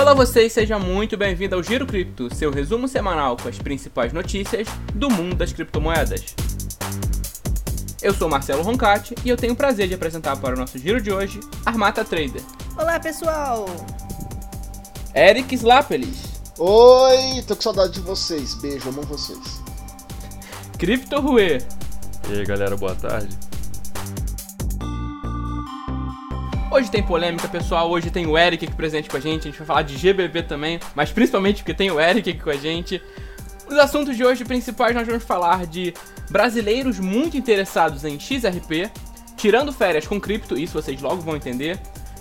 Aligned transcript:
Olá 0.00 0.14
vocês, 0.14 0.50
seja 0.54 0.78
muito 0.78 1.14
bem-vindo 1.14 1.54
ao 1.54 1.62
Giro 1.62 1.84
Cripto, 1.84 2.34
seu 2.34 2.50
resumo 2.50 2.88
semanal 2.88 3.36
com 3.36 3.50
as 3.50 3.58
principais 3.58 4.14
notícias 4.14 4.66
do 4.94 5.10
mundo 5.10 5.36
das 5.36 5.52
criptomoedas. 5.52 6.34
Eu 8.00 8.14
sou 8.14 8.26
Marcelo 8.26 8.62
Roncati 8.62 9.14
e 9.22 9.28
eu 9.28 9.36
tenho 9.36 9.52
o 9.52 9.56
prazer 9.56 9.88
de 9.88 9.94
apresentar 9.94 10.38
para 10.38 10.54
o 10.54 10.58
nosso 10.58 10.78
giro 10.78 11.02
de 11.02 11.12
hoje 11.12 11.38
Armata 11.66 12.02
Trader. 12.02 12.40
Olá 12.78 12.98
pessoal! 12.98 13.66
Eric 15.14 15.54
Slapelis. 15.54 16.40
Oi, 16.58 17.42
tô 17.46 17.54
com 17.54 17.60
saudade 17.60 17.92
de 17.92 18.00
vocês. 18.00 18.54
Beijo, 18.54 18.88
amo 18.88 19.02
vocês. 19.02 19.60
Crypto 20.78 21.20
Rue. 21.20 21.58
E 22.30 22.32
aí 22.32 22.46
galera, 22.46 22.74
boa 22.74 22.94
tarde. 22.94 23.49
Hoje 26.72 26.88
tem 26.88 27.02
polêmica, 27.02 27.48
pessoal. 27.48 27.90
Hoje 27.90 28.12
tem 28.12 28.28
o 28.28 28.38
Eric 28.38 28.64
aqui 28.64 28.74
presente 28.74 29.10
com 29.10 29.16
a 29.16 29.20
gente. 29.20 29.40
A 29.40 29.50
gente 29.50 29.58
vai 29.58 29.66
falar 29.66 29.82
de 29.82 29.96
GBB 29.96 30.44
também, 30.44 30.78
mas 30.94 31.10
principalmente 31.10 31.56
porque 31.56 31.74
tem 31.74 31.90
o 31.90 31.98
Eric 31.98 32.30
aqui 32.30 32.38
com 32.38 32.50
a 32.50 32.56
gente. 32.56 33.02
Os 33.68 33.76
assuntos 33.76 34.16
de 34.16 34.24
hoje 34.24 34.44
principais 34.44 34.94
nós 34.94 35.04
vamos 35.04 35.24
falar 35.24 35.66
de 35.66 35.92
brasileiros 36.30 37.00
muito 37.00 37.36
interessados 37.36 38.04
em 38.04 38.20
XRP, 38.20 38.88
tirando 39.36 39.72
férias 39.72 40.06
com 40.06 40.20
cripto, 40.20 40.56
isso 40.56 40.80
vocês 40.80 41.02
logo 41.02 41.20
vão 41.20 41.34
entender. 41.34 41.76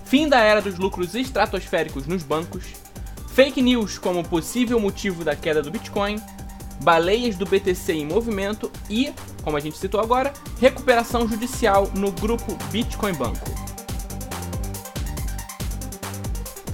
Fim 0.05 0.27
da 0.27 0.39
era 0.39 0.63
dos 0.63 0.79
lucros 0.79 1.13
estratosféricos 1.13 2.07
nos 2.07 2.23
bancos. 2.23 2.65
Fake 3.27 3.61
news 3.61 3.99
como 3.99 4.27
possível 4.27 4.79
motivo 4.79 5.23
da 5.23 5.35
queda 5.35 5.61
do 5.61 5.69
Bitcoin. 5.69 6.19
Baleias 6.81 7.35
do 7.35 7.45
BTC 7.45 7.93
em 7.93 8.05
movimento 8.05 8.71
e, 8.89 9.13
como 9.43 9.57
a 9.57 9.59
gente 9.59 9.77
citou 9.77 9.99
agora, 9.99 10.33
recuperação 10.59 11.27
judicial 11.27 11.91
no 11.93 12.11
grupo 12.11 12.57
Bitcoin 12.71 13.13
Banco. 13.13 13.68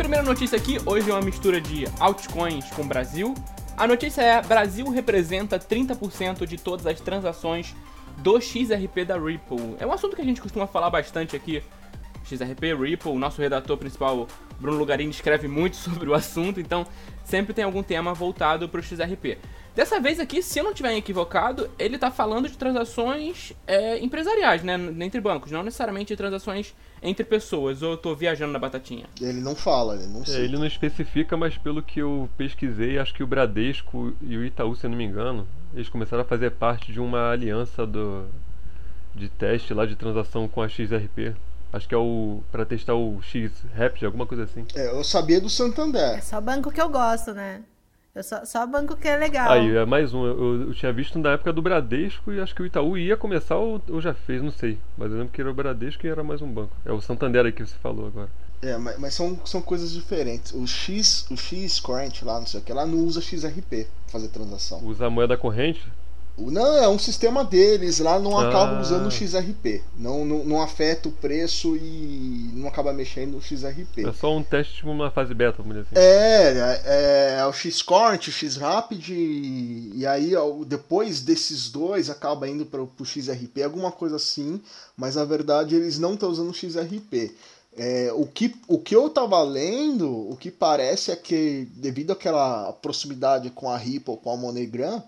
Primeira 0.06 0.24
notícia 0.24 0.56
aqui, 0.56 0.78
hoje 0.86 1.10
é 1.10 1.14
uma 1.16 1.22
mistura 1.24 1.60
de 1.60 1.86
altcoins 2.00 2.70
com 2.76 2.88
Brasil. 2.88 3.34
A 3.76 3.88
notícia 3.88 4.22
é: 4.22 4.40
Brasil 4.40 4.88
representa 4.88 5.58
30% 5.58 6.46
de 6.46 6.60
todas 6.60 6.86
as 6.86 7.02
transações 7.02 7.76
do 8.20 8.40
XRP 8.40 9.04
da 9.04 9.18
Ripple. 9.18 9.76
É 9.80 9.86
um 9.88 9.92
assunto 9.92 10.16
que 10.16 10.22
a 10.22 10.26
gente 10.26 10.40
costuma 10.40 10.68
falar 10.68 10.92
bastante 10.92 11.36
aqui. 11.36 11.64
XRP, 12.24 12.76
Ripple, 12.76 13.12
o 13.12 13.18
nosso 13.18 13.42
redator 13.42 13.78
principal, 13.78 14.28
Bruno 14.60 14.78
Lugarini, 14.78 15.10
escreve 15.10 15.48
muito 15.48 15.76
sobre 15.78 16.08
o 16.08 16.14
assunto, 16.14 16.60
então 16.60 16.86
sempre 17.24 17.56
tem 17.56 17.66
algum 17.66 17.82
tema 17.82 18.14
voltado 18.14 18.70
para 18.70 18.80
o 18.80 18.84
XRP. 18.84 19.40
Dessa 19.76 20.00
vez 20.00 20.20
aqui, 20.20 20.42
se 20.42 20.60
eu 20.60 20.64
não 20.64 20.72
estiver 20.72 20.96
equivocado, 20.96 21.70
ele 21.78 21.96
está 21.96 22.12
falando 22.12 22.48
de 22.48 22.58
transações 22.58 23.54
é, 23.68 24.00
empresariais, 24.00 24.64
né, 24.64 24.76
entre 25.02 25.20
bancos, 25.20 25.52
não 25.52 25.64
necessariamente 25.64 26.14
de 26.14 26.18
transações 26.18 26.76
entre 27.06 27.24
pessoas, 27.24 27.82
ou 27.82 27.92
eu 27.92 27.98
tô 27.98 28.16
viajando 28.16 28.52
na 28.52 28.60
batatinha? 28.60 29.06
Ele 29.22 29.40
não 29.40 29.56
fala, 29.56 29.96
ele 29.96 30.08
não 30.08 30.24
É, 30.28 30.40
ele 30.42 30.58
não 30.58 30.66
especifica, 30.66 31.38
mas 31.38 31.58
pelo 31.58 31.82
que 31.82 32.00
eu 32.00 32.30
pesquisei, 32.38 32.98
acho 33.00 33.14
que 33.14 33.24
o 33.24 33.28
Bradesco 33.28 34.14
e 34.22 34.36
o 34.38 34.44
Itaú, 34.44 34.76
se 34.76 34.86
eu 34.86 34.90
não 34.90 34.98
me 34.98 35.04
engano, 35.06 35.48
eles 35.74 35.88
começaram 35.90 36.24
a 36.24 36.26
fazer 36.26 36.52
parte 36.52 36.92
de 36.92 37.00
uma 37.00 37.32
aliança 37.32 37.86
do, 37.86 38.26
de 39.14 39.30
teste 39.30 39.74
lá 39.74 39.86
de 39.86 39.96
transação 39.96 40.48
com 40.48 40.62
a 40.62 40.68
XRP. 40.68 41.34
Acho 41.72 41.88
que 41.90 41.96
é 41.96 41.98
o 41.98 42.42
para 42.52 42.66
testar 42.66 42.94
o 42.96 43.22
X-Rapid, 43.22 44.06
alguma 44.06 44.26
coisa 44.26 44.44
assim. 44.44 44.66
É, 44.74 44.90
eu 44.90 45.04
sabia 45.04 45.40
do 45.42 45.48
É 45.48 45.50
Santander. 45.50 46.24
só 46.24 46.40
banco 46.40 46.72
que 46.72 46.82
eu 46.82 46.88
gosto, 46.90 47.34
né? 47.34 47.62
Eu 48.16 48.24
só, 48.24 48.46
só 48.46 48.66
banco 48.66 48.96
que 48.96 49.10
é 49.10 49.18
legal. 49.18 49.52
Aí, 49.52 49.76
é 49.76 49.86
mais 49.86 50.14
um. 50.14 50.26
Eu, 50.26 50.62
eu 50.68 50.74
tinha 50.74 50.94
visto 50.94 51.20
na 51.20 51.32
época 51.34 51.52
do 51.52 51.62
Bradesco 51.62 52.32
e 52.32 52.40
acho 52.40 52.56
que 52.56 52.62
o 52.62 52.66
Itaú 52.66 52.98
ia 52.98 53.18
começar 53.18 53.58
ou, 53.58 53.82
ou 53.90 54.00
já 54.00 54.14
fez, 54.14 54.42
não 54.42 54.52
sei. 54.52 54.78
Mas 54.98 55.12
eu 55.12 55.18
lembro 55.18 55.34
que 55.34 55.42
era 55.42 55.52
o 55.52 55.54
Bradesco 55.54 56.08
e 56.08 56.10
era 56.10 56.24
mais 56.24 56.42
um 56.42 56.50
banco. 56.50 56.72
É 56.86 56.94
o 56.94 57.02
Santander 57.02 57.46
aí 57.46 57.52
que 57.52 57.66
você 57.66 57.76
falou 57.76 58.08
agora. 58.08 58.30
É, 58.62 58.78
mas, 58.78 58.98
mas 58.98 59.14
são, 59.14 59.38
são 59.46 59.62
coisas 59.62 59.92
diferentes. 59.92 60.54
O 60.54 60.66
X, 60.66 61.30
o 61.30 61.36
X 61.36 61.82
Current 61.82 62.22
lá, 62.22 62.40
não 62.40 62.48
sei 62.48 62.62
o 62.62 62.64
que, 62.64 62.72
lá 62.72 62.86
não 62.86 63.00
usa 63.00 63.20
XRP 63.20 63.86
pra 63.86 64.14
fazer 64.14 64.30
transação. 64.30 64.82
Usa 64.86 65.08
a 65.08 65.10
moeda 65.10 65.36
corrente, 65.36 65.86
Não, 66.38 66.78
é 66.78 66.88
um 66.90 67.00
sistema 67.00 67.46
deles, 67.46 68.00
lá 68.00 68.20
não 68.20 68.38
Ah. 68.38 68.50
acaba 68.50 68.82
usando 68.82 69.08
o 69.08 69.12
XRP. 69.12 69.82
Não, 69.98 70.26
não, 70.26 70.44
não 70.44 70.62
afeta 70.62 71.08
o 71.08 71.12
preço 71.12 71.78
e 71.78 72.50
não 72.54 72.68
acaba 72.68 72.92
mexendo 72.92 73.34
no 73.36 73.42
XRP. 73.42 74.06
é 74.06 74.12
só 74.14 74.36
um 74.36 74.44
teste 74.44 74.76
tipo 74.76 74.90
uma 74.92 75.10
fase 75.10 75.34
beta, 75.34 75.62
vamos 75.64 75.78
dizer 75.78 75.88
assim. 75.98 76.06
É, 76.06 76.82
é, 76.86 77.38
é 77.40 77.46
o 77.46 77.54
X-Current, 77.54 78.28
o 78.28 78.32
X-Rapid, 78.32 79.10
e, 79.10 79.92
e 79.96 80.06
aí 80.06 80.32
depois 80.68 81.22
desses 81.22 81.70
dois 81.70 82.10
acaba 82.10 82.50
indo 82.50 82.66
para 82.66 82.82
o 82.82 83.06
XRP, 83.06 83.64
alguma 83.64 83.92
coisa 83.92 84.18
assim, 84.18 84.60
mas 84.98 85.16
na 85.16 85.24
verdade 85.24 85.76
eles 85.76 85.98
não 85.98 86.16
estão 86.16 86.30
usando 86.30 86.50
o 86.50 86.54
XRP. 86.54 87.34
É, 87.78 88.10
o, 88.14 88.26
que, 88.26 88.56
o 88.70 88.78
que 88.80 88.96
eu 88.96 89.10
tava 89.10 89.42
lendo, 89.44 90.10
o 90.10 90.38
que 90.38 90.50
parece 90.50 91.12
é 91.12 91.16
que 91.16 91.68
devido 91.76 92.12
àquela 92.12 92.72
proximidade 92.74 93.50
com 93.50 93.70
a 93.70 93.78
Ripple, 93.78 94.16
com 94.18 94.32
a 94.32 94.38
MoneyGram, 94.38 95.04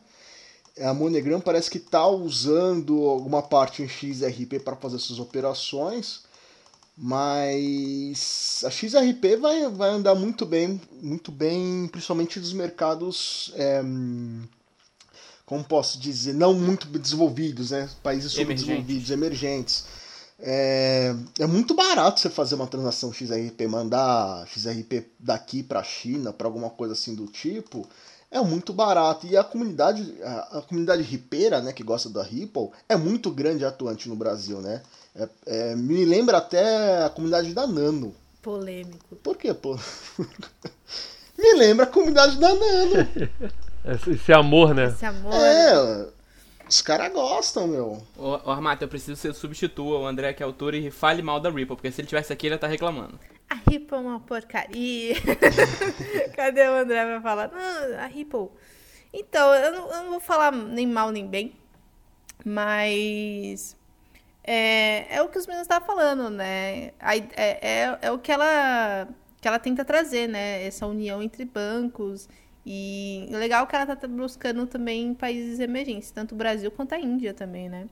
a 0.82 0.94
MoneyGram 0.94 1.40
parece 1.40 1.70
que 1.70 1.78
está 1.78 2.08
usando 2.08 3.06
alguma 3.06 3.42
parte 3.42 3.82
em 3.82 3.88
XRP 3.88 4.60
para 4.60 4.76
fazer 4.76 5.00
suas 5.00 5.20
operações, 5.20 6.22
mas 6.98 8.64
a 8.66 8.72
XRP 8.72 9.38
vai, 9.38 9.70
vai 9.70 9.90
andar 9.90 10.16
muito 10.16 10.46
bem, 10.46 10.82
muito 11.02 11.32
bem, 11.32 11.88
principalmente 11.92 12.40
nos 12.40 12.54
mercados, 12.54 13.52
é, 13.56 13.82
como 15.46 15.64
posso 15.64 16.00
dizer, 16.00 16.34
não 16.34 16.54
muito 16.54 16.88
desenvolvidos, 16.88 17.72
né? 17.72 17.90
Países 18.02 18.32
subdesenvolvidos, 18.32 19.12
emergentes. 19.12 19.86
É, 20.40 21.16
é 21.40 21.48
muito 21.48 21.74
barato 21.74 22.20
você 22.20 22.30
fazer 22.30 22.56
uma 22.56 22.68
transação 22.68 23.12
XRP, 23.12 23.68
mandar 23.68 24.48
XRP 24.48 25.08
daqui 25.20 25.64
para 25.64 25.80
a 25.80 25.84
China, 25.84 26.32
para 26.32 26.48
alguma 26.48 26.70
coisa 26.70 26.94
assim 26.94 27.16
do 27.16 27.26
tipo, 27.26 27.88
é 28.32 28.40
muito 28.42 28.74
barato. 28.74 29.26
E 29.28 29.36
a 29.38 29.44
comunidade, 29.44 30.16
a, 30.24 30.58
a 30.60 30.62
comunidade 30.62 31.02
ripeira, 31.04 31.62
né, 31.62 31.72
que 31.74 31.84
gosta 31.84 32.10
da 32.10 32.24
Ripple, 32.24 32.70
é 32.88 32.96
muito 32.96 33.32
grande 33.32 33.64
e 33.64 33.66
atuante 33.66 34.10
no 34.10 34.16
Brasil, 34.16 34.62
né? 34.62 34.82
É- 35.16 35.30
é, 35.46 35.76
me 35.76 36.06
lembra 36.06 36.38
até 36.38 37.04
a 37.04 37.10
comunidade 37.10 37.54
da 37.54 37.66
Nano. 37.66 38.14
Polêmico. 38.42 39.16
Por 39.18 39.36
quê, 39.38 39.54
pô? 39.54 39.78
me 41.38 41.54
lembra 41.56 41.86
a 41.86 41.90
comunidade 41.90 42.38
da 42.38 42.50
Nano. 42.54 42.94
Esse, 43.86 44.12
esse 44.12 44.34
amor, 44.34 44.74
né? 44.74 44.88
Esse 44.88 45.06
amor. 45.06 45.34
É, 45.34 46.08
os 46.70 46.82
caras 46.82 47.12
gostam, 47.14 47.68
meu. 47.68 48.02
Ô, 48.18 48.40
ô 48.46 48.52
Armata, 48.52 48.84
eu 48.84 48.88
preciso 48.88 49.14
que 49.14 49.20
você 49.28 49.34
substitua 49.34 50.00
o 50.00 50.06
André, 50.06 50.34
que 50.34 50.44
é 50.44 50.46
autor, 50.46 50.74
e 50.74 50.92
fale 50.92 51.22
mal 51.22 51.40
da 51.40 51.50
Ripple, 51.50 51.76
porque 51.76 51.92
se 51.92 52.02
ele 52.02 52.08
tivesse 52.08 52.32
aqui, 52.34 52.48
ele 52.48 52.54
ia 52.54 52.58
estar 52.58 52.68
reclamando. 52.68 53.20
A 53.50 53.56
Ripple 53.56 53.96
é 53.98 54.00
uma 54.02 54.20
porcaria. 54.20 55.16
Cadê 56.36 56.68
o 56.68 56.74
André 56.74 57.06
pra 57.06 57.22
falar? 57.22 57.50
Não, 57.50 58.00
a 58.00 58.06
Ripple. 58.06 58.50
Então, 59.14 59.54
eu 59.56 59.72
não, 59.72 59.92
eu 59.92 60.04
não 60.04 60.10
vou 60.12 60.20
falar 60.20 60.52
nem 60.52 60.86
mal 60.86 61.12
nem 61.12 61.26
bem, 61.26 61.54
mas 62.46 63.76
é, 64.44 65.16
é 65.18 65.22
o 65.22 65.30
que 65.30 65.38
os 65.38 65.46
meninos 65.48 65.66
estavam 65.66 65.86
falando, 65.88 66.30
né? 66.30 66.92
A 67.00 67.16
id- 67.16 67.32
é, 67.36 67.60
é, 67.62 68.00
é 68.02 68.12
o 68.12 68.20
que 68.20 68.32
ela, 68.32 69.08
que 69.42 69.48
ela 69.48 69.60
tenta 69.60 69.86
trazer, 69.86 70.28
né? 70.28 70.66
Essa 70.66 70.86
união 70.88 71.22
entre 71.24 71.46
bancos. 71.46 72.28
E 72.70 73.30
legal 73.32 73.66
que 73.66 73.74
ela 73.74 73.96
tá 73.96 74.08
buscando 74.10 74.68
também 74.68 75.14
países 75.14 75.58
emergentes, 75.58 76.12
tanto 76.12 76.36
o 76.36 76.38
Brasil 76.38 76.70
quanto 76.70 76.94
a 76.94 77.00
Índia 77.00 77.34
também, 77.34 77.70
né? 77.70 77.88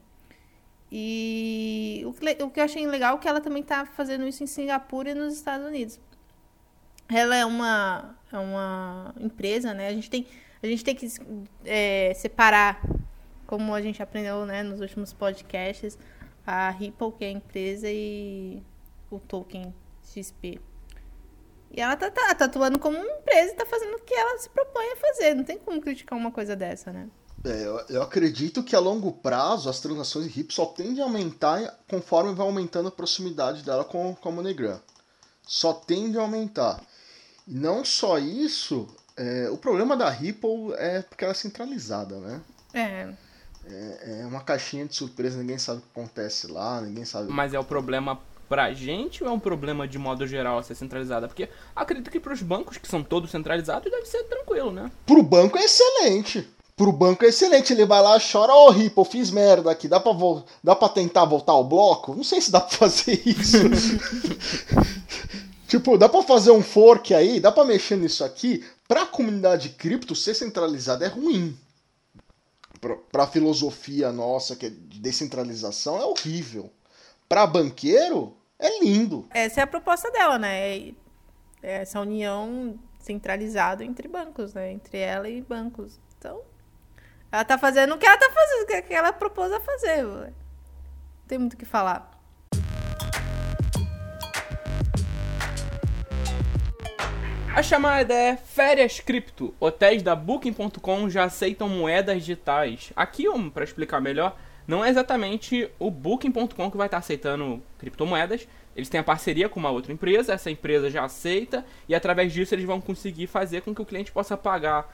E 0.91 2.03
o 2.05 2.11
que, 2.11 2.43
o 2.43 2.49
que 2.49 2.59
eu 2.59 2.63
achei 2.65 2.85
legal 2.85 3.15
é 3.15 3.19
que 3.19 3.25
ela 3.25 3.39
também 3.39 3.63
tá 3.63 3.85
fazendo 3.85 4.27
isso 4.27 4.43
em 4.43 4.47
Singapura 4.47 5.11
e 5.11 5.13
nos 5.13 5.33
Estados 5.33 5.65
Unidos. 5.65 5.97
Ela 7.07 7.37
é 7.37 7.45
uma, 7.45 8.17
é 8.29 8.37
uma 8.37 9.15
empresa, 9.17 9.73
né? 9.73 9.87
A 9.87 9.93
gente 9.93 10.09
tem, 10.09 10.27
a 10.61 10.67
gente 10.67 10.83
tem 10.83 10.93
que 10.93 11.07
é, 11.63 12.13
separar, 12.13 12.81
como 13.47 13.73
a 13.73 13.81
gente 13.81 14.03
aprendeu 14.03 14.45
né, 14.45 14.61
nos 14.61 14.81
últimos 14.81 15.13
podcasts, 15.13 15.97
a 16.45 16.69
Ripple, 16.69 17.13
que 17.13 17.23
é 17.23 17.29
a 17.29 17.31
empresa, 17.31 17.87
e 17.89 18.61
o 19.09 19.19
token 19.19 19.73
XP. 20.03 20.59
E 21.72 21.82
ela 21.82 21.96
tá, 21.96 22.09
tá, 22.09 22.34
tá 22.34 22.46
atuando 22.46 22.79
como 22.79 22.97
uma 22.97 23.17
empresa 23.17 23.52
e 23.52 23.56
tá 23.56 23.66
fazendo 23.66 23.96
o 23.96 24.02
que 24.02 24.14
ela 24.14 24.38
se 24.38 24.50
propõe 24.50 24.85
a 24.94 24.96
fazer. 24.96 25.35
Não 25.35 25.44
tem 25.44 25.58
como 25.58 25.82
criticar 25.82 26.17
uma 26.17 26.32
coisa 26.32 26.56
dessa, 26.56 26.91
né? 26.91 27.09
É, 27.44 27.66
eu, 27.66 27.79
eu 27.90 28.02
acredito 28.02 28.64
que 28.64 28.76
a 28.76 28.79
longo 28.79 29.12
prazo 29.12 29.70
as 29.70 29.79
transações 29.79 30.26
de 30.26 30.32
RIP 30.32 30.52
só 30.52 30.66
tendem 30.66 31.02
a 31.02 31.06
aumentar 31.06 31.79
conforme 31.88 32.34
vai 32.34 32.46
aumentando 32.46 32.88
a 32.88 32.91
proximidade 32.91 33.64
dela 33.64 33.84
com, 33.84 34.16
com 34.16 34.29
a 34.29 34.32
MoneyGram. 34.32 34.82
Só 35.44 35.73
tende 35.73 36.17
a 36.17 36.22
aumentar. 36.22 36.82
E 37.47 37.53
não 37.53 37.85
só 37.85 38.17
isso, 38.17 38.88
é, 39.16 39.47
o 39.52 39.58
problema 39.58 39.96
da 39.96 40.09
Ripple 40.09 40.73
é 40.78 41.03
porque 41.03 41.23
ela 41.23 41.32
é 41.32 41.35
centralizada, 41.35 42.17
né? 42.20 42.41
É. 42.73 43.14
É, 43.67 44.22
é 44.22 44.26
uma 44.26 44.41
caixinha 44.41 44.85
de 44.85 44.96
surpresa, 44.96 45.38
ninguém 45.38 45.58
sabe 45.58 45.79
o 45.79 45.82
que 45.82 46.00
acontece 46.00 46.47
lá, 46.47 46.82
ninguém 46.82 47.06
sabe. 47.06 47.32
Mas 47.32 47.53
é 47.53 47.59
o 47.59 47.64
problema 47.64 48.20
pra 48.47 48.73
gente 48.73 49.23
ou 49.23 49.29
é 49.29 49.33
um 49.33 49.39
problema 49.39 49.87
de 49.87 49.97
modo 49.97 50.25
geral 50.27 50.61
ser 50.63 50.75
centralizada? 50.75 51.27
Porque 51.27 51.49
acredito 51.75 52.11
que 52.11 52.19
pros 52.19 52.41
bancos, 52.41 52.77
que 52.77 52.87
são 52.87 53.03
todos 53.03 53.31
centralizados, 53.31 53.91
deve 53.91 54.05
ser 54.05 54.23
tranquilo, 54.23 54.71
né? 54.71 54.91
Pro 55.05 55.23
banco 55.23 55.57
é 55.57 55.63
excelente. 55.63 56.47
Pro 56.75 56.91
banco 56.91 57.23
é 57.23 57.29
excelente. 57.29 57.71
Ele 57.71 57.85
vai 57.85 58.01
lá, 58.01 58.19
chora, 58.19 58.53
ô 58.53 58.69
Ripple, 58.69 59.05
fiz 59.05 59.31
merda 59.31 59.71
aqui. 59.71 59.87
Dá 59.87 59.99
pra, 59.99 60.11
dá 60.63 60.75
pra 60.75 60.89
tentar 60.89 61.25
voltar 61.25 61.53
ao 61.53 61.63
bloco? 61.63 62.13
Não 62.13 62.23
sei 62.23 62.41
se 62.41 62.51
dá 62.51 62.59
pra 62.61 62.77
fazer 62.77 63.21
isso. 63.25 63.57
Tipo, 65.67 65.97
dá 65.97 66.07
pra 66.07 66.21
fazer 66.21 66.51
um 66.51 66.61
fork 66.61 67.13
aí, 67.13 67.39
dá 67.39 67.51
pra 67.51 67.65
mexer 67.65 67.97
nisso 67.97 68.23
aqui. 68.23 68.63
Pra 68.87 69.05
comunidade 69.05 69.69
cripto, 69.69 70.15
ser 70.15 70.35
centralizada 70.35 71.05
é 71.05 71.07
ruim. 71.07 71.57
Pra, 72.79 72.95
pra 73.11 73.27
filosofia 73.27 74.11
nossa, 74.11 74.55
que 74.55 74.67
é 74.67 74.69
de 74.69 74.99
descentralização, 74.99 75.99
é 75.99 76.05
horrível. 76.05 76.71
Pra 77.27 77.47
banqueiro, 77.47 78.37
é 78.59 78.79
lindo. 78.79 79.27
Essa 79.31 79.61
é 79.61 79.63
a 79.63 79.67
proposta 79.67 80.11
dela, 80.11 80.37
né? 80.37 80.89
É 81.63 81.81
essa 81.81 81.99
união 81.99 82.77
centralizada 82.99 83.83
entre 83.83 84.07
bancos, 84.07 84.53
né? 84.53 84.72
Entre 84.72 84.99
ela 84.99 85.27
e 85.27 85.41
bancos. 85.41 85.99
Então, 86.17 86.41
ela 87.31 87.43
tá 87.43 87.57
fazendo 87.57 87.95
o 87.95 87.97
que 87.97 88.05
ela 88.05 88.17
tá 88.17 88.29
fazendo, 88.29 88.63
o 88.63 88.83
que 88.83 88.93
ela 88.93 89.11
propôs 89.11 89.51
a 89.51 89.59
fazer. 89.59 90.03
Não 90.03 90.33
tem 91.27 91.39
muito 91.39 91.53
o 91.53 91.57
que 91.57 91.66
falar. 91.66 92.11
A 97.55 97.63
chamada 97.63 98.13
é 98.13 98.35
Férias 98.35 98.99
Cripto. 98.99 99.55
Hotéis 99.59 100.03
da 100.03 100.16
Booking.com 100.16 101.09
já 101.09 101.23
aceitam 101.23 101.69
moedas 101.69 102.17
digitais. 102.17 102.91
Aqui, 102.95 103.29
um, 103.29 103.49
para 103.49 103.63
explicar 103.63 104.01
melhor, 104.01 104.37
não 104.67 104.84
é 104.84 104.90
exatamente 104.90 105.70
o 105.78 105.91
Booking.com 105.91 106.72
que 106.72 106.78
vai 106.78 106.88
estar 106.88 106.97
aceitando 106.97 107.62
criptomoedas. 107.78 108.47
Eles 108.76 108.90
têm 108.90 109.00
a 109.00 109.03
parceria 109.03 109.47
com 109.47 109.59
uma 109.59 109.70
outra 109.70 109.94
empresa, 109.94 110.34
essa 110.34 110.52
empresa 110.52 110.90
já 110.90 111.06
aceita, 111.06 111.66
e 111.88 111.96
através 111.96 112.34
disso 112.34 112.53
eles 112.53 112.66
vão 112.66 112.82
conseguir 112.82 113.28
fazer 113.28 113.62
com 113.62 113.73
que 113.73 113.82
o 113.82 113.85
cliente 113.85 114.12
possa 114.12 114.35
pagar 114.35 114.94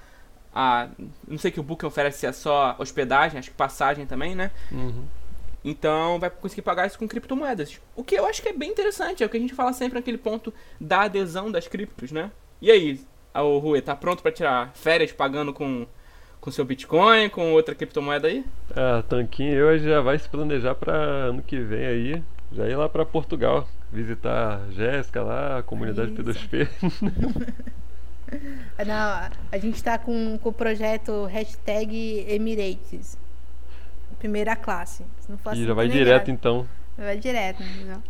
a. 0.54 0.88
Não 1.28 1.38
sei 1.38 1.50
que 1.50 1.60
o 1.60 1.64
Booking 1.64 1.88
oferece 1.88 2.26
é 2.26 2.32
só 2.32 2.76
hospedagem, 2.78 3.40
acho 3.40 3.50
que 3.50 3.56
passagem 3.56 4.06
também, 4.06 4.36
né? 4.36 4.52
Uhum. 4.72 5.06
Então 5.64 6.20
vai 6.20 6.30
conseguir 6.30 6.62
pagar 6.62 6.88
isso 6.88 7.00
com 7.00 7.08
criptomoedas. 7.08 7.80
O 7.96 8.04
que 8.04 8.16
eu 8.16 8.26
acho 8.26 8.42
que 8.42 8.50
é 8.50 8.54
bem 8.54 8.70
interessante, 8.70 9.24
é 9.24 9.26
o 9.26 9.30
que 9.30 9.38
a 9.38 9.40
gente 9.40 9.54
fala 9.54 9.74
sempre 9.74 9.96
naquele 9.96 10.18
ponto 10.18 10.54
da 10.80 11.02
adesão 11.02 11.52
das 11.52 11.68
criptos, 11.68 12.12
né? 12.12 12.32
E 12.62 12.70
aí, 12.70 13.00
o 13.34 13.58
Rui, 13.58 13.82
tá 13.82 13.96
pronto 13.96 14.22
para 14.22 14.32
tirar 14.32 14.72
férias 14.76 15.12
pagando 15.12 15.54
com 15.54 15.88
com 16.42 16.52
seu 16.52 16.66
Bitcoin, 16.66 17.30
com 17.30 17.54
outra 17.54 17.76
criptomoeda 17.76 18.28
aí? 18.28 18.44
Ah, 18.76 19.04
Tanquinho 19.08 19.54
eu 19.54 19.80
já 19.80 20.02
vai 20.02 20.18
se 20.18 20.28
planejar 20.28 20.74
para 20.74 20.94
ano 20.94 21.44
que 21.44 21.60
vem 21.60 21.86
aí, 21.86 22.24
já 22.52 22.68
ir 22.68 22.76
lá 22.76 22.90
para 22.90 23.06
Portugal, 23.06 23.68
visitar 23.94 24.60
a 24.60 24.72
Jéssica 24.72 25.22
lá, 25.22 25.60
a 25.60 25.64
comunidade 25.64 26.12
P2P. 26.12 26.68
Não, 28.86 29.30
a 29.52 29.58
gente 29.58 29.84
tá 29.84 29.98
com, 29.98 30.38
com 30.38 30.50
o 30.50 30.54
projeto 30.54 31.26
hashtag 31.26 32.26
Emirates. 32.28 33.18
Primeira 34.18 34.56
classe. 34.56 35.04
Se 35.20 35.30
não 35.30 35.38
for 35.38 35.50
assim, 35.50 35.64
e 35.64 35.66
já 35.66 35.74
vai 35.74 35.90
direto 35.90 36.32
então. 36.32 36.66
Vai 36.98 37.18
direto, 37.18 37.62
não. 37.86 38.02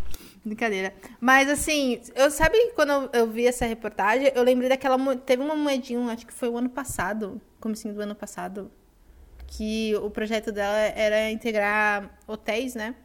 Brincadeira. 0.43 0.93
Mas 1.19 1.49
assim, 1.49 2.01
eu 2.15 2.31
sabe 2.31 2.57
quando 2.75 2.91
eu, 2.91 3.09
eu, 3.13 3.27
vi 3.27 3.45
essa 3.45 3.65
reportagem, 3.65 4.31
eu 4.33 4.43
lembrei 4.43 4.69
daquela. 4.69 4.97
Teve 5.17 5.43
uma 5.43 5.55
moedinha, 5.55 5.99
acho 6.11 6.25
que 6.25 6.33
foi 6.33 6.49
o 6.49 6.57
ano 6.57 6.69
passado, 6.69 7.39
comecinho 7.59 7.93
do 7.93 8.01
ano 8.01 8.15
passado, 8.15 8.71
que 9.45 9.95
o 9.97 10.09
projeto 10.09 10.51
dela 10.51 10.77
era 10.77 11.29
integrar 11.29 12.09
hotéis, 12.27 12.73
né? 12.73 12.95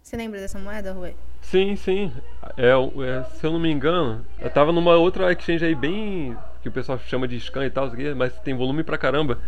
Você 0.00 0.16
lembra 0.16 0.38
dessa 0.38 0.60
moeda, 0.60 0.92
Rui? 0.92 1.16
Sim, 1.42 1.74
sim. 1.74 2.12
É, 2.56 2.70
é, 2.70 3.24
se 3.34 3.44
eu 3.44 3.52
não 3.52 3.58
me 3.58 3.70
engano, 3.70 4.24
eu 4.38 4.48
tava 4.48 4.70
numa 4.70 4.94
outra 4.94 5.32
exchange 5.32 5.64
aí 5.64 5.74
bem. 5.74 6.36
que 6.62 6.68
o 6.68 6.72
pessoal 6.72 6.98
chama 7.00 7.26
de 7.26 7.40
scan 7.40 7.66
e 7.66 7.70
tal, 7.70 7.90
mas 8.16 8.32
tem 8.40 8.56
volume 8.56 8.84
pra 8.84 8.96
caramba 8.96 9.40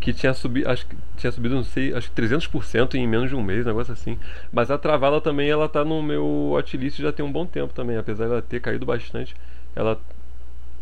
que 0.00 0.12
tinha 0.12 0.32
subido, 0.34 0.70
acho 0.70 0.86
que 0.86 0.96
tinha 1.16 1.32
subido, 1.32 1.54
não 1.54 1.64
sei, 1.64 1.94
acho 1.94 2.10
que 2.10 2.20
300% 2.20 2.94
em 2.94 3.06
menos 3.06 3.28
de 3.28 3.36
um 3.36 3.42
mês, 3.42 3.66
negócio 3.66 3.92
assim. 3.92 4.18
Mas 4.52 4.70
a 4.70 4.78
Travala 4.78 5.20
também, 5.20 5.50
ela 5.50 5.68
tá 5.68 5.84
no 5.84 6.02
meu 6.02 6.52
hotline 6.52 6.90
já 6.90 7.12
tem 7.12 7.24
um 7.24 7.32
bom 7.32 7.44
tempo 7.46 7.72
também, 7.74 7.96
apesar 7.96 8.26
de 8.26 8.32
ela 8.32 8.42
ter 8.42 8.60
caído 8.60 8.86
bastante. 8.86 9.34
Ela 9.74 9.98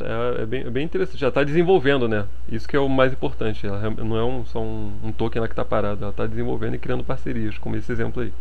é, 0.00 0.42
é 0.42 0.46
bem, 0.46 0.60
é 0.62 0.70
bem 0.70 0.84
interessante, 0.84 1.18
já 1.18 1.28
está 1.28 1.42
desenvolvendo, 1.42 2.08
né? 2.08 2.26
Isso 2.50 2.68
que 2.68 2.76
é 2.76 2.80
o 2.80 2.88
mais 2.88 3.12
importante. 3.12 3.66
Ela 3.66 3.90
não 3.90 4.16
é 4.16 4.24
um, 4.24 4.44
só 4.44 4.60
um, 4.60 4.92
um 5.02 5.12
token 5.12 5.40
lá 5.40 5.48
que 5.48 5.52
está 5.52 5.64
parado, 5.64 6.02
ela 6.02 6.10
está 6.10 6.26
desenvolvendo 6.26 6.74
e 6.74 6.78
criando 6.78 7.02
parcerias, 7.02 7.56
como 7.58 7.76
esse 7.76 7.90
exemplo 7.90 8.22
aí. 8.22 8.32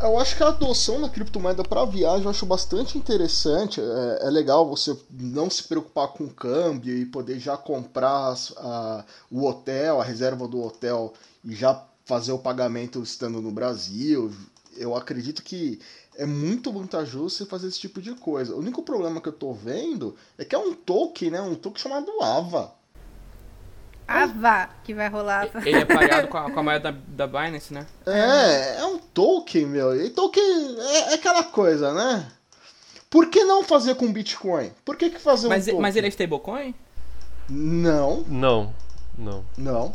Eu 0.00 0.18
acho 0.18 0.36
que 0.36 0.42
a 0.42 0.48
adoção 0.48 1.00
da 1.00 1.08
criptomoeda 1.08 1.62
para 1.62 1.84
viagem 1.84 2.24
eu 2.24 2.30
acho 2.30 2.44
bastante 2.46 2.98
interessante. 2.98 3.80
É, 3.80 4.26
é, 4.26 4.30
legal 4.30 4.68
você 4.68 4.96
não 5.10 5.48
se 5.48 5.62
preocupar 5.64 6.08
com 6.08 6.24
o 6.24 6.34
câmbio 6.34 6.96
e 6.96 7.06
poder 7.06 7.38
já 7.38 7.56
comprar 7.56 8.34
a, 8.56 9.04
o 9.30 9.46
hotel, 9.46 10.00
a 10.00 10.04
reserva 10.04 10.48
do 10.48 10.60
hotel 10.60 11.12
e 11.44 11.54
já 11.54 11.84
fazer 12.04 12.32
o 12.32 12.38
pagamento 12.38 13.00
estando 13.02 13.40
no 13.40 13.52
Brasil. 13.52 14.32
Eu 14.76 14.96
acredito 14.96 15.42
que 15.42 15.80
é 16.16 16.26
muito 16.26 16.72
vantajoso 16.72 17.36
você 17.36 17.46
fazer 17.46 17.68
esse 17.68 17.78
tipo 17.78 18.00
de 18.00 18.14
coisa. 18.14 18.54
O 18.54 18.58
único 18.58 18.82
problema 18.82 19.20
que 19.20 19.28
eu 19.28 19.32
tô 19.32 19.52
vendo 19.52 20.16
é 20.36 20.44
que 20.44 20.54
é 20.54 20.58
um 20.58 20.74
token, 20.74 21.30
né? 21.30 21.40
Um 21.40 21.54
token 21.54 21.80
chamado 21.80 22.10
AVA. 22.20 22.72
Ava 24.06 24.68
que 24.84 24.94
vai 24.94 25.08
rolar. 25.08 25.48
Ele 25.64 25.78
é 25.78 25.84
pareado 25.84 26.28
com 26.28 26.38
a, 26.38 26.50
com 26.50 26.60
a 26.60 26.62
moeda 26.64 26.92
da, 26.92 27.26
da 27.26 27.26
Binance, 27.26 27.72
né? 27.72 27.86
É, 28.06 28.80
é 28.80 28.84
um 28.86 28.98
token, 28.98 29.66
meu. 29.66 29.94
E 30.04 30.10
token 30.10 30.42
é, 30.78 30.98
é, 31.12 31.14
aquela 31.14 31.44
coisa, 31.44 31.92
né? 31.94 32.30
Por 33.08 33.28
que 33.28 33.44
não 33.44 33.62
fazer 33.62 33.94
com 33.94 34.12
Bitcoin? 34.12 34.70
Por 34.84 34.96
que, 34.96 35.10
que 35.10 35.18
fazer 35.18 35.48
mas, 35.48 35.64
um 35.64 35.66
token? 35.66 35.82
Mas 35.82 35.96
ele 35.96 36.06
é 36.06 36.10
stablecoin? 36.10 36.74
Não. 37.48 38.24
Não. 38.28 38.74
Não. 39.16 39.44
Não. 39.56 39.94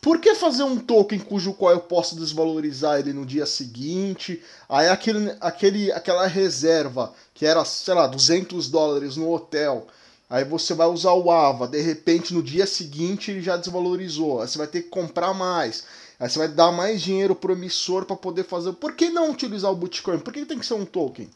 Por 0.00 0.20
que 0.20 0.34
fazer 0.34 0.62
um 0.62 0.78
token 0.78 1.18
cujo 1.18 1.52
qual 1.54 1.72
eu 1.72 1.80
posso 1.80 2.14
desvalorizar 2.14 2.98
ele 3.00 3.12
no 3.12 3.26
dia 3.26 3.44
seguinte? 3.44 4.40
Aí 4.68 4.88
aquele, 4.88 5.34
aquele, 5.40 5.90
aquela 5.90 6.26
reserva 6.26 7.12
que 7.34 7.44
era, 7.44 7.64
sei 7.64 7.92
lá, 7.92 8.06
200 8.06 8.68
dólares 8.70 9.16
no 9.16 9.32
hotel 9.32 9.86
Aí 10.28 10.44
você 10.44 10.74
vai 10.74 10.88
usar 10.88 11.12
o 11.12 11.30
AVA, 11.30 11.68
de 11.68 11.80
repente 11.80 12.34
no 12.34 12.42
dia 12.42 12.66
seguinte 12.66 13.30
ele 13.30 13.40
já 13.40 13.56
desvalorizou. 13.56 14.40
Aí 14.40 14.48
você 14.48 14.58
vai 14.58 14.66
ter 14.66 14.82
que 14.82 14.88
comprar 14.88 15.32
mais. 15.32 15.84
Aí 16.18 16.28
você 16.28 16.38
vai 16.38 16.48
dar 16.48 16.72
mais 16.72 17.00
dinheiro 17.00 17.34
pro 17.34 17.52
emissor 17.52 18.04
para 18.04 18.16
poder 18.16 18.44
fazer. 18.44 18.72
Por 18.72 18.94
que 18.94 19.10
não 19.10 19.30
utilizar 19.30 19.70
o 19.70 19.76
Bitcoin? 19.76 20.18
Por 20.18 20.32
que 20.32 20.44
tem 20.44 20.58
que 20.58 20.66
ser 20.66 20.74
um 20.74 20.84
token? 20.84 21.28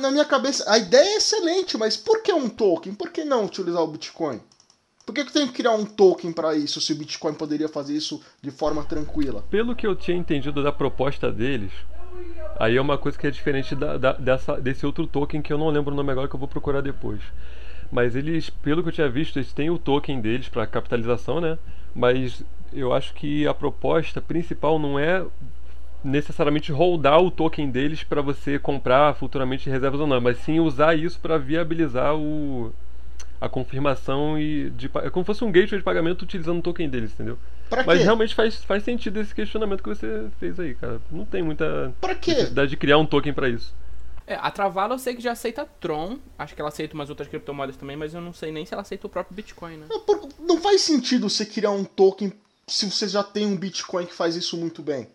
Na 0.00 0.10
minha 0.10 0.26
cabeça, 0.26 0.70
a 0.70 0.76
ideia 0.76 1.14
é 1.14 1.16
excelente, 1.16 1.76
mas 1.78 1.96
por 1.96 2.22
que 2.22 2.32
um 2.32 2.48
token? 2.48 2.94
Por 2.94 3.10
que 3.10 3.24
não 3.24 3.46
utilizar 3.46 3.82
o 3.82 3.86
Bitcoin? 3.86 4.40
Por 5.06 5.14
que, 5.14 5.24
que 5.24 5.32
tem 5.32 5.46
que 5.46 5.52
criar 5.52 5.72
um 5.72 5.84
token 5.84 6.32
para 6.32 6.54
isso 6.54 6.80
se 6.80 6.92
o 6.92 6.96
Bitcoin 6.96 7.34
poderia 7.34 7.68
fazer 7.68 7.94
isso 7.94 8.22
de 8.40 8.50
forma 8.50 8.82
tranquila? 8.84 9.44
Pelo 9.50 9.76
que 9.76 9.86
eu 9.86 9.94
tinha 9.94 10.16
entendido 10.16 10.62
da 10.62 10.72
proposta 10.72 11.30
deles, 11.30 11.72
aí 12.58 12.76
é 12.76 12.80
uma 12.80 12.96
coisa 12.96 13.18
que 13.18 13.26
é 13.26 13.30
diferente 13.30 13.74
da, 13.74 13.98
da, 13.98 14.12
dessa, 14.12 14.58
desse 14.58 14.86
outro 14.86 15.06
token 15.06 15.42
que 15.42 15.52
eu 15.52 15.58
não 15.58 15.68
lembro 15.68 15.92
o 15.92 15.96
nome 15.96 16.10
agora 16.10 16.26
que 16.26 16.34
eu 16.34 16.40
vou 16.40 16.48
procurar 16.48 16.80
depois. 16.80 17.20
Mas 17.90 18.16
eles, 18.16 18.50
pelo 18.50 18.82
que 18.82 18.88
eu 18.88 18.92
tinha 18.92 19.08
visto, 19.08 19.38
eles 19.38 19.52
têm 19.52 19.70
o 19.70 19.78
token 19.78 20.20
deles 20.20 20.48
para 20.48 20.66
capitalização, 20.66 21.40
né? 21.40 21.58
Mas 21.94 22.42
eu 22.72 22.92
acho 22.92 23.14
que 23.14 23.46
a 23.46 23.54
proposta 23.54 24.20
principal 24.20 24.78
não 24.78 24.98
é 24.98 25.24
necessariamente 26.02 26.70
holdar 26.70 27.18
o 27.18 27.30
token 27.30 27.70
deles 27.70 28.04
para 28.04 28.20
você 28.20 28.58
comprar 28.58 29.14
futuramente 29.14 29.70
reservas 29.70 30.00
ou 30.00 30.06
não, 30.06 30.20
mas 30.20 30.36
sim 30.38 30.60
usar 30.60 30.94
isso 30.98 31.18
para 31.18 31.38
viabilizar 31.38 32.14
o, 32.14 32.72
a 33.40 33.48
confirmação 33.48 34.38
e 34.38 34.70
de, 34.70 34.90
é 35.02 35.10
como 35.10 35.24
se 35.24 35.26
fosse 35.26 35.44
um 35.44 35.50
gateway 35.50 35.78
de 35.78 35.84
pagamento 35.84 36.22
utilizando 36.22 36.58
o 36.58 36.62
token 36.62 36.88
deles, 36.88 37.12
entendeu? 37.12 37.38
Pra 37.70 37.84
Mas 37.84 38.02
realmente 38.02 38.34
faz, 38.34 38.62
faz 38.62 38.82
sentido 38.82 39.18
esse 39.18 39.34
questionamento 39.34 39.82
que 39.82 39.88
você 39.88 40.26
fez 40.38 40.60
aí, 40.60 40.74
cara. 40.74 41.00
Não 41.10 41.24
tem 41.24 41.42
muita 41.42 41.92
necessidade 42.26 42.70
de 42.70 42.76
criar 42.76 42.98
um 42.98 43.06
token 43.06 43.32
para 43.32 43.48
isso. 43.48 43.74
É, 44.26 44.36
a 44.36 44.50
Travala 44.50 44.94
eu 44.94 44.98
sei 44.98 45.14
que 45.14 45.22
já 45.22 45.32
aceita 45.32 45.68
Tron. 45.80 46.18
Acho 46.38 46.54
que 46.54 46.60
ela 46.60 46.68
aceita 46.68 46.94
umas 46.94 47.10
outras 47.10 47.28
criptomoedas 47.28 47.76
também, 47.76 47.96
mas 47.96 48.14
eu 48.14 48.20
não 48.20 48.32
sei 48.32 48.50
nem 48.50 48.64
se 48.64 48.72
ela 48.72 48.82
aceita 48.82 49.06
o 49.06 49.10
próprio 49.10 49.36
Bitcoin, 49.36 49.76
né? 49.76 49.86
Não, 49.88 50.28
não 50.40 50.60
faz 50.60 50.80
sentido 50.80 51.28
você 51.28 51.44
criar 51.44 51.70
um 51.70 51.84
token 51.84 52.32
se 52.66 52.90
você 52.90 53.06
já 53.06 53.22
tem 53.22 53.46
um 53.46 53.56
Bitcoin 53.56 54.06
que 54.06 54.14
faz 54.14 54.36
isso 54.36 54.56
muito 54.56 54.82
bem. 54.82 55.08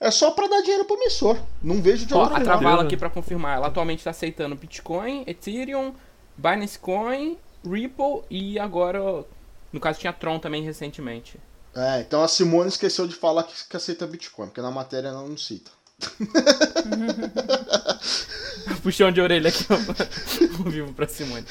É 0.00 0.10
só 0.10 0.32
para 0.32 0.48
dar 0.48 0.60
dinheiro 0.62 0.84
pro 0.84 0.96
emissor. 0.96 1.38
Não 1.62 1.80
vejo 1.80 2.04
de 2.04 2.12
outra 2.12 2.38
A 2.38 2.40
Travala 2.40 2.82
aqui 2.82 2.96
para 2.96 3.08
confirmar, 3.08 3.56
ela 3.56 3.68
atualmente 3.68 3.98
está 3.98 4.10
aceitando 4.10 4.56
Bitcoin, 4.56 5.22
Ethereum, 5.28 5.94
Binance 6.36 6.76
Coin, 6.76 7.38
Ripple 7.64 8.22
e 8.28 8.58
agora, 8.58 9.24
no 9.72 9.78
caso 9.78 10.00
tinha 10.00 10.12
Tron 10.12 10.40
também 10.40 10.64
recentemente. 10.64 11.38
É, 11.74 12.00
então 12.00 12.22
a 12.22 12.26
Simone 12.26 12.68
esqueceu 12.68 13.06
de 13.06 13.14
falar 13.14 13.44
que, 13.44 13.54
que 13.68 13.76
aceita 13.76 14.06
Bitcoin, 14.06 14.48
porque 14.48 14.60
na 14.60 14.72
matéria 14.72 15.08
ela 15.08 15.22
não 15.22 15.36
cita. 15.36 15.70
Puxão 18.82 19.12
de 19.12 19.20
orelha 19.20 19.48
aqui 19.48 19.64
ao 19.70 20.70
vivo 20.70 20.92
pra 20.92 21.06
Simone. 21.06 21.46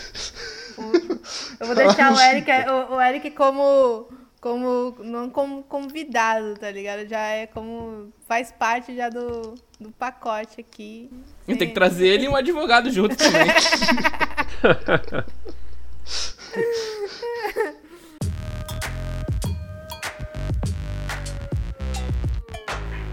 Eu 1.59 1.65
vou 1.65 1.75
deixar 1.75 2.13
o 2.13 2.19
Eric, 2.19 2.51
o, 2.69 2.95
o 2.95 3.01
Eric 3.01 3.31
como 3.31 4.07
como 4.41 4.95
não 4.99 5.29
como 5.29 5.63
convidado, 5.63 6.55
tá 6.55 6.69
ligado? 6.71 7.07
Já 7.07 7.19
é 7.19 7.47
como 7.47 8.11
faz 8.27 8.51
parte 8.51 8.95
já 8.95 9.07
do, 9.07 9.53
do 9.79 9.91
pacote 9.91 10.59
aqui. 10.59 11.09
Tem 11.45 11.57
que 11.57 11.67
trazer 11.67 12.07
ele 12.07 12.25
e 12.25 12.29
um 12.29 12.35
advogado 12.35 12.89
junto 12.89 13.15
também. 13.15 13.47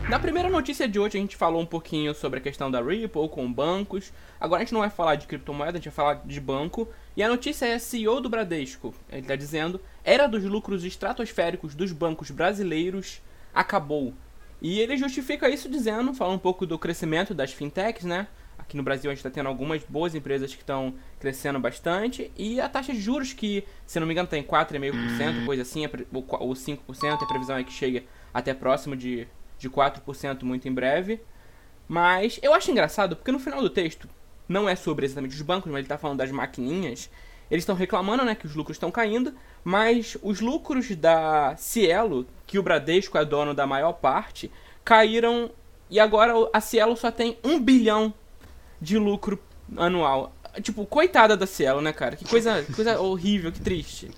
Na 0.09 0.19
primeira 0.19 0.49
notícia 0.49 0.88
de 0.88 0.99
hoje 0.99 1.19
a 1.19 1.21
gente 1.21 1.37
falou 1.37 1.61
um 1.61 1.67
pouquinho 1.67 2.15
sobre 2.15 2.38
a 2.38 2.43
questão 2.43 2.71
da 2.71 2.81
Ripple 2.81 3.29
com 3.29 3.53
bancos. 3.53 4.11
Agora 4.41 4.62
a 4.62 4.65
gente 4.65 4.73
não 4.73 4.81
vai 4.81 4.88
falar 4.88 5.17
de 5.17 5.27
criptomoeda, 5.27 5.73
a 5.73 5.75
gente 5.75 5.91
vai 5.91 5.95
falar 5.95 6.15
de 6.25 6.41
banco. 6.41 6.88
E 7.15 7.23
a 7.23 7.29
notícia 7.29 7.67
é 7.67 7.79
CEO 7.79 8.19
do 8.19 8.31
Bradesco. 8.31 8.95
Ele 9.11 9.21
está 9.21 9.37
dizendo: 9.37 9.79
era 10.03 10.27
dos 10.27 10.43
lucros 10.45 10.83
estratosféricos 10.83 11.75
dos 11.75 11.93
bancos 11.93 12.31
brasileiros 12.31 13.21
acabou. 13.55 14.15
E 14.62 14.81
ele 14.81 14.97
justifica 14.97 15.47
isso 15.50 15.69
dizendo, 15.69 16.15
falando 16.15 16.37
um 16.37 16.38
pouco 16.38 16.65
do 16.65 16.79
crescimento 16.79 17.35
das 17.35 17.53
fintechs, 17.53 18.07
né? 18.07 18.29
Aqui 18.59 18.79
no 18.79 18.83
Brasil 18.83 19.11
a 19.11 19.15
gente 19.15 19.19
está 19.19 19.31
tendo 19.31 19.49
algumas 19.49 19.85
boas 19.85 20.15
empresas 20.15 20.55
que 20.55 20.62
estão 20.62 20.95
crescendo 21.21 21.61
bastante. 21.61 22.33
E 22.35 22.62
a 22.62 22.69
taxa 22.69 22.95
de 22.95 23.00
juros 23.00 23.35
que, 23.35 23.62
se 23.87 24.00
não 24.00 24.07
me 24.07 24.15
engano, 24.15 24.25
está 24.25 24.38
em 24.38 24.43
4,5%, 24.43 25.45
coisa 25.45 25.62
assim, 25.62 25.85
ou 25.85 26.55
5%, 26.55 26.79
a 27.12 27.27
previsão 27.27 27.59
é 27.59 27.62
que 27.62 27.73
chegue 27.73 28.09
até 28.33 28.55
próximo 28.55 28.97
de, 28.97 29.29
de 29.59 29.69
4% 29.69 30.43
muito 30.43 30.69
em 30.69 30.73
breve. 30.73 31.21
Mas 31.87 32.38
eu 32.43 32.53
acho 32.53 32.71
engraçado, 32.71 33.17
porque 33.17 33.33
no 33.33 33.38
final 33.38 33.61
do 33.61 33.71
texto, 33.71 34.09
não 34.49 34.69
é 34.69 34.77
sobre 34.77 35.07
exatamente 35.07 35.35
os 35.35 35.43
bancos, 35.43 35.71
mas 35.71 35.79
ele 35.79 35.87
está 35.87 35.99
falando 35.99 36.19
das 36.19 36.31
maquininhas. 36.31 37.11
Eles 37.50 37.62
estão 37.62 37.75
reclamando, 37.75 38.25
né, 38.25 38.35
que 38.35 38.47
os 38.47 38.55
lucros 38.55 38.77
estão 38.77 38.91
caindo, 38.91 39.35
mas 39.65 40.17
os 40.23 40.41
lucros 40.41 40.95
da 40.97 41.57
Cielo, 41.57 42.27
que 42.47 42.59
o 42.59 42.62
Bradesco 42.62 43.17
é 43.17 43.25
dono 43.25 43.55
da 43.55 43.67
maior 43.67 43.95
parte, 43.95 44.50
caíram 44.85 45.50
e 45.91 45.99
agora 45.99 46.35
a 46.53 46.61
Cielo 46.61 46.97
só 46.97 47.11
tem 47.11 47.38
um 47.43 47.59
bilhão 47.59 48.12
de 48.81 48.99
lucro 48.99 49.38
anual. 49.77 50.33
Tipo, 50.62 50.85
coitada 50.85 51.37
da 51.37 51.47
Cielo, 51.47 51.81
né, 51.81 51.93
cara? 51.93 52.17
Que 52.17 52.25
coisa, 52.25 52.65
coisa 52.75 53.00
horrível, 53.00 53.53
que 53.53 53.61
triste. 53.61 54.11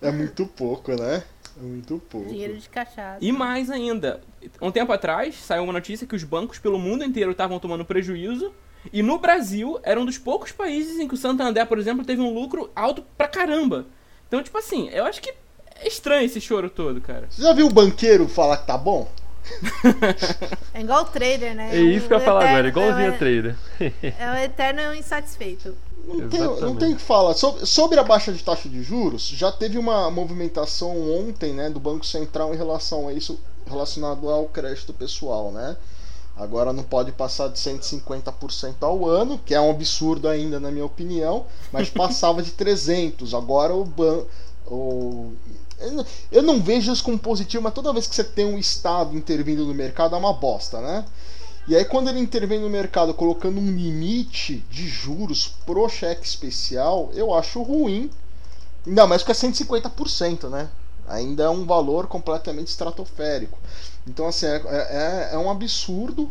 É 0.00 0.10
muito 0.10 0.46
pouco, 0.46 0.94
né? 0.94 1.22
É 1.58 1.62
muito 1.62 1.98
pouco. 2.10 2.28
Dinheiro 2.28 2.56
de 2.56 2.68
cachaça. 2.68 3.18
E 3.20 3.32
mais 3.32 3.70
ainda, 3.70 4.20
um 4.60 4.70
tempo 4.70 4.92
atrás 4.92 5.34
saiu 5.36 5.64
uma 5.64 5.72
notícia 5.72 6.06
que 6.06 6.14
os 6.14 6.22
bancos 6.24 6.58
pelo 6.58 6.78
mundo 6.78 7.04
inteiro 7.04 7.30
estavam 7.30 7.58
tomando 7.58 7.84
prejuízo. 7.84 8.52
E 8.92 9.02
no 9.02 9.18
Brasil, 9.18 9.80
era 9.82 9.98
um 9.98 10.04
dos 10.04 10.18
poucos 10.18 10.52
países 10.52 11.00
em 11.00 11.08
que 11.08 11.14
o 11.14 11.16
Santander, 11.16 11.66
por 11.66 11.78
exemplo, 11.78 12.04
teve 12.04 12.20
um 12.20 12.32
lucro 12.32 12.70
alto 12.74 13.02
pra 13.16 13.26
caramba. 13.26 13.86
Então, 14.28 14.42
tipo 14.42 14.56
assim, 14.58 14.88
eu 14.90 15.04
acho 15.04 15.20
que 15.20 15.30
é 15.74 15.88
estranho 15.88 16.26
esse 16.26 16.40
choro 16.40 16.70
todo, 16.70 17.00
cara. 17.00 17.26
Você 17.30 17.42
já 17.42 17.52
viu 17.52 17.66
o 17.66 17.72
banqueiro 17.72 18.28
falar 18.28 18.58
que 18.58 18.66
tá 18.66 18.78
bom? 18.78 19.08
É 20.74 20.80
igual 20.80 21.02
o 21.02 21.06
trader, 21.06 21.54
né? 21.54 21.74
É 21.74 21.80
isso 21.80 22.06
que 22.06 22.12
eu 22.12 22.18
ia 22.18 22.24
falar 22.24 22.48
agora, 22.48 22.68
igualzinho 22.68 23.06
é, 23.06 23.08
a 23.08 23.18
trader. 23.18 23.56
É 24.18 24.30
o 24.30 24.34
eterno 24.36 24.94
insatisfeito. 24.94 25.74
Não 26.06 26.28
tem, 26.28 26.40
não 26.40 26.76
tem 26.76 26.92
o 26.92 26.96
que 26.96 27.02
falar. 27.02 27.34
Sobre, 27.34 27.66
sobre 27.66 27.98
a 27.98 28.04
baixa 28.04 28.32
de 28.32 28.42
taxa 28.42 28.68
de 28.68 28.82
juros, 28.82 29.26
já 29.28 29.50
teve 29.50 29.76
uma 29.76 30.10
movimentação 30.10 30.96
ontem 31.18 31.52
né, 31.52 31.68
do 31.68 31.80
Banco 31.80 32.06
Central 32.06 32.54
em 32.54 32.56
relação 32.56 33.08
a 33.08 33.12
isso, 33.12 33.40
relacionado 33.66 34.28
ao 34.30 34.44
crédito 34.46 34.92
pessoal, 34.92 35.50
né? 35.50 35.76
Agora 36.36 36.72
não 36.72 36.84
pode 36.84 37.10
passar 37.12 37.48
de 37.48 37.58
150% 37.58 38.74
ao 38.82 39.06
ano, 39.08 39.38
que 39.38 39.54
é 39.54 39.60
um 39.60 39.70
absurdo 39.70 40.28
ainda 40.28 40.60
na 40.60 40.70
minha 40.70 40.84
opinião, 40.84 41.46
mas 41.72 41.88
passava 41.90 42.42
de 42.42 42.50
300. 42.52 43.32
Agora 43.32 43.74
o 43.74 43.84
banco 43.84 45.32
eu 46.32 46.42
não 46.42 46.60
vejo 46.60 46.92
isso 46.92 47.04
como 47.04 47.18
positivo, 47.18 47.62
mas 47.62 47.74
toda 47.74 47.92
vez 47.92 48.06
que 48.06 48.14
você 48.14 48.24
tem 48.24 48.44
um 48.44 48.58
Estado 48.58 49.16
intervindo 49.16 49.64
no 49.64 49.74
mercado 49.74 50.14
é 50.14 50.18
uma 50.18 50.32
bosta, 50.32 50.80
né? 50.80 51.04
E 51.68 51.74
aí 51.76 51.84
quando 51.84 52.08
ele 52.08 52.20
intervém 52.20 52.60
no 52.60 52.70
mercado 52.70 53.12
colocando 53.12 53.60
um 53.60 53.70
limite 53.70 54.64
de 54.70 54.88
juros 54.88 55.48
pro 55.66 55.88
cheque 55.88 56.26
especial, 56.26 57.10
eu 57.12 57.34
acho 57.34 57.62
ruim. 57.62 58.10
Ainda 58.86 59.06
mais 59.06 59.22
que 59.22 59.32
é 59.32 59.34
150%, 59.34 60.48
né? 60.48 60.68
Ainda 61.08 61.44
é 61.44 61.48
um 61.48 61.66
valor 61.66 62.06
completamente 62.06 62.68
estratosférico. 62.68 63.58
Então 64.06 64.28
assim, 64.28 64.46
é, 64.46 64.56
é, 64.56 65.30
é 65.32 65.38
um 65.38 65.50
absurdo 65.50 66.30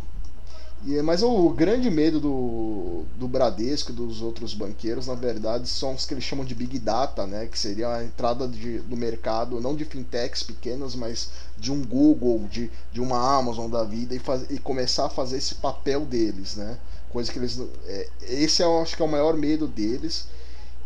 e, 0.85 1.01
mas 1.01 1.23
o 1.23 1.49
grande 1.49 1.89
medo 1.89 2.19
do, 2.19 3.03
do 3.17 3.27
Bradesco 3.27 3.91
e 3.91 3.95
dos 3.95 4.21
outros 4.21 4.53
banqueiros, 4.53 5.07
na 5.07 5.15
verdade, 5.15 5.67
são 5.67 5.95
os 5.95 6.05
que 6.05 6.13
eles 6.13 6.23
chamam 6.23 6.45
de 6.45 6.53
Big 6.53 6.77
Data, 6.77 7.25
né? 7.25 7.47
que 7.47 7.57
seria 7.57 7.89
a 7.89 8.03
entrada 8.03 8.47
de, 8.47 8.77
do 8.79 8.95
mercado, 8.95 9.59
não 9.59 9.75
de 9.75 9.83
fintechs 9.83 10.43
pequenas, 10.43 10.93
mas 10.93 11.31
de 11.57 11.71
um 11.71 11.83
Google, 11.83 12.47
de, 12.51 12.69
de 12.93 13.01
uma 13.01 13.35
Amazon 13.35 13.67
da 13.67 13.83
vida 13.83 14.13
e, 14.13 14.19
faz, 14.19 14.45
e 14.49 14.59
começar 14.59 15.07
a 15.07 15.09
fazer 15.09 15.37
esse 15.37 15.55
papel 15.55 16.05
deles. 16.05 16.55
Né? 16.55 16.77
Coisa 17.09 17.31
que 17.31 17.39
eles. 17.39 17.59
É, 17.87 18.07
esse 18.21 18.61
eu 18.61 18.79
acho 18.79 18.95
que 18.95 19.01
é 19.01 19.05
o 19.05 19.11
maior 19.11 19.35
medo 19.35 19.67
deles. 19.67 20.27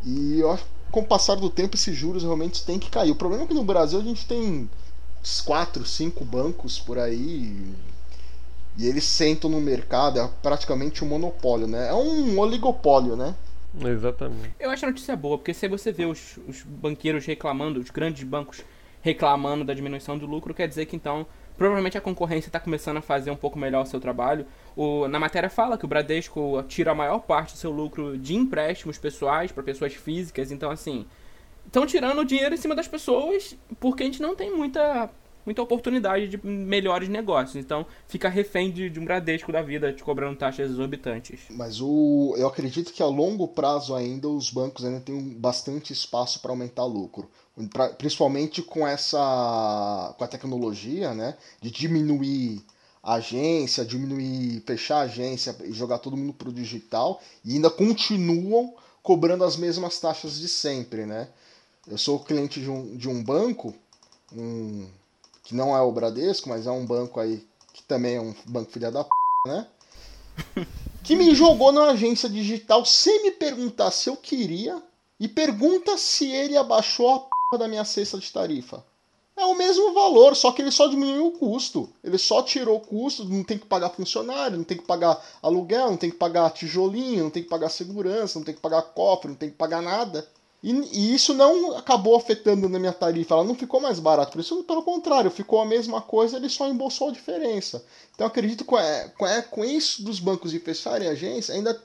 E 0.06 0.40
eu 0.40 0.50
acho 0.52 0.64
que 0.64 0.70
com 0.92 1.02
o 1.02 1.06
passar 1.06 1.36
do 1.36 1.50
tempo 1.50 1.76
esses 1.76 1.96
juros 1.96 2.24
realmente 2.24 2.64
têm 2.64 2.80
que 2.80 2.90
cair. 2.90 3.12
O 3.12 3.16
problema 3.16 3.44
é 3.44 3.48
que 3.48 3.54
no 3.54 3.66
Brasil 3.66 4.00
a 4.00 4.04
gente 4.04 4.26
tem 4.26 4.70
quatro, 5.46 5.86
cinco 5.86 6.24
bancos 6.24 6.80
por 6.80 6.98
aí 6.98 7.76
e 8.80 8.88
eles 8.88 9.04
sentam 9.04 9.50
no 9.50 9.60
mercado, 9.60 10.22
é 10.22 10.30
praticamente 10.42 11.04
um 11.04 11.08
monopólio, 11.10 11.68
né? 11.68 11.90
É 11.90 11.94
um 11.94 12.40
oligopólio, 12.40 13.14
né? 13.18 13.36
Exatamente. 13.78 14.56
Eu 14.58 14.70
acho 14.70 14.86
a 14.86 14.90
notícia 14.90 15.18
boa, 15.18 15.38
porque 15.38 15.54
se 15.54 15.68
você 15.68 15.92
vê 15.92 16.06
os, 16.06 16.40
os 16.48 16.64
banqueiros 16.64 17.26
reclamando, 17.26 17.78
os 17.78 17.90
grandes 17.90 18.24
bancos 18.24 18.64
reclamando 19.02 19.66
da 19.66 19.74
diminuição 19.74 20.18
do 20.18 20.26
lucro, 20.26 20.54
quer 20.54 20.66
dizer 20.66 20.86
que 20.86 20.96
então 20.96 21.28
provavelmente 21.58 21.98
a 21.98 22.02
concorrência 22.02 22.48
está 22.48 22.58
começando 22.58 22.96
a 22.96 23.02
fazer 23.02 23.30
um 23.32 23.36
pouco 23.36 23.60
melhor 23.60 23.84
o 23.84 23.86
seu 23.86 24.00
trabalho. 24.00 24.46
O, 24.78 25.10
na 25.10 25.20
matéria 25.20 25.50
fala 25.50 25.78
que 25.78 25.84
o 25.84 25.88
Bradesco 25.88 26.64
tira 26.70 26.92
a 26.92 26.96
maior 26.96 27.20
parte 27.20 27.56
do 27.56 27.58
seu 27.58 27.72
lucro 27.72 28.18
de 28.18 28.34
empréstimos 28.34 28.98
pessoais 28.98 29.52
para 29.52 29.62
pessoas 29.62 29.94
físicas, 29.94 30.54
então 30.54 30.72
assim, 30.72 31.06
estão 31.66 31.86
tirando 31.86 32.20
o 32.20 32.26
dinheiro 32.26 32.56
em 32.56 32.58
cima 32.58 32.76
das 32.76 32.88
pessoas 32.88 33.58
porque 33.78 34.04
a 34.04 34.06
gente 34.06 34.22
não 34.22 34.38
tem 34.38 34.56
muita 34.56 35.10
muita 35.46 35.62
oportunidade 35.62 36.28
de 36.28 36.40
melhores 36.46 37.10
negócios. 37.10 37.56
Então 37.56 37.86
fica 38.08 38.30
refém 38.30 38.72
de, 38.72 38.90
de 38.90 39.00
um 39.00 39.06
Bradesco 39.06 39.52
da 39.52 39.62
vida 39.62 39.94
te 39.94 40.04
cobrando 40.04 40.38
taxas 40.38 40.70
exorbitantes. 40.70 41.42
Mas 41.50 41.82
o, 41.82 42.34
eu 42.38 42.48
acredito 42.48 42.94
que 42.94 43.04
a 43.04 43.08
longo 43.08 43.48
prazo 43.48 43.96
ainda 43.96 44.28
os 44.28 44.52
bancos 44.52 44.86
ainda 44.86 45.00
têm 45.00 45.34
bastante 45.34 45.94
espaço 45.94 46.42
para 46.42 46.52
aumentar 46.52 46.86
lucro. 46.86 47.30
Pra, 47.72 47.90
principalmente 47.90 48.62
com 48.62 48.88
essa 48.88 50.16
com 50.18 50.24
a 50.24 50.28
tecnologia, 50.28 51.14
né, 51.14 51.36
de 51.62 51.70
diminuir 51.70 52.64
a 53.04 53.16
agência, 53.16 53.86
diminuir, 53.86 54.62
fechar 54.66 55.00
a 55.00 55.02
agência 55.02 55.56
e 55.66 55.72
jogar 55.74 56.00
todo 56.00 56.16
mundo 56.16 56.34
para 56.34 56.50
o 56.50 56.54
digital 56.54 57.22
e 57.44 57.56
ainda 57.56 57.70
continuam 57.70 58.74
cobrando 59.02 59.44
as 59.44 59.58
mesmas 59.58 60.00
taxas 60.00 60.40
de 60.40 60.48
sempre, 60.48 61.06
né? 61.06 61.30
Eu 61.88 61.98
sou 61.98 62.20
cliente 62.20 62.62
de 62.62 62.70
um, 62.70 62.96
de 62.96 63.10
um 63.10 63.24
banco, 63.24 63.74
um, 64.32 64.86
que 65.50 65.56
não 65.56 65.76
é 65.76 65.82
o 65.82 65.92
Bradesco, 65.92 66.48
mas 66.48 66.68
é 66.68 66.72
um 66.72 66.86
banco 66.86 67.20
aí 67.20 67.44
que 67.74 67.82
também 67.82 68.18
é 68.18 68.22
um 68.22 68.36
banco 68.46 68.72
filha 68.72 68.92
da 68.92 69.04
p, 69.04 69.10
né? 69.48 69.66
que 71.04 71.16
me 71.16 71.34
jogou 71.34 71.72
na 71.72 71.90
agência 71.90 72.30
digital 72.30 72.86
sem 72.86 73.24
me 73.24 73.32
perguntar 73.32 73.90
se 73.90 74.12
eu 74.12 74.16
queria 74.16 74.80
e 75.20 75.28
pergunta 75.28 75.98
se 75.98 76.30
ele 76.30 76.56
abaixou 76.56 77.10
a 77.10 77.20
p 77.22 77.58
da 77.58 77.68
minha 77.68 77.84
cesta 77.84 78.20
de 78.20 78.32
tarifa. 78.32 78.86
É 79.36 79.44
o 79.44 79.56
mesmo 79.56 79.92
valor, 79.92 80.36
só 80.36 80.52
que 80.52 80.62
ele 80.62 80.70
só 80.70 80.86
diminuiu 80.86 81.28
o 81.28 81.32
custo. 81.32 81.90
Ele 82.04 82.20
só 82.20 82.44
tirou 82.44 82.78
o 82.78 82.82
custo, 82.82 83.26
não 83.26 83.44
tem 83.44 83.58
que 83.58 83.66
pagar 83.66 83.90
funcionário, 83.90 84.58
não 84.58 84.64
tem 84.64 84.78
que 84.78 84.86
pagar 84.86 85.20
aluguel, 85.42 85.90
não 85.90 85.98
tem 85.98 86.12
que 86.12 86.18
pagar 86.18 86.52
tijolinho, 86.52 87.24
não 87.24 87.32
tem 87.32 87.42
que 87.42 87.50
pagar 87.50 87.70
segurança, 87.70 88.38
não 88.38 88.46
tem 88.46 88.54
que 88.54 88.62
pagar 88.62 88.84
cofre, 88.84 89.30
não 89.30 89.36
tem 89.36 89.50
que 89.50 89.56
pagar 89.56 89.82
nada. 89.82 90.30
E, 90.62 90.72
e, 90.72 91.16
isso 91.16 91.34
não 91.34 91.78
acabou 91.78 92.18
afetando 92.18 92.68
na 92.68 92.78
minha 92.78 92.92
tarifa, 92.92 93.34
ela 93.34 93.44
não 93.44 93.56
ficou 93.56 93.80
mais 93.80 94.00
barata. 94.00 94.32
Por 94.32 94.42
isso, 94.42 94.64
pelo 94.64 94.84
contrário, 94.84 95.32
ficou 95.32 95.62
a 95.62 95.66
mesma 95.66 96.02
coisa, 96.02 96.38
ele 96.38 96.50
só 96.50 96.68
embolsou 96.68 97.10
a 97.10 97.14
diferença. 97.14 97.84
Então 98.14 98.28
acredito 98.28 98.66
que 98.66 98.76
é, 98.76 99.08
com, 99.18 99.26
é, 99.26 99.42
com 99.42 99.64
isso 99.64 100.04
dos 100.04 100.20
bancos 100.20 100.52
de 100.52 100.60
fecharem 100.60 101.08
agência, 101.08 101.54
ainda 101.54 101.82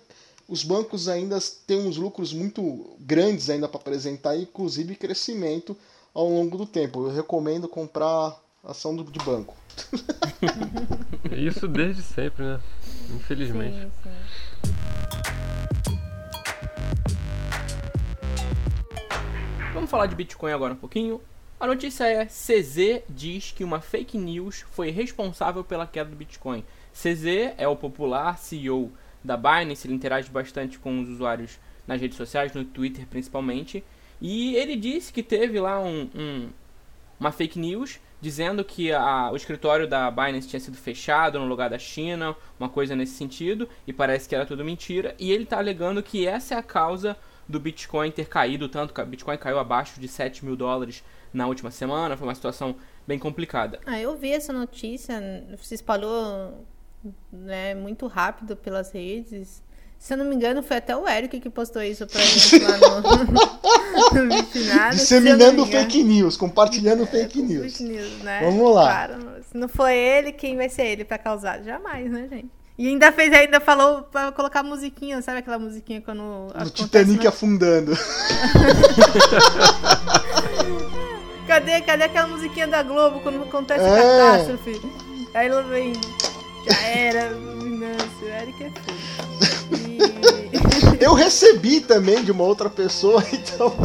os 0.48 0.64
bancos 0.64 1.08
ainda 1.08 1.38
têm 1.66 1.86
uns 1.86 1.96
lucros 1.96 2.32
muito 2.32 2.96
grandes 3.00 3.48
ainda 3.48 3.68
para 3.68 3.80
apresentar, 3.80 4.36
inclusive 4.36 4.96
crescimento 4.96 5.76
ao 6.12 6.28
longo 6.28 6.58
do 6.58 6.66
tempo. 6.66 7.06
Eu 7.06 7.14
recomendo 7.14 7.68
comprar 7.68 8.36
ação 8.62 8.94
de 8.96 9.18
banco. 9.24 9.54
isso 11.32 11.68
desde 11.68 12.02
sempre, 12.02 12.44
né? 12.44 12.60
Infelizmente. 13.14 13.76
Sim, 13.76 13.90
sim. 14.64 14.72
Falar 19.94 20.06
de 20.06 20.16
Bitcoin 20.16 20.50
agora 20.50 20.72
um 20.72 20.76
pouquinho. 20.76 21.20
A 21.60 21.68
notícia 21.68 22.04
é: 22.04 22.26
CZ 22.26 23.02
diz 23.08 23.52
que 23.52 23.62
uma 23.62 23.80
fake 23.80 24.18
news 24.18 24.64
foi 24.72 24.90
responsável 24.90 25.62
pela 25.62 25.86
queda 25.86 26.10
do 26.10 26.16
Bitcoin. 26.16 26.64
CZ 26.92 27.54
é 27.56 27.68
o 27.68 27.76
popular 27.76 28.36
CEO 28.38 28.90
da 29.22 29.36
Binance, 29.36 29.86
ele 29.86 29.94
interage 29.94 30.28
bastante 30.30 30.80
com 30.80 31.00
os 31.00 31.08
usuários 31.08 31.60
nas 31.86 32.00
redes 32.00 32.16
sociais, 32.16 32.52
no 32.54 32.64
Twitter 32.64 33.06
principalmente. 33.06 33.84
E 34.20 34.56
ele 34.56 34.74
disse 34.74 35.12
que 35.12 35.22
teve 35.22 35.60
lá 35.60 35.80
um, 35.80 36.10
um, 36.12 36.48
uma 37.20 37.30
fake 37.30 37.58
news 37.58 38.00
dizendo 38.20 38.64
que 38.64 38.90
a, 38.90 39.30
o 39.30 39.36
escritório 39.36 39.86
da 39.86 40.10
Binance 40.10 40.48
tinha 40.48 40.58
sido 40.58 40.76
fechado 40.76 41.38
no 41.38 41.46
lugar 41.46 41.70
da 41.70 41.78
China, 41.78 42.34
uma 42.58 42.68
coisa 42.68 42.96
nesse 42.96 43.12
sentido, 43.12 43.68
e 43.86 43.92
parece 43.92 44.28
que 44.28 44.34
era 44.34 44.44
tudo 44.44 44.64
mentira. 44.64 45.14
E 45.20 45.30
ele 45.30 45.44
está 45.44 45.58
alegando 45.58 46.02
que 46.02 46.26
essa 46.26 46.54
é 46.54 46.58
a 46.58 46.62
causa 46.62 47.16
do 47.48 47.60
Bitcoin 47.60 48.10
ter 48.10 48.26
caído 48.26 48.68
tanto, 48.68 48.94
que 48.94 49.00
o 49.00 49.06
Bitcoin 49.06 49.36
caiu 49.36 49.58
abaixo 49.58 50.00
de 50.00 50.08
7 50.08 50.44
mil 50.44 50.56
dólares 50.56 51.02
na 51.32 51.46
última 51.46 51.70
semana, 51.70 52.16
foi 52.16 52.26
uma 52.26 52.34
situação 52.34 52.76
bem 53.06 53.18
complicada. 53.18 53.80
Ah, 53.84 54.00
eu 54.00 54.16
vi 54.16 54.32
essa 54.32 54.52
notícia, 54.52 55.20
se 55.60 55.74
espalhou 55.74 56.64
né, 57.32 57.74
muito 57.74 58.06
rápido 58.06 58.56
pelas 58.56 58.92
redes. 58.92 59.62
Se 59.98 60.12
eu 60.12 60.18
não 60.18 60.26
me 60.26 60.34
engano, 60.34 60.62
foi 60.62 60.76
até 60.76 60.94
o 60.96 61.08
Eric 61.08 61.40
que 61.40 61.50
postou 61.50 61.82
isso 61.82 62.06
pra 62.06 62.20
gente 62.20 62.58
lá 62.58 62.76
no, 62.76 64.24
no 64.24 64.90
Disseminando 64.90 65.64
fake 65.66 66.04
news, 66.04 66.36
compartilhando 66.36 67.04
é, 67.04 67.06
fake 67.06 67.42
news. 67.42 67.76
Fake 67.76 67.90
news 67.90 68.18
né? 68.22 68.40
Vamos 68.42 68.74
lá. 68.74 69.06
Claro, 69.06 69.44
se 69.50 69.56
não 69.56 69.68
foi 69.68 69.96
ele, 69.96 70.32
quem 70.32 70.56
vai 70.56 70.68
ser 70.68 70.86
ele 70.86 71.04
pra 71.04 71.16
causar? 71.16 71.62
Jamais, 71.62 72.10
né, 72.10 72.28
gente? 72.28 72.50
E 72.76 72.88
ainda 72.88 73.12
fez, 73.12 73.32
ainda 73.32 73.60
falou 73.60 74.02
pra 74.02 74.32
colocar 74.32 74.64
musiquinha, 74.64 75.22
sabe 75.22 75.38
aquela 75.38 75.58
musiquinha 75.58 76.00
quando. 76.00 76.22
O 76.22 76.70
Titanic 76.70 77.24
afundando. 77.26 77.92
cadê, 81.46 81.80
cadê 81.82 82.04
aquela 82.04 82.26
musiquinha 82.26 82.66
da 82.66 82.82
Globo 82.82 83.20
quando 83.20 83.40
acontece 83.42 83.84
é. 83.84 83.96
catástrofe? 83.96 84.80
Aí 85.34 85.46
ela 85.46 85.62
vem. 85.62 85.92
Já 86.68 86.80
era, 86.88 87.34
Vinâncio, 87.62 88.26
Eric 88.26 88.64
é 88.64 88.70
foda. 88.70 88.94
Eu 91.00 91.14
recebi 91.14 91.80
também 91.80 92.24
de 92.24 92.32
uma 92.32 92.44
outra 92.44 92.70
pessoa, 92.70 93.22
então. 93.32 93.72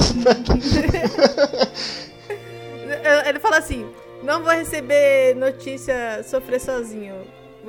Ele 3.28 3.40
fala 3.40 3.58
assim: 3.58 3.86
não 4.24 4.44
vou 4.44 4.52
receber 4.54 5.36
notícia 5.36 6.24
sofrer 6.24 6.60
sozinho. 6.60 7.16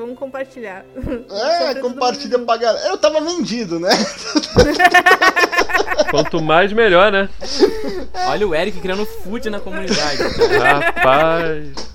Vamos 0.00 0.18
compartilhar. 0.18 0.82
É, 1.30 1.74
compartilha 1.80 2.38
pra 2.38 2.56
galera. 2.56 2.88
Eu 2.88 2.96
tava 2.96 3.20
vendido, 3.20 3.78
né? 3.78 3.90
Quanto 6.10 6.40
mais, 6.40 6.72
melhor, 6.72 7.12
né? 7.12 7.28
Olha 8.28 8.48
o 8.48 8.54
Eric 8.54 8.80
criando 8.80 9.04
food 9.04 9.50
na 9.50 9.60
comunidade. 9.60 10.22
Rapaz. 10.58 11.90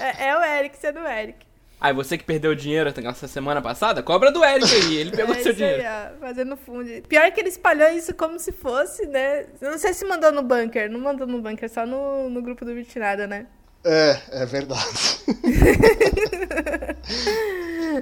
É, 0.00 0.28
é, 0.28 0.36
o 0.36 0.42
Eric 0.42 0.76
sendo 0.78 1.00
o 1.00 1.08
Eric. 1.08 1.44
Aí 1.80 1.92
você 1.92 2.16
que 2.16 2.22
perdeu 2.22 2.54
dinheiro 2.54 2.94
essa 3.08 3.26
semana 3.26 3.60
passada, 3.60 4.04
cobra 4.04 4.30
do 4.30 4.44
Eric 4.44 4.72
aí, 4.72 4.96
ele 4.98 5.10
pegou 5.10 5.34
é 5.34 5.40
seu 5.40 5.52
dinheiro. 5.52 5.82
Aí, 5.82 6.12
ó, 6.14 6.20
fazendo 6.20 6.56
fundo. 6.56 6.88
Pior 7.08 7.28
que 7.32 7.40
ele 7.40 7.48
espalhou 7.48 7.88
isso 7.88 8.14
como 8.14 8.38
se 8.38 8.52
fosse, 8.52 9.04
né? 9.06 9.46
Não 9.60 9.76
sei 9.78 9.92
se 9.92 10.04
mandou 10.04 10.30
no 10.30 10.44
bunker, 10.44 10.88
não 10.88 11.00
mandou 11.00 11.26
no 11.26 11.42
bunker, 11.42 11.68
só 11.68 11.84
no, 11.84 12.30
no 12.30 12.40
grupo 12.40 12.64
do 12.64 12.72
Vitinada, 12.72 13.26
né? 13.26 13.48
É, 13.84 14.18
é 14.30 14.46
verdade. 14.46 15.20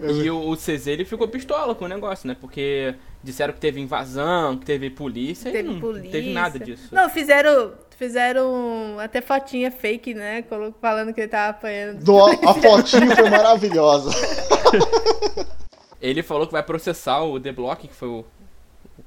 e 0.23 0.31
o, 0.31 0.51
o 0.51 0.57
CZ 0.57 0.87
ele 0.89 1.05
ficou 1.05 1.27
pistola 1.29 1.75
com 1.75 1.85
o 1.85 1.89
negócio, 1.89 2.29
né? 2.29 2.37
Porque 2.39 2.95
disseram 3.23 3.53
que 3.55 3.61
teve 3.61 3.81
invasão, 3.81 4.59
que 4.59 4.67
teve 4.67 4.91
polícia, 4.91 5.51
teve 5.51 5.69
e 5.69 5.73
não 5.73 5.81
polícia. 5.81 6.11
teve 6.11 6.33
nada 6.33 6.59
disso. 6.59 6.95
Não, 6.95 7.09
fizeram 7.09 7.73
Fizeram 8.01 8.99
até 8.99 9.21
fotinha 9.21 9.71
fake, 9.71 10.15
né? 10.15 10.43
Falando 10.81 11.13
que 11.13 11.21
ele 11.21 11.29
tava 11.29 11.51
apanhando. 11.51 12.03
Do, 12.03 12.25
a 12.25 12.55
fotinha 12.55 13.15
foi 13.15 13.29
maravilhosa. 13.29 14.11
ele 16.01 16.23
falou 16.23 16.47
que 16.47 16.53
vai 16.53 16.63
processar 16.63 17.21
o 17.21 17.39
The 17.39 17.53
Block, 17.53 17.87
que 17.87 17.95
foi 17.95 18.09
o 18.09 18.25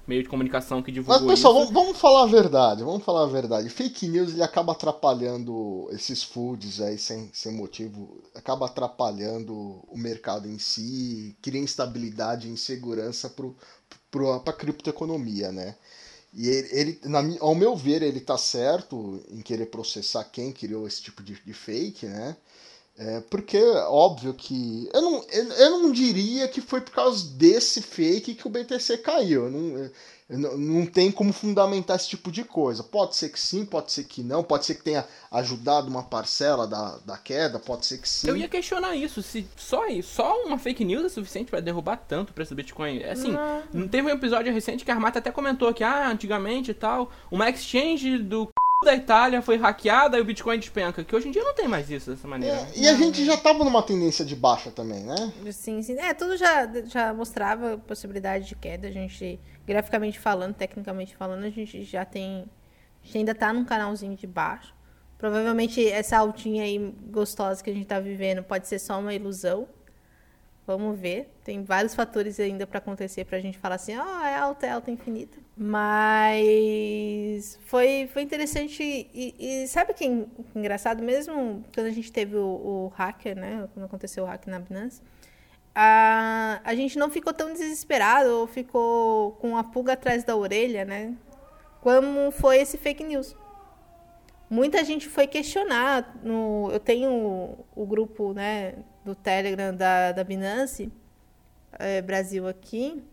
meio 0.07 0.24
de 0.24 0.29
comunicação 0.29 0.81
que 0.81 0.91
divulgou 0.91 1.27
Mas, 1.27 1.38
pessoal, 1.38 1.53
isso. 1.53 1.65
Vamos, 1.65 1.86
vamos 1.86 1.98
falar 1.98 2.24
a 2.24 2.27
verdade, 2.27 2.83
vamos 2.83 3.03
falar 3.03 3.24
a 3.24 3.27
verdade. 3.27 3.69
Fake 3.69 4.07
news 4.07 4.33
ele 4.33 4.43
acaba 4.43 4.74
atrapalhando 4.74 5.88
esses 5.91 6.24
foods 6.24 6.81
aí 6.81 6.98
sem, 6.98 7.29
sem 7.33 7.53
motivo, 7.53 8.22
acaba 8.36 8.65
atrapalhando 8.65 9.53
o 9.53 9.98
mercado 9.98 10.48
em 10.48 10.60
si, 10.60 11.36
cria 11.41 11.62
instabilidade 11.62 12.48
e 12.48 12.51
insegurança 12.51 13.29
para 13.29 14.38
a 14.45 14.53
criptoeconomia, 14.53 15.51
né? 15.51 15.75
E 16.33 16.50
ele, 16.50 16.69
ele 16.72 17.00
na, 17.03 17.19
ao 17.39 17.53
meu 17.53 17.75
ver, 17.75 18.01
ele 18.01 18.19
tá 18.19 18.38
certo 18.38 19.24
em 19.29 19.41
querer 19.41 19.67
processar 19.67 20.24
quem 20.25 20.51
criou 20.51 20.88
esse 20.88 21.01
tipo 21.01 21.22
de, 21.22 21.39
de 21.39 21.53
fake, 21.53 22.07
né? 22.07 22.36
É, 22.97 23.21
porque, 23.21 23.57
óbvio 23.88 24.33
que. 24.35 24.88
Eu 24.93 25.01
não, 25.01 25.25
eu, 25.31 25.43
eu, 25.53 25.79
não 25.79 25.91
diria 25.91 26.47
que 26.47 26.62
foi 26.62 26.79
por 26.79 26.93
causa 26.93 27.27
desse 27.35 27.81
fake 27.81 28.35
que 28.35 28.45
o 28.45 28.51
BTC 28.51 29.00
caiu. 29.00 29.45
Eu 29.45 29.51
não, 29.51 29.91
não, 30.29 30.57
não 30.57 30.85
tem 30.85 31.12
como 31.12 31.33
fundamentar 31.33 31.96
esse 31.96 32.09
tipo 32.09 32.31
de 32.31 32.44
coisa. 32.44 32.83
Pode 32.83 33.15
ser 33.15 33.29
que 33.29 33.39
sim, 33.39 33.65
pode 33.65 33.91
ser 33.91 34.03
que 34.03 34.24
não, 34.24 34.44
pode 34.44 34.65
ser 34.65 34.75
que 34.75 34.83
tenha 34.83 35.05
ajudado 35.31 35.87
uma 35.87 36.03
parcela 36.03 36.68
da, 36.68 36.98
da 37.05 37.18
queda, 37.18 37.59
pode 37.59 37.85
ser 37.85 37.98
que 37.98 38.07
sim. 38.07 38.27
Eu 38.27 38.37
ia 38.37 38.48
questionar 38.48 38.96
isso, 38.96 39.22
se 39.22 39.48
só 39.55 39.87
isso, 39.87 40.13
só 40.15 40.44
uma 40.44 40.57
fake 40.57 40.85
news 40.85 41.05
é 41.05 41.09
suficiente 41.09 41.50
para 41.50 41.59
derrubar 41.59 41.98
tanto 41.98 42.29
o 42.29 42.33
preço 42.33 42.53
do 42.53 42.57
Bitcoin. 42.57 43.00
É 43.00 43.11
assim, 43.11 43.31
não. 43.31 43.63
não 43.74 43.87
teve 43.87 44.07
um 44.07 44.11
episódio 44.11 44.53
recente 44.53 44.85
que 44.85 44.91
a 44.91 44.94
Armata 44.94 45.20
até 45.20 45.31
comentou 45.31 45.74
que, 45.74 45.83
ah, 45.83 46.09
antigamente 46.09 46.72
e 46.72 46.75
tal, 46.75 47.11
uma 47.31 47.50
exchange 47.50 48.20
do 48.20 48.52
da 48.83 48.93
Itália 48.93 49.41
foi 49.41 49.57
hackeada 49.57 50.17
e 50.17 50.22
o 50.22 50.25
Bitcoin 50.25 50.59
despenca. 50.59 51.03
Que 51.03 51.15
hoje 51.15 51.27
em 51.27 51.31
dia 51.31 51.43
não 51.43 51.53
tem 51.53 51.67
mais 51.67 51.89
isso 51.89 52.11
dessa 52.11 52.27
maneira. 52.27 52.55
É, 52.55 52.79
e 52.79 52.87
a 52.87 52.96
gente 52.96 53.24
já 53.25 53.37
tava 53.37 53.63
numa 53.63 53.81
tendência 53.81 54.24
de 54.24 54.35
baixa 54.35 54.69
também, 54.72 55.03
né? 55.03 55.33
Sim, 55.51 55.81
sim. 55.81 55.98
É, 56.00 56.13
tudo 56.13 56.37
já, 56.37 56.67
já 56.85 57.13
mostrava 57.13 57.77
possibilidade 57.77 58.48
de 58.48 58.55
queda. 58.55 58.87
A 58.87 58.91
gente 58.91 59.39
graficamente 59.65 60.19
falando, 60.19 60.53
tecnicamente 60.53 61.15
falando, 61.15 61.43
a 61.43 61.50
gente 61.50 61.83
já 61.83 62.05
tem. 62.05 62.46
A 63.01 63.05
gente 63.05 63.17
ainda 63.17 63.35
tá 63.35 63.51
num 63.51 63.65
canalzinho 63.65 64.15
de 64.15 64.27
baixo. 64.27 64.74
Provavelmente 65.17 65.87
essa 65.87 66.17
altinha 66.17 66.63
aí 66.63 66.93
gostosa 67.09 67.63
que 67.63 67.69
a 67.69 67.74
gente 67.74 67.85
tá 67.85 68.00
vivendo 68.00 68.43
pode 68.43 68.67
ser 68.67 68.79
só 68.79 69.00
uma 69.00 69.13
ilusão. 69.13 69.67
Vamos 70.65 70.97
ver. 70.97 71.29
Tem 71.43 71.61
vários 71.63 71.93
fatores 71.93 72.39
ainda 72.39 72.65
para 72.65 72.77
acontecer 72.77 73.25
pra 73.25 73.39
gente 73.39 73.57
falar 73.57 73.75
assim, 73.75 73.97
ó, 73.97 74.01
oh, 74.01 74.25
é 74.25 74.35
alta, 74.35 74.65
é 74.65 74.71
alta 74.71 74.89
infinita. 74.89 75.37
Mas 75.57 76.79
foi, 77.65 78.09
foi 78.13 78.21
interessante. 78.21 78.81
E, 78.81 79.35
e 79.37 79.67
sabe 79.67 79.93
que 79.93 80.05
é 80.05 80.25
engraçado? 80.55 81.03
Mesmo 81.03 81.63
quando 81.73 81.87
a 81.87 81.91
gente 81.91 82.11
teve 82.11 82.37
o, 82.37 82.45
o 82.45 82.87
hacker, 82.95 83.35
né? 83.35 83.67
Quando 83.73 83.85
aconteceu 83.85 84.23
o 84.23 84.27
hack 84.27 84.47
na 84.47 84.59
Binance, 84.59 85.01
a, 85.75 86.61
a 86.63 86.73
gente 86.75 86.97
não 86.97 87.09
ficou 87.09 87.33
tão 87.33 87.51
desesperado 87.51 88.29
ou 88.29 88.47
ficou 88.47 89.33
com 89.33 89.57
a 89.57 89.63
pulga 89.65 89.93
atrás 89.93 90.23
da 90.23 90.35
orelha, 90.35 90.85
né? 90.85 91.13
Como 91.81 92.31
foi 92.31 92.59
esse 92.59 92.77
fake 92.77 93.03
news. 93.03 93.35
Muita 94.49 94.83
gente 94.85 95.09
foi 95.09 95.27
questionar. 95.27 96.15
No, 96.23 96.69
eu 96.71 96.79
tenho 96.79 97.11
o, 97.11 97.65
o 97.75 97.85
grupo 97.85 98.33
né, 98.33 98.75
do 99.03 99.16
Telegram 99.16 99.75
da, 99.75 100.11
da 100.11 100.24
Binance 100.24 100.92
é, 101.74 102.01
Brasil 102.01 102.48
aqui. 102.48 103.03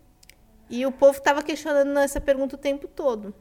E 0.68 0.86
o 0.86 0.92
povo 0.92 1.18
estava 1.18 1.42
questionando 1.42 1.98
essa 1.98 2.20
pergunta 2.20 2.54
o 2.54 2.58
tempo 2.58 2.86
todo. 2.86 3.34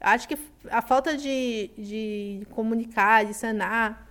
Acho 0.00 0.28
que 0.28 0.38
a 0.70 0.82
falta 0.82 1.16
de, 1.16 1.70
de 1.76 2.46
comunicar, 2.50 3.24
de 3.24 3.34
sanar 3.34 4.06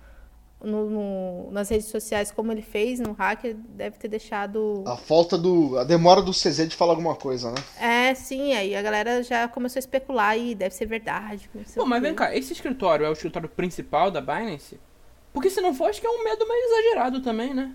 no, 0.64 0.90
no, 0.90 1.50
nas 1.52 1.68
redes 1.68 1.86
sociais, 1.86 2.30
como 2.30 2.50
ele 2.50 2.62
fez 2.62 2.98
no 2.98 3.12
hacker, 3.12 3.54
deve 3.54 3.98
ter 3.98 4.08
deixado. 4.08 4.82
A 4.86 4.96
falta 4.96 5.38
do. 5.38 5.78
A 5.78 5.84
demora 5.84 6.20
do 6.20 6.32
CZ 6.32 6.68
de 6.68 6.76
falar 6.76 6.92
alguma 6.92 7.14
coisa, 7.14 7.50
né? 7.50 7.62
É, 7.80 8.14
sim, 8.14 8.54
aí 8.54 8.74
a 8.74 8.82
galera 8.82 9.22
já 9.22 9.46
começou 9.46 9.78
a 9.78 9.80
especular 9.80 10.36
e 10.36 10.54
deve 10.54 10.74
ser 10.74 10.86
verdade. 10.86 11.48
Pô, 11.74 11.86
mas 11.86 12.02
vem 12.02 12.14
cá, 12.14 12.34
esse 12.34 12.52
escritório 12.52 13.06
é 13.06 13.08
o 13.08 13.12
escritório 13.12 13.48
principal 13.48 14.10
da 14.10 14.20
Binance? 14.20 14.80
Porque 15.34 15.50
se 15.50 15.60
não 15.60 15.74
for, 15.74 15.90
acho 15.90 16.00
que 16.00 16.06
é 16.06 16.10
um 16.10 16.24
medo 16.24 16.48
meio 16.48 16.64
exagerado 16.64 17.20
também, 17.20 17.52
né? 17.52 17.74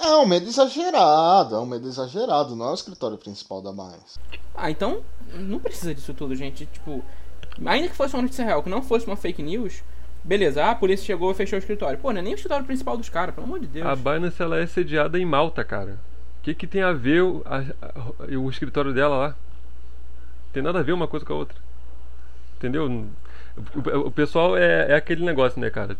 É 0.00 0.16
um 0.16 0.24
medo 0.24 0.48
exagerado, 0.48 1.54
é 1.54 1.58
um 1.58 1.66
medo 1.66 1.86
exagerado, 1.86 2.56
não 2.56 2.68
é 2.68 2.70
o 2.70 2.74
escritório 2.74 3.18
principal 3.18 3.60
da 3.60 3.72
Binance. 3.72 4.18
Ah, 4.54 4.70
então 4.70 5.02
não 5.34 5.58
precisa 5.58 5.94
disso 5.94 6.14
tudo, 6.14 6.34
gente. 6.34 6.64
Tipo, 6.64 7.04
ainda 7.66 7.88
que 7.88 7.94
fosse 7.94 8.14
uma 8.14 8.22
notícia 8.22 8.44
real, 8.44 8.62
que 8.62 8.70
não 8.70 8.82
fosse 8.82 9.06
uma 9.06 9.16
fake 9.16 9.42
news, 9.42 9.82
Beleza, 10.24 10.64
a 10.64 10.74
polícia 10.74 11.04
chegou 11.04 11.32
e 11.32 11.34
fechou 11.34 11.56
o 11.56 11.58
escritório. 11.58 11.98
Pô, 11.98 12.12
não 12.12 12.20
é 12.20 12.22
nem 12.22 12.32
o 12.32 12.36
escritório 12.36 12.64
principal 12.64 12.96
dos 12.96 13.08
caras, 13.08 13.34
pelo 13.34 13.46
amor 13.46 13.58
de 13.58 13.66
Deus. 13.66 13.86
A 13.86 13.96
Binance 13.96 14.40
ela 14.40 14.56
é 14.58 14.66
sediada 14.66 15.18
em 15.18 15.24
Malta, 15.24 15.64
cara. 15.64 15.98
O 16.38 16.44
que, 16.44 16.54
que 16.54 16.66
tem 16.66 16.82
a 16.82 16.92
ver 16.92 17.22
o, 17.22 17.42
a, 17.44 17.58
a, 17.58 18.38
o 18.38 18.48
escritório 18.48 18.94
dela 18.94 19.16
lá? 19.16 19.36
Tem 20.52 20.62
nada 20.62 20.78
a 20.78 20.82
ver 20.82 20.92
uma 20.92 21.08
coisa 21.08 21.26
com 21.26 21.32
a 21.32 21.36
outra. 21.36 21.58
Entendeu? 22.56 22.86
O, 22.86 23.98
o 24.06 24.10
pessoal 24.12 24.56
é, 24.56 24.92
é 24.92 24.94
aquele 24.94 25.24
negócio, 25.24 25.60
né, 25.60 25.70
cara? 25.70 25.96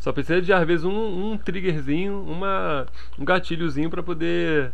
Só 0.00 0.12
precisa 0.12 0.40
de, 0.40 0.52
às 0.52 0.64
vezes, 0.66 0.84
um, 0.84 1.32
um 1.32 1.38
triggerzinho, 1.38 2.24
uma, 2.26 2.86
um 3.18 3.24
gatilhozinho 3.24 3.90
para 3.90 4.02
poder 4.02 4.72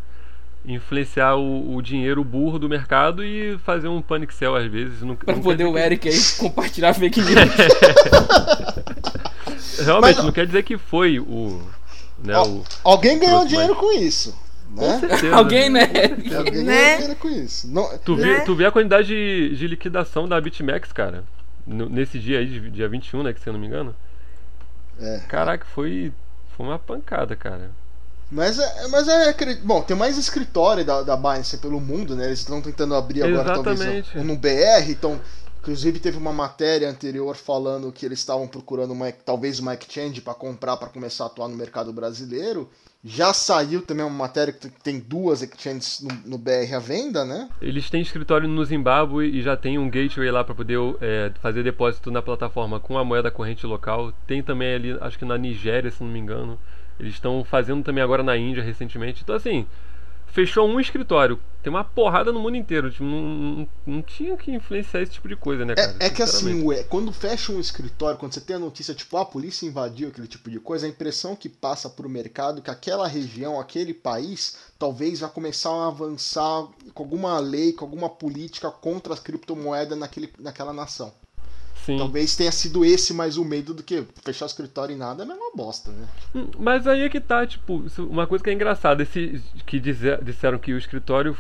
influenciar 0.65 1.37
o, 1.37 1.77
o, 1.77 1.83
dinheiro 1.83 2.25
burro 2.25 2.59
do 2.59 2.69
mercado 2.69 3.25
e 3.25 3.57
fazer 3.59 3.87
um 3.89 4.03
panic 4.03 4.35
sell 4.35 4.57
às 4.57 4.67
vezes. 4.67 5.03
Não, 5.03 5.15
pra 5.15 5.35
não 5.35 5.43
poder 5.43 5.65
o 5.65 5.79
Eric 5.79 6.09
aí 6.09 6.19
compartilhar 6.39 6.95
fake 6.95 7.21
news. 7.21 7.37
Realmente, 9.85 10.17
Mas, 10.17 10.25
não 10.25 10.33
quer 10.33 10.47
dizer 10.47 10.63
que 10.63 10.79
foi 10.79 11.21
o. 11.21 11.61
Né, 12.23 12.37
ó, 12.37 12.47
o 12.47 12.65
alguém 12.83 13.19
ganhou 13.19 13.47
dinheiro 13.47 13.75
com 13.75 13.93
isso. 13.93 14.35
Né? 14.71 15.01
Certeza, 15.01 15.37
alguém, 15.37 15.69
né? 15.71 15.83
Alguém 16.37 16.65
né? 16.65 16.75
ganhou 16.75 16.97
dinheiro 16.97 17.17
com 17.17 17.29
isso. 17.29 17.69
Não, 17.69 17.99
tu, 17.99 18.17
né? 18.17 18.41
tu 18.41 18.55
vê 18.55 18.65
a 18.67 18.73
quantidade 18.73 19.09
de, 19.09 19.57
de 19.57 19.67
liquidação 19.67 20.29
da 20.29 20.41
BitMEX, 20.41 20.93
cara? 20.93 21.25
nesse 21.67 22.21
dia 22.21 22.39
aí, 22.39 22.47
dia 22.47 22.89
21, 22.89 23.25
né? 23.25 23.33
Que 23.33 23.41
se 23.41 23.49
eu 23.49 23.53
não 23.53 23.61
me 23.61 23.67
engano. 23.67 23.95
É. 25.01 25.19
Caraca, 25.29 25.67
foi, 25.75 26.13
foi 26.57 26.67
uma 26.67 26.79
pancada, 26.79 27.37
cara. 27.37 27.71
Mas 28.31 28.59
é, 28.59 28.89
mas 28.89 29.07
é. 29.07 29.35
Bom, 29.63 29.83
tem 29.83 29.97
mais 29.97 30.19
escritório 30.19 30.85
da, 30.85 31.03
da 31.03 31.17
Binance 31.17 31.59
pelo 31.59 31.81
mundo, 31.81 32.17
né? 32.17 32.27
Eles 32.27 32.41
estão 32.41 32.61
tentando 32.61 32.95
abrir 32.95 33.23
agora 33.23 33.53
Exatamente. 33.53 34.11
talvez 34.13 34.27
no 34.27 34.37
BR, 34.37 34.91
estão 34.91 35.21
Inclusive 35.67 35.99
teve 35.99 36.17
uma 36.17 36.33
matéria 36.33 36.89
anterior 36.89 37.35
falando 37.35 37.91
que 37.91 38.07
eles 38.07 38.21
estavam 38.21 38.47
procurando 38.47 38.93
uma, 38.93 39.11
talvez 39.11 39.59
uma 39.59 39.75
exchange 39.75 40.21
para 40.21 40.33
comprar 40.33 40.77
para 40.77 40.89
começar 40.89 41.25
a 41.25 41.27
atuar 41.27 41.49
no 41.49 41.57
mercado 41.57 41.93
brasileiro. 41.93 42.71
Já 43.05 43.35
saiu 43.35 43.83
também 43.83 44.07
uma 44.07 44.17
matéria 44.17 44.53
que 44.53 44.69
tem 44.69 45.01
duas 45.01 45.43
exchanges 45.43 46.03
no, 46.03 46.31
no 46.31 46.39
BR 46.39 46.73
à 46.73 46.79
venda, 46.79 47.25
né? 47.25 47.49
Eles 47.61 47.91
têm 47.91 48.01
escritório 48.01 48.49
no 48.49 48.65
Zimbábue 48.65 49.27
e 49.27 49.43
já 49.43 49.57
tem 49.57 49.77
um 49.77 49.91
gateway 49.91 50.31
lá 50.31 50.45
para 50.45 50.55
poder 50.55 50.79
é, 51.01 51.33
fazer 51.43 51.65
depósito 51.65 52.13
na 52.13 52.23
plataforma 52.23 52.79
com 52.79 52.97
a 52.97 53.05
moeda 53.05 53.29
corrente 53.29 53.67
local. 53.67 54.13
Tem 54.25 54.45
também 54.45 54.73
ali, 54.73 54.97
acho 55.01 55.19
que 55.19 55.25
na 55.25 55.37
Nigéria, 55.37 55.91
se 55.91 56.01
não 56.01 56.09
me 56.09 56.21
engano. 56.21 56.57
Eles 56.99 57.15
estão 57.15 57.43
fazendo 57.43 57.83
também 57.83 58.05
agora 58.05 58.23
na 58.23 58.37
Índia 58.37 58.63
recentemente. 58.63 59.23
Então, 59.25 59.35
assim, 59.35 59.67
fechou 60.29 60.69
um 60.69 60.79
escritório. 60.79 61.41
Tem 61.67 61.73
uma 61.73 61.83
porrada 61.83 62.31
no 62.31 62.39
mundo 62.39 62.57
inteiro. 62.57 62.93
Tipo, 62.93 63.03
não, 63.03 63.23
não, 63.23 63.69
não, 63.85 64.01
tinha 64.01 64.37
que 64.37 64.53
influenciar 64.53 65.03
esse 65.03 65.11
tipo 65.11 65.27
de 65.27 65.35
coisa, 65.35 65.65
né, 65.65 65.75
cara? 65.75 65.97
É, 65.99 66.07
é 66.07 66.11
que 66.11 66.23
assim, 66.23 66.63
ué, 66.63 66.85
quando 66.85 67.11
fecha 67.11 67.51
um 67.51 67.59
escritório, 67.59 68.17
quando 68.17 68.35
você 68.35 68.41
tem 68.41 68.55
a 68.55 68.59
notícia, 68.61 68.95
tipo, 68.95 69.17
ah, 69.17 69.23
a 69.23 69.25
polícia 69.25 69.67
invadiu 69.67 70.07
aquele 70.07 70.29
tipo 70.29 70.49
de 70.49 70.61
coisa, 70.61 70.87
a 70.87 70.89
impressão 70.89 71.35
que 71.35 71.49
passa 71.49 71.91
pro 71.91 72.09
mercado 72.09 72.61
é 72.61 72.63
que 72.63 72.71
aquela 72.71 73.09
região, 73.09 73.59
aquele 73.59 73.93
país, 73.93 74.57
talvez 74.79 75.19
vá 75.19 75.29
começar 75.29 75.71
a 75.71 75.89
avançar 75.89 76.69
com 76.95 77.03
alguma 77.03 77.37
lei, 77.41 77.73
com 77.73 77.85
alguma 77.85 78.09
política 78.09 78.71
contra 78.71 79.13
as 79.13 79.19
criptomoedas 79.19 79.99
naquele, 79.99 80.33
naquela 80.39 80.73
nação. 80.73 81.13
Sim. 81.85 81.99
Talvez 81.99 82.37
tenha 82.37 82.53
sido 82.53 82.85
esse 82.85 83.13
mais 83.13 83.37
o 83.37 83.45
medo 83.45 83.75
do 83.75 83.83
que 83.83 84.05
fechar 84.25 84.45
o 84.45 84.47
escritório 84.47 84.95
e 84.95 84.97
nada 84.97 85.23
é 85.23 85.25
a 85.25 85.29
mesma 85.29 85.51
bosta, 85.53 85.91
né? 85.91 86.09
Hum, 86.33 86.49
mas 86.61 86.87
aí 86.87 87.03
é 87.03 87.09
que 87.09 87.21
tá, 87.21 87.45
tipo, 87.45 87.85
uma 87.99 88.27
coisa 88.27 88.45
que 88.45 88.51
é 88.51 88.53
engraçada, 88.53 89.03
esse, 89.03 89.43
que 89.67 89.81
dizer, 89.81 90.23
disseram 90.23 90.59
que 90.59 90.73
o 90.73 90.79
escritório 90.79 91.37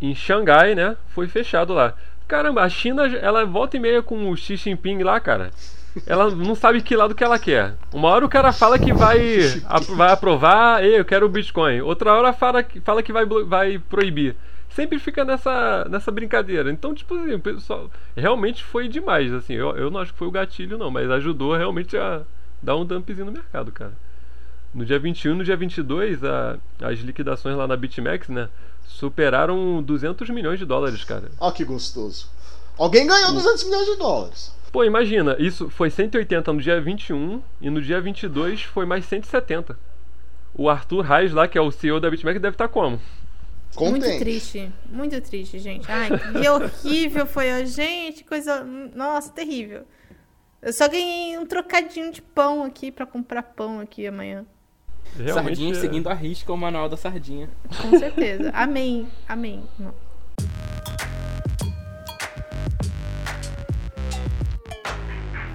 em 0.00 0.14
Xangai, 0.14 0.74
né, 0.74 0.96
foi 1.08 1.28
fechado 1.28 1.72
lá. 1.74 1.94
Caramba, 2.26 2.62
a 2.62 2.68
China, 2.68 3.06
ela 3.06 3.44
volta 3.44 3.76
e 3.76 3.80
meia 3.80 4.02
com 4.02 4.30
o 4.30 4.36
Xi 4.36 4.56
Jinping 4.56 5.02
lá, 5.02 5.18
cara. 5.18 5.50
Ela 6.06 6.30
não 6.30 6.54
sabe 6.54 6.80
que 6.80 6.94
lado 6.94 7.14
que 7.14 7.24
ela 7.24 7.38
quer. 7.38 7.74
Uma 7.92 8.08
hora 8.08 8.24
o 8.24 8.28
cara 8.28 8.52
fala 8.52 8.78
que 8.78 8.92
vai, 8.92 9.40
a, 9.66 9.80
vai 9.80 10.12
aprovar, 10.12 10.84
eu 10.84 11.04
quero 11.04 11.26
o 11.26 11.28
Bitcoin. 11.28 11.80
Outra 11.80 12.14
hora 12.14 12.32
fala, 12.32 12.64
fala 12.84 13.02
que 13.02 13.12
vai, 13.12 13.26
vai 13.26 13.78
proibir 13.78 14.36
sempre 14.70 14.98
fica 14.98 15.24
nessa, 15.24 15.86
nessa 15.90 16.10
brincadeira. 16.10 16.70
Então, 16.70 16.94
tipo 16.94 17.14
assim, 17.14 17.34
o 17.34 17.40
pessoal 17.40 17.90
realmente 18.16 18.64
foi 18.64 18.88
demais, 18.88 19.32
assim. 19.32 19.54
Eu, 19.54 19.76
eu 19.76 19.90
não 19.90 20.00
acho 20.00 20.12
que 20.12 20.18
foi 20.18 20.28
o 20.28 20.32
gatilho, 20.32 20.78
não, 20.78 20.90
mas 20.90 21.10
ajudou 21.10 21.56
realmente 21.56 21.96
a 21.96 22.22
dar 22.62 22.76
um 22.76 22.84
dumpzinho 22.84 23.26
no 23.26 23.32
mercado, 23.32 23.72
cara. 23.72 23.92
No 24.72 24.84
dia 24.84 24.98
21 24.98 25.32
e 25.32 25.34
no 25.34 25.44
dia 25.44 25.56
22, 25.56 26.22
a, 26.22 26.58
as 26.82 26.98
liquidações 27.00 27.56
lá 27.56 27.66
na 27.66 27.76
BitMEX, 27.76 28.28
né, 28.28 28.48
superaram 28.86 29.82
200 29.82 30.30
milhões 30.30 30.58
de 30.58 30.64
dólares, 30.64 31.02
cara. 31.02 31.30
Ó, 31.40 31.50
que 31.50 31.64
gostoso. 31.64 32.28
Alguém 32.78 33.06
ganhou 33.06 33.32
200 33.32 33.64
milhões 33.64 33.86
de 33.86 33.96
dólares. 33.96 34.52
Pô, 34.72 34.84
imagina, 34.84 35.36
isso 35.38 35.68
foi 35.68 35.90
180 35.90 36.52
no 36.52 36.60
dia 36.60 36.80
21 36.80 37.42
e 37.60 37.68
no 37.68 37.82
dia 37.82 38.00
22 38.00 38.62
foi 38.62 38.86
mais 38.86 39.04
170. 39.04 39.76
O 40.54 40.68
Arthur 40.68 41.00
Reis 41.02 41.32
lá, 41.32 41.48
que 41.48 41.58
é 41.58 41.60
o 41.60 41.70
CEO 41.70 41.98
da 41.98 42.08
BitMEX, 42.08 42.40
deve 42.40 42.54
estar 42.54 42.68
tá 42.68 42.72
como? 42.72 43.00
Contente. 43.74 44.06
Muito 44.06 44.18
triste, 44.18 44.72
muito 44.88 45.20
triste, 45.20 45.58
gente. 45.58 45.90
Ai, 45.90 46.10
que 46.10 46.48
horrível 46.48 47.26
foi 47.26 47.50
a 47.50 47.64
gente, 47.64 48.24
coisa. 48.24 48.64
Nossa, 48.64 49.30
terrível. 49.32 49.84
Eu 50.62 50.72
só 50.72 50.88
ganhei 50.88 51.38
um 51.38 51.46
trocadinho 51.46 52.12
de 52.12 52.20
pão 52.20 52.64
aqui 52.64 52.90
para 52.90 53.06
comprar 53.06 53.42
pão 53.42 53.80
aqui 53.80 54.06
amanhã. 54.06 54.44
Realmente 55.16 55.56
sardinha 55.56 55.72
é... 55.72 55.80
seguindo 55.80 56.08
a 56.08 56.14
risca 56.14 56.52
o 56.52 56.56
manual 56.56 56.88
da 56.88 56.96
sardinha. 56.96 57.48
Com 57.80 57.98
certeza. 57.98 58.50
amém, 58.54 59.08
amém. 59.28 59.64
Não. 59.78 59.94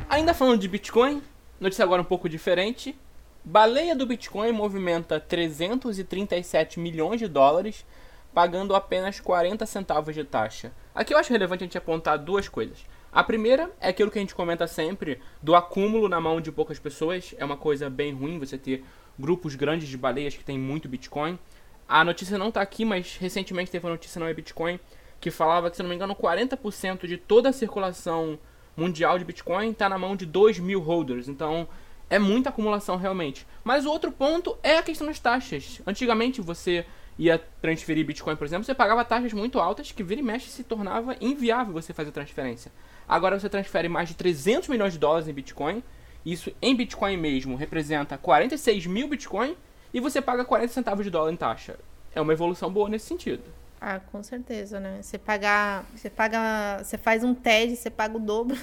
Ainda 0.10 0.34
falando 0.34 0.62
de 0.62 0.68
Bitcoin, 0.68 1.22
notícia 1.60 1.84
agora 1.84 2.02
um 2.02 2.06
pouco 2.06 2.30
diferente. 2.30 2.98
Baleia 3.44 3.96
do 3.96 4.06
Bitcoin 4.06 4.52
movimenta 4.52 5.20
337 5.20 6.80
milhões 6.80 7.20
de 7.20 7.28
dólares 7.28 7.86
pagando 8.34 8.76
apenas 8.76 9.20
40 9.20 9.66
centavos 9.66 10.14
de 10.14 10.24
taxa. 10.26 10.74
Aqui 10.94 11.14
eu 11.14 11.18
acho 11.18 11.32
relevante 11.32 11.64
a 11.64 11.68
gente 11.68 11.78
apontar 11.78 12.18
duas 12.18 12.50
coisas. 12.50 12.86
A 13.12 13.24
primeira 13.24 13.72
é 13.80 13.88
aquilo 13.88 14.12
que 14.12 14.18
a 14.18 14.22
gente 14.22 14.36
comenta 14.36 14.68
sempre 14.68 15.22
do 15.42 15.56
acúmulo 15.56 16.10
na 16.10 16.20
mão 16.20 16.42
de 16.42 16.52
poucas 16.52 16.78
pessoas. 16.78 17.34
É 17.38 17.46
uma 17.46 17.56
coisa 17.56 17.90
bem 17.90 18.14
ruim 18.14 18.38
você 18.38 18.58
ter 18.58 18.84
grupos 19.20 19.56
grandes 19.56 19.88
de 19.88 19.98
baleias 19.98 20.36
que 20.36 20.44
tem 20.44 20.58
muito 20.58 20.90
Bitcoin. 20.90 21.40
A 21.88 22.04
notícia 22.04 22.38
não 22.38 22.50
está 22.50 22.62
aqui, 22.62 22.84
mas 22.84 23.18
recentemente 23.18 23.72
teve 23.72 23.86
uma 23.86 23.94
notícia 23.94 24.20
não 24.20 24.28
é 24.28 24.34
Bitcoin 24.34 24.80
que 25.20 25.32
falava 25.32 25.70
que, 25.70 25.78
se 25.78 25.82
não 25.82 25.90
me 25.90 25.96
engano, 25.96 26.16
40% 26.16 27.08
de 27.08 27.18
toda 27.18 27.50
a 27.50 27.54
circulação 27.54 28.38
mundial 28.76 29.18
de 29.18 29.26
Bitcoin 29.26 29.72
está 29.72 29.88
na 29.88 29.98
mão 29.98 30.16
de 30.16 30.26
2 30.26 30.60
mil 30.60 30.80
holders. 30.82 31.28
Então 31.28 31.68
é 32.10 32.20
muita 32.20 32.50
acumulação 32.50 32.98
realmente. 32.98 33.48
Mas 33.64 33.86
o 33.86 33.90
outro 33.90 34.12
ponto 34.12 34.58
é 34.62 34.78
a 34.78 34.84
questão 34.84 35.08
das 35.08 35.20
taxas. 35.20 35.82
Antigamente 35.86 36.42
você 36.42 36.86
ia 37.18 37.42
transferir 37.62 38.06
Bitcoin, 38.06 38.36
por 38.36 38.46
exemplo, 38.46 38.66
você 38.66 38.76
pagava 38.76 39.06
taxas 39.06 39.32
muito 39.32 39.60
altas 39.60 39.92
que 39.92 40.04
vira 40.04 40.20
e 40.20 40.24
mexe 40.24 40.50
se 40.50 40.64
tornava 40.64 41.16
inviável 41.22 41.74
você 41.74 41.94
fazer 41.94 42.12
transferência. 42.12 42.72
Agora 43.08 43.40
você 43.40 43.48
transfere 43.48 43.88
mais 43.88 44.10
de 44.10 44.16
300 44.16 44.68
milhões 44.68 44.94
de 44.94 45.00
dólares 45.00 45.28
em 45.28 45.34
Bitcoin, 45.34 45.82
isso 46.26 46.52
em 46.62 46.76
Bitcoin 46.76 47.18
mesmo 47.18 47.56
representa 47.56 48.18
46 48.18 48.88
mil 48.88 49.08
Bitcoin 49.08 49.56
e 49.94 50.00
você 50.00 50.22
paga 50.22 50.44
40 50.44 50.74
centavos 50.74 51.06
de 51.06 51.12
dólar 51.12 51.32
em 51.32 51.36
taxa. 51.36 51.78
É 52.14 52.20
uma 52.20 52.34
evolução 52.34 52.72
boa 52.72 52.90
nesse 52.90 53.06
sentido. 53.06 53.44
Ah, 53.80 54.00
com 54.00 54.24
certeza, 54.24 54.80
né? 54.80 55.00
Você 55.02 55.18
pagar, 55.18 55.86
você 55.96 56.10
paga, 56.10 56.84
você 56.84 56.98
faz 56.98 57.24
um 57.24 57.36
TED, 57.36 57.76
você 57.76 57.90
paga 57.90 58.18
o 58.18 58.20
dobro 58.20 58.58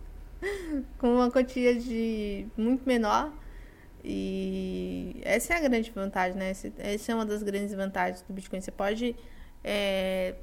com 0.96 1.16
uma 1.16 1.30
quantia 1.30 1.78
de 1.78 2.46
muito 2.56 2.86
menor 2.86 3.30
e 4.02 5.20
essa 5.22 5.52
é 5.52 5.56
a 5.58 5.60
grande 5.60 5.90
vantagem, 5.90 6.38
né? 6.38 6.52
Essa 6.78 7.12
é 7.12 7.14
uma 7.14 7.26
das 7.26 7.42
grandes 7.42 7.74
vantagens 7.74 8.22
do 8.22 8.32
Bitcoin. 8.32 8.60
Você 8.60 8.70
pode 8.70 9.14
é, 9.62 10.34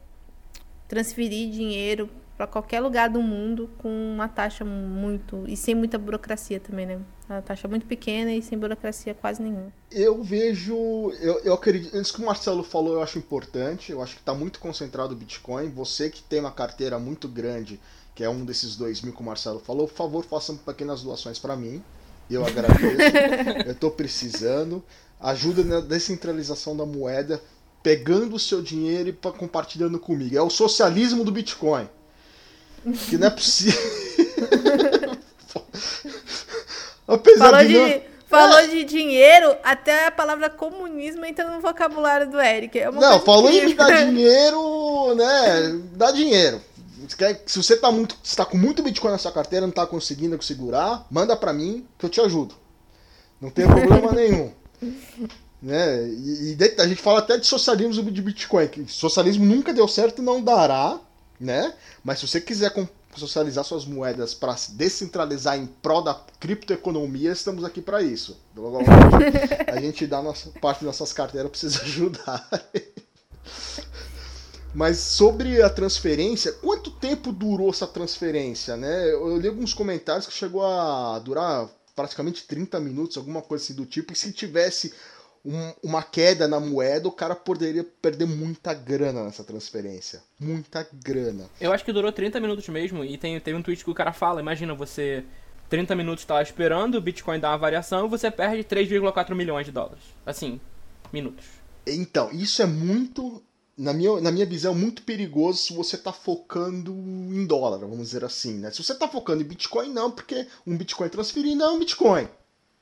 transferir 0.87 1.49
dinheiro 1.49 2.09
para 2.37 2.45
qualquer 2.45 2.79
lugar 2.81 3.09
do 3.09 3.19
mundo 3.19 3.67
com 3.79 3.89
uma 3.89 4.27
taxa 4.27 4.63
muito. 4.63 5.43
e 5.47 5.57
sem 5.57 5.73
muita 5.73 5.97
burocracia 5.97 6.59
também, 6.59 6.85
né? 6.85 6.99
Uma 7.27 7.41
taxa 7.41 7.67
muito 7.67 7.87
pequena 7.87 8.31
e 8.31 8.41
sem 8.43 8.57
burocracia 8.57 9.15
quase 9.15 9.41
nenhuma. 9.41 9.73
Eu 9.91 10.23
vejo. 10.23 10.75
Eu, 11.19 11.39
eu 11.43 11.53
acredito. 11.53 11.97
Isso 11.97 12.13
que 12.13 12.21
o 12.21 12.25
Marcelo 12.25 12.63
falou 12.63 12.93
eu 12.93 13.01
acho 13.01 13.17
importante. 13.17 13.91
Eu 13.91 14.03
acho 14.03 14.13
que 14.13 14.21
está 14.21 14.35
muito 14.35 14.59
concentrado 14.59 15.13
o 15.13 15.17
Bitcoin. 15.17 15.69
Você 15.71 16.11
que 16.11 16.21
tem 16.21 16.39
uma 16.39 16.51
carteira 16.51 16.99
muito 16.99 17.27
grande, 17.27 17.79
que 18.13 18.23
é 18.23 18.29
um 18.29 18.45
desses 18.45 18.75
dois 18.75 19.01
mil 19.01 19.13
que 19.13 19.21
o 19.21 19.25
Marcelo 19.25 19.59
falou, 19.59 19.87
por 19.87 19.95
favor, 19.95 20.23
façam 20.23 20.55
pequenas 20.55 21.01
doações 21.01 21.39
para 21.39 21.55
mim. 21.55 21.83
Eu 22.29 22.45
agradeço. 22.45 23.01
eu 23.65 23.71
estou 23.71 23.89
precisando. 23.89 24.83
Ajuda 25.19 25.63
na 25.63 25.79
descentralização 25.79 26.77
da 26.77 26.85
moeda, 26.85 27.41
pegando 27.81 28.35
o 28.35 28.39
seu 28.39 28.61
dinheiro 28.61 29.09
e 29.09 29.31
compartilhando 29.31 29.97
comigo. 29.97 30.37
É 30.37 30.41
o 30.41 30.51
socialismo 30.51 31.23
do 31.23 31.31
Bitcoin. 31.31 31.89
Que 33.09 33.17
não 33.17 33.27
é 33.27 33.29
possível. 33.29 33.79
Apesar 37.07 37.51
falou 37.51 37.65
de, 37.65 37.73
de, 37.73 38.01
falou 38.27 38.59
é. 38.59 38.67
de 38.67 38.83
dinheiro, 38.83 39.55
até 39.63 40.07
a 40.07 40.11
palavra 40.11 40.49
comunismo 40.49 41.25
entra 41.25 41.49
no 41.49 41.61
vocabulário 41.61 42.29
do 42.29 42.39
Eric. 42.39 42.77
É 42.77 42.91
não, 42.91 43.19
falou 43.21 43.49
em 43.49 43.73
dar 43.73 44.05
dinheiro, 44.05 45.15
né? 45.15 45.81
Dá 45.93 46.11
dinheiro. 46.11 46.61
Se 47.45 47.57
você 47.61 47.77
tá 47.77 47.89
muito, 47.91 48.17
está 48.21 48.43
com 48.43 48.57
muito 48.57 48.83
Bitcoin 48.83 49.11
na 49.11 49.17
sua 49.17 49.31
carteira, 49.31 49.65
não 49.65 49.69
está 49.69 49.87
conseguindo 49.87 50.41
segurar, 50.43 51.05
manda 51.09 51.37
para 51.37 51.53
mim 51.53 51.87
que 51.97 52.05
eu 52.05 52.09
te 52.09 52.19
ajudo. 52.19 52.55
Não 53.39 53.49
tem 53.49 53.65
problema 53.65 54.11
nenhum. 54.11 54.51
Né? 55.61 56.07
E, 56.09 56.57
e, 56.59 56.81
a 56.81 56.87
gente 56.87 57.01
fala 57.01 57.19
até 57.19 57.37
de 57.37 57.47
socialismo 57.47 58.11
de 58.11 58.21
Bitcoin, 58.21 58.67
que 58.67 58.85
socialismo 58.91 59.45
nunca 59.45 59.73
deu 59.73 59.87
certo 59.87 60.21
e 60.21 60.25
não 60.25 60.41
dará, 60.41 60.99
né? 61.39 61.73
Mas 62.03 62.19
se 62.19 62.27
você 62.27 62.41
quiser 62.41 62.73
socializar 63.15 63.63
suas 63.63 63.85
moedas 63.85 64.33
para 64.33 64.55
descentralizar 64.69 65.57
em 65.57 65.65
prol 65.65 66.01
da 66.01 66.13
criptoeconomia, 66.39 67.31
estamos 67.31 67.63
aqui 67.63 67.81
para 67.81 68.01
isso. 68.01 68.37
A 69.67 69.79
gente 69.79 70.05
dá 70.05 70.21
nossa 70.21 70.49
parte 70.61 70.79
das 70.79 70.99
nossas 70.99 71.13
carteiras 71.13 71.49
para 71.49 71.59
vocês 71.59 71.77
ajudarem. 71.81 72.83
Mas 74.73 74.97
sobre 74.97 75.61
a 75.61 75.69
transferência, 75.69 76.51
quanto 76.51 76.91
tempo 76.91 77.31
durou 77.31 77.69
essa 77.69 77.87
transferência, 77.87 78.77
né? 78.77 79.11
Eu 79.11 79.37
li 79.37 79.47
alguns 79.47 79.73
comentários 79.73 80.27
que 80.27 80.33
chegou 80.33 80.63
a 80.63 81.17
durar 81.19 81.67
praticamente 81.95 82.43
30 82.45 82.79
minutos, 82.79 83.17
alguma 83.17 83.41
coisa 83.41 83.63
assim 83.63 83.73
do 83.73 83.85
tipo, 83.85 84.13
e 84.13 84.15
se 84.15 84.31
tivesse 84.31 84.93
um, 85.45 85.73
uma 85.83 86.03
queda 86.03 86.47
na 86.47 86.59
moeda, 86.59 87.07
o 87.07 87.11
cara 87.11 87.35
poderia 87.35 87.83
perder 87.83 88.25
muita 88.25 88.73
grana 88.73 89.23
nessa 89.23 89.43
transferência. 89.43 90.21
Muita 90.39 90.87
grana. 91.03 91.49
Eu 91.59 91.71
acho 91.71 91.85
que 91.85 91.93
durou 91.93 92.11
30 92.11 92.39
minutos 92.39 92.67
mesmo, 92.69 93.03
e 93.03 93.17
tem, 93.17 93.39
tem 93.39 93.53
um 93.53 93.61
tweet 93.61 93.83
que 93.83 93.91
o 93.91 93.95
cara 93.95 94.13
fala, 94.13 94.41
imagina 94.41 94.73
você 94.73 95.23
30 95.69 95.95
minutos 95.95 96.25
tá 96.25 96.41
esperando, 96.41 96.95
o 96.95 97.01
Bitcoin 97.01 97.39
dá 97.39 97.49
uma 97.49 97.57
variação 97.57 98.05
e 98.05 98.09
você 98.09 98.31
perde 98.31 98.63
3,4 98.63 99.35
milhões 99.35 99.65
de 99.65 99.71
dólares. 99.71 100.03
Assim, 100.25 100.59
minutos. 101.11 101.45
Então, 101.85 102.31
isso 102.31 102.61
é 102.61 102.65
muito 102.65 103.43
na 103.77 103.93
minha, 103.93 104.19
na 104.19 104.31
minha 104.31 104.45
visão, 104.45 104.73
muito 104.73 105.03
perigoso 105.03 105.59
se 105.59 105.73
você 105.73 105.95
está 105.95 106.11
focando 106.11 106.91
em 106.91 107.45
dólar, 107.45 107.77
vamos 107.77 107.99
dizer 107.99 108.25
assim. 108.25 108.55
Né? 108.55 108.71
Se 108.71 108.83
você 108.83 108.93
está 108.93 109.07
focando 109.07 109.43
em 109.43 109.45
Bitcoin, 109.45 109.93
não, 109.93 110.09
porque 110.09 110.47
um 110.65 110.75
Bitcoin 110.75 111.09
transferindo 111.09 111.63
é 111.63 111.69
um 111.69 111.79
Bitcoin. 111.79 112.27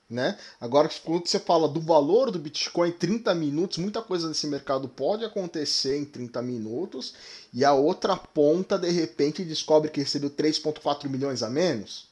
Né? 0.07 0.37
Agora, 0.61 0.87
quando 1.03 1.25
você 1.25 1.39
fala 1.39 1.67
do 1.67 1.81
valor 1.81 2.29
do 2.29 2.37
Bitcoin 2.37 2.91
30 2.91 3.33
minutos, 3.33 3.79
muita 3.79 4.03
coisa 4.03 4.27
nesse 4.27 4.45
mercado 4.45 4.87
pode 4.87 5.25
acontecer 5.25 5.97
em 5.97 6.05
30 6.05 6.43
minutos 6.43 7.15
e 7.51 7.65
a 7.65 7.73
outra 7.73 8.15
ponta, 8.15 8.77
de 8.77 8.91
repente, 8.91 9.43
descobre 9.43 9.89
que 9.89 10.01
recebeu 10.01 10.29
3,4 10.29 11.09
milhões 11.09 11.41
a 11.41 11.49
menos. 11.49 12.07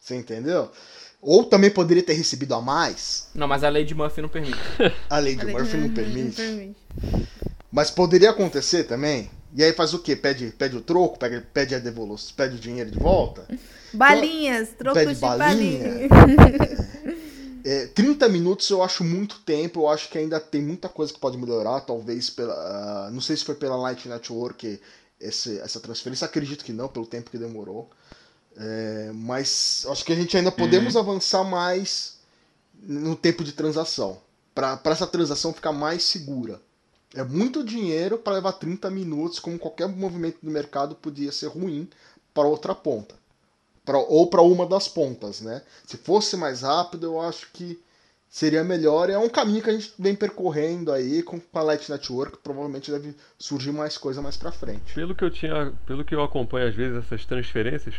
Você 0.00 0.14
entendeu? 0.14 0.70
Ou 1.20 1.44
também 1.44 1.70
poderia 1.70 2.04
ter 2.04 2.12
recebido 2.12 2.54
a 2.54 2.60
mais. 2.60 3.28
Não, 3.34 3.48
mas 3.48 3.64
a 3.64 3.68
lei 3.68 3.84
de 3.84 3.94
Murphy 3.94 4.22
não 4.22 4.28
permite. 4.28 4.58
a 5.10 5.18
lei 5.18 5.34
de 5.34 5.42
a 5.42 5.46
Murphy 5.46 5.76
não, 5.76 5.92
permite. 5.92 6.40
não 6.40 6.48
permite. 6.48 7.28
Mas 7.72 7.90
poderia 7.90 8.30
acontecer 8.30 8.84
também. 8.84 9.28
E 9.56 9.64
aí 9.64 9.72
faz 9.72 9.94
o 9.94 9.98
quê? 9.98 10.14
Pede, 10.14 10.52
pede 10.56 10.76
o 10.76 10.80
troco, 10.80 11.18
pede, 11.18 11.40
pede 11.52 11.74
a 11.74 11.78
devolução, 11.78 12.34
pede 12.36 12.56
o 12.56 12.58
dinheiro 12.58 12.90
de 12.90 12.98
volta? 12.98 13.46
Balinhas, 13.92 14.68
então, 14.68 14.92
trocos 14.92 15.02
pede 15.02 15.14
de 15.14 15.20
balinha. 15.20 16.08
balinha. 16.08 16.88
é, 17.64 17.86
30 17.86 18.28
minutos 18.28 18.68
eu 18.68 18.82
acho 18.82 19.02
muito 19.02 19.40
tempo, 19.40 19.80
eu 19.80 19.88
acho 19.88 20.10
que 20.10 20.18
ainda 20.18 20.38
tem 20.38 20.60
muita 20.60 20.88
coisa 20.88 21.12
que 21.12 21.18
pode 21.18 21.38
melhorar, 21.38 21.80
talvez 21.80 22.28
pela. 22.28 23.08
Uh, 23.08 23.10
não 23.10 23.22
sei 23.22 23.36
se 23.36 23.44
foi 23.44 23.54
pela 23.54 23.76
Light 23.76 24.06
Network 24.06 24.78
esse, 25.18 25.58
essa 25.60 25.80
transferência, 25.80 26.26
acredito 26.26 26.64
que 26.64 26.72
não, 26.72 26.88
pelo 26.88 27.06
tempo 27.06 27.30
que 27.30 27.38
demorou. 27.38 27.88
É, 28.56 29.10
mas 29.14 29.84
acho 29.88 30.04
que 30.04 30.12
a 30.12 30.16
gente 30.16 30.36
ainda 30.36 30.52
podemos 30.52 30.94
uhum. 30.94 31.00
avançar 31.00 31.42
mais 31.42 32.18
no 32.82 33.16
tempo 33.16 33.42
de 33.42 33.52
transação. 33.52 34.20
Para 34.54 34.78
essa 34.84 35.06
transação 35.06 35.52
ficar 35.52 35.72
mais 35.72 36.04
segura. 36.04 36.60
É 37.14 37.24
muito 37.24 37.64
dinheiro 37.64 38.18
para 38.18 38.34
levar 38.34 38.52
30 38.52 38.90
minutos, 38.90 39.38
como 39.38 39.58
qualquer 39.58 39.88
movimento 39.88 40.38
do 40.42 40.50
mercado 40.50 40.94
podia 40.94 41.32
ser 41.32 41.46
ruim 41.46 41.88
para 42.32 42.46
outra 42.46 42.74
ponta. 42.74 43.14
Pra, 43.84 43.98
ou 43.98 44.28
para 44.28 44.42
uma 44.42 44.66
das 44.66 44.88
pontas, 44.88 45.40
né? 45.40 45.62
Se 45.86 45.96
fosse 45.96 46.36
mais 46.36 46.62
rápido, 46.62 47.06
eu 47.06 47.20
acho 47.20 47.48
que 47.52 47.78
seria 48.34 48.64
melhor. 48.64 49.08
É 49.10 49.16
um 49.16 49.28
caminho 49.28 49.62
que 49.62 49.70
a 49.70 49.72
gente 49.72 49.92
vem 49.98 50.14
percorrendo 50.14 50.90
aí 50.90 51.22
com 51.22 51.40
a 51.52 51.62
Light 51.62 51.88
Network. 51.88 52.38
Provavelmente 52.42 52.90
deve 52.90 53.14
surgir 53.38 53.70
mais 53.70 53.96
coisa 53.96 54.20
mais 54.20 54.36
para 54.36 54.50
frente. 54.50 54.92
Pelo 54.92 55.14
que 55.14 55.22
eu 55.22 55.30
tinha, 55.30 55.72
pelo 55.86 56.04
que 56.04 56.14
eu 56.14 56.22
acompanho 56.22 56.66
às 56.68 56.74
vezes 56.74 56.98
essas 56.98 57.24
transferências, 57.24 57.94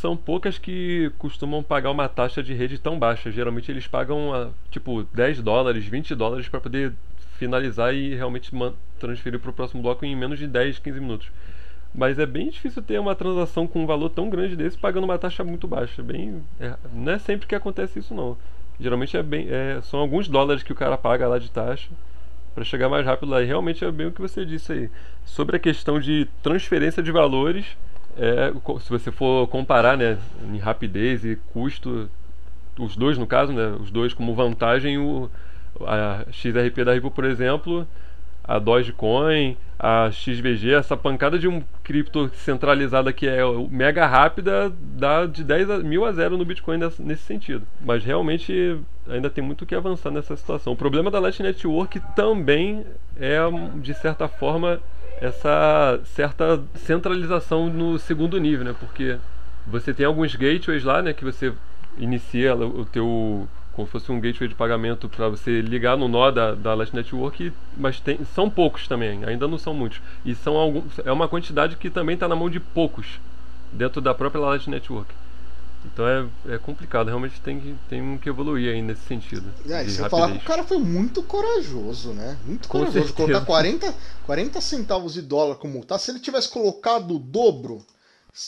são 0.00 0.16
poucas 0.16 0.58
que 0.58 1.10
costumam 1.18 1.62
pagar 1.62 1.90
uma 1.90 2.08
taxa 2.08 2.42
de 2.42 2.54
rede 2.54 2.78
tão 2.78 2.98
baixa. 2.98 3.32
Geralmente 3.32 3.70
eles 3.70 3.88
pagam 3.88 4.32
ah, 4.32 4.50
tipo 4.70 5.02
10 5.02 5.42
dólares, 5.42 5.84
20 5.84 6.14
dólares 6.14 6.48
para 6.48 6.60
poder 6.60 6.92
finalizar 7.36 7.92
e 7.92 8.14
realmente 8.14 8.52
transferir 9.00 9.40
para 9.40 9.50
o 9.50 9.52
próximo 9.52 9.82
bloco 9.82 10.04
em 10.04 10.14
menos 10.14 10.38
de 10.38 10.46
10, 10.46 10.78
15 10.78 11.00
minutos. 11.00 11.28
Mas 11.96 12.18
é 12.18 12.26
bem 12.26 12.50
difícil 12.50 12.82
ter 12.82 13.00
uma 13.00 13.14
transação 13.14 13.66
com 13.66 13.82
um 13.82 13.86
valor 13.86 14.10
tão 14.10 14.28
grande 14.28 14.54
desse 14.54 14.76
pagando 14.76 15.04
uma 15.04 15.18
taxa 15.18 15.42
muito 15.42 15.66
baixa. 15.66 16.02
Bem, 16.02 16.42
é, 16.60 16.74
não 16.92 17.12
é 17.12 17.18
sempre 17.18 17.46
que 17.46 17.54
acontece 17.54 17.98
isso 17.98 18.14
não. 18.14 18.36
Geralmente 18.78 19.16
é 19.16 19.22
bem, 19.22 19.46
é, 19.48 19.80
são 19.82 20.00
alguns 20.00 20.28
dólares 20.28 20.62
que 20.62 20.72
o 20.72 20.74
cara 20.74 20.98
paga 20.98 21.26
lá 21.26 21.38
de 21.38 21.50
taxa 21.50 21.88
para 22.54 22.64
chegar 22.64 22.90
mais 22.90 23.06
rápido 23.06 23.30
lá. 23.30 23.42
E 23.42 23.46
realmente 23.46 23.82
é 23.82 23.90
bem 23.90 24.08
o 24.08 24.12
que 24.12 24.20
você 24.20 24.44
disse 24.44 24.72
aí. 24.72 24.90
Sobre 25.24 25.56
a 25.56 25.58
questão 25.58 25.98
de 25.98 26.28
transferência 26.42 27.02
de 27.02 27.10
valores, 27.10 27.64
é, 28.18 28.52
se 28.80 28.90
você 28.90 29.10
for 29.10 29.48
comparar 29.48 29.96
né, 29.96 30.18
em 30.52 30.58
rapidez 30.58 31.24
e 31.24 31.36
custo, 31.54 32.10
os 32.78 32.94
dois 32.94 33.16
no 33.16 33.26
caso, 33.26 33.54
né, 33.54 33.74
os 33.80 33.90
dois 33.90 34.12
como 34.12 34.34
vantagem, 34.34 34.98
o, 34.98 35.30
a 35.80 36.26
XRP 36.30 36.84
da 36.84 36.92
Ripple, 36.92 37.10
por 37.10 37.24
exemplo, 37.24 37.86
a 38.46 38.58
Dogecoin, 38.58 39.56
a 39.78 40.10
XVG, 40.10 40.72
essa 40.72 40.96
pancada 40.96 41.38
de 41.38 41.46
um 41.46 41.62
cripto 41.82 42.30
centralizada 42.34 43.12
que 43.12 43.26
é 43.26 43.40
mega 43.70 44.06
rápida, 44.06 44.72
dá 44.80 45.26
de 45.26 45.44
10 45.44 45.70
a, 45.70 45.78
mil 45.78 46.04
a 46.04 46.12
zero 46.12 46.38
no 46.38 46.44
Bitcoin 46.44 46.78
nesse 47.00 47.22
sentido. 47.22 47.66
Mas 47.80 48.04
realmente 48.04 48.78
ainda 49.08 49.28
tem 49.28 49.44
muito 49.44 49.66
que 49.66 49.74
avançar 49.74 50.10
nessa 50.10 50.36
situação. 50.36 50.72
O 50.72 50.76
problema 50.76 51.10
da 51.10 51.18
Light 51.18 51.42
Network 51.42 52.00
também 52.14 52.84
é, 53.18 53.38
de 53.80 53.94
certa 53.94 54.28
forma, 54.28 54.80
essa 55.20 56.00
certa 56.04 56.62
centralização 56.74 57.68
no 57.68 57.98
segundo 57.98 58.38
nível, 58.38 58.64
né? 58.64 58.74
Porque 58.78 59.18
você 59.66 59.92
tem 59.92 60.06
alguns 60.06 60.34
gateways 60.34 60.84
lá, 60.84 61.02
né? 61.02 61.12
Que 61.12 61.24
você 61.24 61.52
inicia 61.98 62.54
o 62.54 62.84
teu 62.84 63.48
como 63.76 63.86
se 63.86 63.92
fosse 63.92 64.10
um 64.10 64.18
gateway 64.18 64.48
de 64.48 64.54
pagamento 64.54 65.06
para 65.06 65.28
você 65.28 65.60
ligar 65.60 65.98
no 65.98 66.08
nó 66.08 66.30
da, 66.30 66.54
da 66.54 66.74
Light 66.74 66.94
Network, 66.94 67.52
mas 67.76 68.00
tem, 68.00 68.18
são 68.34 68.48
poucos 68.48 68.88
também, 68.88 69.22
ainda 69.26 69.46
não 69.46 69.58
são 69.58 69.74
muitos. 69.74 70.00
E 70.24 70.34
são 70.34 70.56
alguns, 70.56 70.98
é 71.04 71.12
uma 71.12 71.28
quantidade 71.28 71.76
que 71.76 71.90
também 71.90 72.14
está 72.14 72.26
na 72.26 72.34
mão 72.34 72.48
de 72.48 72.58
poucos 72.58 73.20
dentro 73.70 74.00
da 74.00 74.14
própria 74.14 74.40
Light 74.40 74.70
Network. 74.70 75.12
Então 75.84 76.08
é, 76.08 76.26
é 76.54 76.58
complicado, 76.58 77.08
realmente 77.08 77.38
tem 77.40 77.60
que, 77.60 77.76
tem 77.88 78.16
que 78.16 78.30
evoluir 78.30 78.72
aí 78.72 78.80
nesse 78.80 79.02
sentido. 79.02 79.44
É, 79.68 79.84
e 79.84 79.90
você 79.90 80.08
falar 80.08 80.32
que 80.32 80.38
o 80.38 80.40
cara 80.40 80.64
foi 80.64 80.78
muito 80.78 81.22
corajoso, 81.22 82.14
né? 82.14 82.38
Muito 82.46 82.68
corajoso. 82.68 83.12
Colocar 83.12 83.44
40, 83.44 83.94
40 84.24 84.60
centavos 84.62 85.12
de 85.12 85.20
dólar 85.20 85.56
como 85.56 85.84
tá. 85.84 85.98
Se 85.98 86.10
ele 86.10 86.18
tivesse 86.18 86.48
colocado 86.48 87.14
o 87.14 87.18
dobro, 87.18 87.84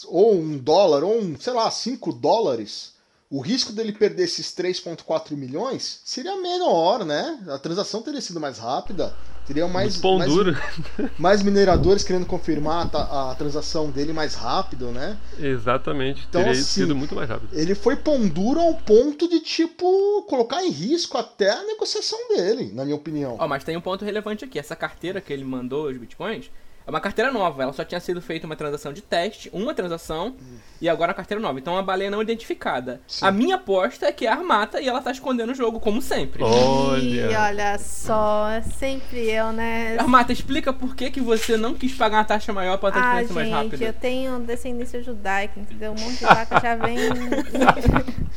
ou 0.07 0.35
um 0.35 0.57
dólar, 0.57 1.05
ou 1.05 1.21
um, 1.21 1.38
sei 1.38 1.53
lá, 1.53 1.71
5 1.71 2.14
dólares, 2.14 2.95
o 3.31 3.41
risco 3.41 3.73
dele 3.73 3.93
perder 3.93 4.25
esses 4.25 4.49
3,4 4.55 5.37
milhões 5.37 6.01
seria 6.05 6.37
menor, 6.37 7.05
né? 7.05 7.38
A 7.49 7.59
transação 7.59 8.01
teria 8.01 8.21
sido 8.21 8.41
mais 8.41 8.59
rápida. 8.59 9.14
Teria 9.47 9.67
mais, 9.67 9.97
pão 9.97 10.19
mais, 10.19 10.31
duro. 10.31 10.55
mais 11.19 11.43
mineradores 11.43 12.05
querendo 12.05 12.27
confirmar 12.27 12.91
a, 12.95 13.31
a, 13.31 13.35
transação 13.35 13.91
dele 13.91 14.12
mais 14.12 14.35
rápido, 14.35 14.91
né? 14.91 15.17
Exatamente, 15.38 16.27
então, 16.29 16.43
teria 16.43 16.53
assim, 16.53 16.83
sido 16.83 16.95
muito 16.95 17.14
mais 17.14 17.31
rápido. 17.31 17.49
Ele 17.55 17.75
foi 17.75 17.97
pão 17.97 18.29
duro 18.29 18.61
ao 18.61 18.75
ponto 18.75 19.27
de, 19.27 19.41
tipo, 19.41 20.23
colocar 20.29 20.62
em 20.62 20.71
risco 20.71 21.17
até 21.17 21.51
a 21.51 21.62
negociação 21.62 22.19
dele, 22.29 22.73
na 22.75 22.85
minha 22.85 22.97
opinião. 22.97 23.37
Ó, 23.38 23.45
oh, 23.47 23.49
mas 23.49 23.64
tem 23.64 23.75
um 23.75 23.81
ponto 23.81 24.05
relevante 24.05 24.45
aqui. 24.45 24.59
Essa 24.59 24.77
carteira 24.77 25.19
que 25.19 25.33
ele 25.33 25.45
mandou, 25.45 25.88
os 25.88 25.97
bitcoins, 25.97 26.51
é 26.88 26.90
uma 26.90 27.01
carteira 27.01 27.31
nova, 27.31 27.62
ela 27.62 27.72
só 27.74 27.85
tinha 27.85 28.01
sido 28.01 28.22
feita 28.22 28.46
uma 28.46 28.57
transação 28.57 28.94
de 28.94 29.03
teste, 29.03 29.51
uma 29.53 29.74
transação, 29.74 30.29
hum. 30.29 30.57
e 30.81 30.88
agora 30.88 31.12
a 31.12 31.14
carteira 31.14 31.38
nova. 31.38 31.59
Então 31.59 31.74
é 31.74 31.77
uma 31.77 31.83
baleia 31.83 32.11
não 32.11 32.22
identificada. 32.22 32.98
Sim. 33.07 33.27
A 33.27 33.31
minha 33.31 33.57
aposta 33.57 34.07
é 34.07 34.12
que 34.12 34.27
é 34.27 34.31
a 34.31 34.33
Armata 34.33 34.81
e 34.81 34.88
ela 34.88 35.03
tá 35.03 35.11
escondendo 35.11 35.53
o 35.53 35.55
jogo, 35.55 35.79
como 35.81 36.01
sempre. 36.01 36.42
Olha! 36.42 37.31
E 37.31 37.35
olha 37.35 37.79
só, 37.79 38.48
é 38.48 38.62
sempre 38.62 39.31
eu, 39.31 39.53
né? 39.53 39.98
Armata, 39.98 40.33
explica 40.33 40.72
por 40.72 40.96
que, 40.96 41.11
que 41.11 41.20
você 41.20 41.59
não 41.59 41.74
quis 41.74 41.92
pagar 41.92 42.16
uma 42.16 42.24
taxa 42.24 42.55
maior 42.55 42.79
pra 42.79 42.90
transferência 42.90 43.33
ah, 43.33 43.35
mais 43.35 43.51
rápida. 43.51 43.85
eu 43.85 43.92
tenho 43.92 44.38
descendência 44.38 45.03
judaica, 45.03 45.61
entendeu? 45.61 45.92
Um 45.92 46.01
monte 46.01 46.20
de 46.20 46.24
vaca 46.24 46.59
já 46.59 46.74
vem... 46.74 46.96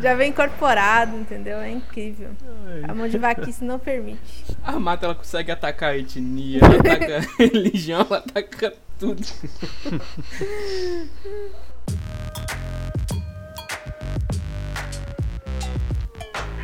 já 0.00 0.14
vem 0.14 0.30
incorporado, 0.30 1.16
entendeu? 1.16 1.58
É 1.58 1.70
incrível. 1.70 2.30
Ai. 2.66 2.84
A 2.88 2.94
mão 2.94 3.08
de 3.08 3.18
vaquice 3.18 3.64
não 3.64 3.78
permite. 3.78 4.44
A 4.62 4.72
Armata, 4.72 5.06
ela 5.06 5.14
consegue 5.14 5.50
atacar 5.50 5.90
a 5.90 5.98
etnia, 5.98 6.60
ela 6.62 6.76
ataca 6.80 7.20
religião, 7.38 8.06
ela 8.08 8.18
ataca 8.18 8.74
tudo. 8.98 9.22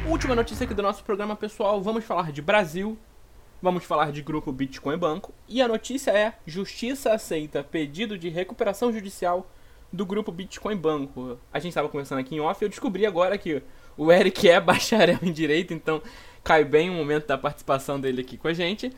Última 0.07 0.35
notícia 0.35 0.65
aqui 0.65 0.73
do 0.73 0.83
nosso 0.83 1.05
programa, 1.05 1.37
pessoal. 1.37 1.83
Vamos 1.83 2.05
falar 2.05 2.33
de 2.33 2.41
Brasil. 2.41 2.99
Vamos 3.61 3.85
falar 3.85 4.13
de 4.13 4.23
grupo 4.23 4.53
Bitcoin 4.53 4.97
Banco. 4.97 5.35
E 5.49 5.61
a 5.61 5.69
notícia 5.69 6.13
é: 6.13 6.35
Justiça 6.47 7.13
aceita 7.13 7.63
pedido 7.63 8.17
de 8.17 8.29
recuperação 8.29 8.93
judicial 8.93 9.51
do 9.93 10.05
grupo 10.05 10.31
Bitcoin 10.31 10.77
Banco. 10.77 11.39
A 11.53 11.59
gente 11.59 11.71
estava 11.71 11.89
conversando 11.89 12.19
aqui 12.19 12.35
em 12.35 12.41
off 12.41 12.63
e 12.63 12.65
eu 12.65 12.69
descobri 12.69 13.07
agora 13.07 13.37
que 13.39 13.63
o 13.97 14.13
Eric 14.13 14.49
é 14.49 14.61
bacharel 14.61 15.19
em 15.23 15.33
direito, 15.33 15.73
então 15.73 16.03
cai 16.45 16.65
bem 16.65 16.91
o 16.91 16.95
momento 16.95 17.27
da 17.27 17.39
participação 17.39 18.01
dele 18.01 18.21
aqui 18.23 18.37
com 18.37 18.49
a 18.49 18.53
gente. 18.53 18.93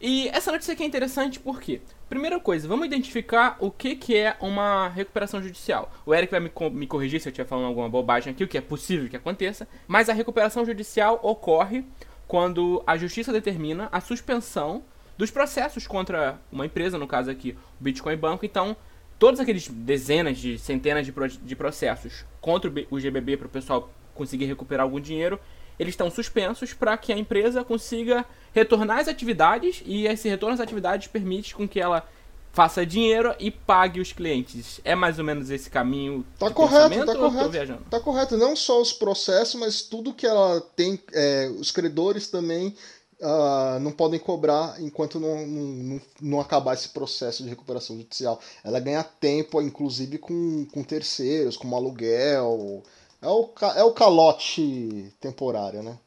E 0.00 0.28
essa 0.28 0.52
notícia 0.52 0.74
aqui 0.74 0.82
é 0.82 0.86
interessante 0.86 1.40
porque, 1.40 1.80
primeira 2.08 2.38
coisa, 2.38 2.68
vamos 2.68 2.86
identificar 2.86 3.56
o 3.58 3.70
que, 3.70 3.96
que 3.96 4.16
é 4.16 4.36
uma 4.40 4.88
recuperação 4.88 5.42
judicial. 5.42 5.90
O 6.04 6.14
Eric 6.14 6.30
vai 6.30 6.40
me, 6.40 6.50
me 6.72 6.86
corrigir 6.86 7.20
se 7.20 7.28
eu 7.28 7.30
estiver 7.30 7.48
falando 7.48 7.66
alguma 7.66 7.88
bobagem 7.88 8.32
aqui, 8.32 8.44
o 8.44 8.48
que 8.48 8.58
é 8.58 8.60
possível 8.60 9.08
que 9.08 9.16
aconteça, 9.16 9.66
mas 9.86 10.08
a 10.08 10.12
recuperação 10.12 10.64
judicial 10.64 11.18
ocorre 11.22 11.84
quando 12.26 12.82
a 12.86 12.96
justiça 12.96 13.32
determina 13.32 13.88
a 13.90 14.00
suspensão 14.00 14.82
dos 15.16 15.30
processos 15.30 15.86
contra 15.86 16.38
uma 16.50 16.66
empresa, 16.66 16.98
no 16.98 17.06
caso 17.06 17.30
aqui, 17.30 17.56
o 17.80 17.84
Bitcoin 17.84 18.16
Banco. 18.16 18.44
Então, 18.44 18.76
todos 19.24 19.40
aqueles 19.40 19.68
dezenas 19.68 20.36
de 20.36 20.58
centenas 20.58 21.06
de, 21.06 21.10
pro, 21.10 21.26
de 21.26 21.56
processos 21.56 22.26
contra 22.42 22.70
o 22.90 23.00
GBB 23.00 23.38
para 23.38 23.46
o 23.46 23.48
pessoal 23.48 23.88
conseguir 24.14 24.44
recuperar 24.44 24.84
algum 24.84 25.00
dinheiro, 25.00 25.40
eles 25.78 25.94
estão 25.94 26.10
suspensos 26.10 26.74
para 26.74 26.94
que 26.98 27.10
a 27.10 27.16
empresa 27.16 27.64
consiga 27.64 28.26
retornar 28.52 28.98
às 28.98 29.08
atividades 29.08 29.82
e 29.86 30.06
esse 30.06 30.28
retorno 30.28 30.52
às 30.52 30.60
atividades 30.60 31.08
permite 31.08 31.54
com 31.54 31.66
que 31.66 31.80
ela 31.80 32.06
faça 32.52 32.84
dinheiro 32.84 33.34
e 33.40 33.50
pague 33.50 33.98
os 33.98 34.12
clientes. 34.12 34.78
É 34.84 34.94
mais 34.94 35.18
ou 35.18 35.24
menos 35.24 35.48
esse 35.48 35.70
caminho 35.70 36.22
tá 36.38 36.50
correto, 36.50 37.06
tá 37.06 37.14
correto. 37.14 37.78
Tá 37.88 38.00
correto, 38.00 38.36
não 38.36 38.54
só 38.54 38.78
os 38.78 38.92
processos, 38.92 39.54
mas 39.58 39.80
tudo 39.80 40.12
que 40.12 40.26
ela 40.26 40.60
tem, 40.76 41.00
é, 41.14 41.50
os 41.58 41.70
credores 41.70 42.28
também 42.28 42.76
uh, 43.24 43.80
não 43.80 43.90
podem 43.90 44.20
cobrar 44.20 44.80
enquanto 44.80 45.18
não, 45.18 45.46
não, 45.46 46.00
não, 46.20 46.40
acabar 46.40 46.74
esse 46.74 46.90
processo 46.90 47.42
de 47.42 47.48
recuperação 47.48 47.96
judicial. 47.96 48.38
Ela 48.62 48.78
ganha 48.78 49.02
tempo, 49.02 49.60
inclusive, 49.62 50.18
com, 50.18 50.66
com 50.66 50.82
terceiros, 50.82 51.56
com 51.56 51.74
aluguel. 51.74 52.82
É 53.22 53.28
o, 53.28 53.50
é 53.74 53.82
o 53.82 53.92
calote 53.92 55.12
temporário, 55.18 55.82
né? 55.82 55.98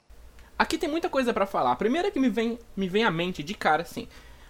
Aqui 0.58 0.78
tem 0.78 0.90
muita 0.90 1.10
coisa 1.10 1.34
para 1.34 1.46
falar. 1.46 1.72
A 1.72 1.76
primeira 1.76 2.12
que 2.12 2.20
me 2.20 2.30
vem, 2.30 2.60
me 2.76 2.88
vem 2.88 3.04
à 3.04 3.12
mente 3.12 3.42
de 3.42 3.54
cara, 3.54 3.82
assim. 3.82 4.08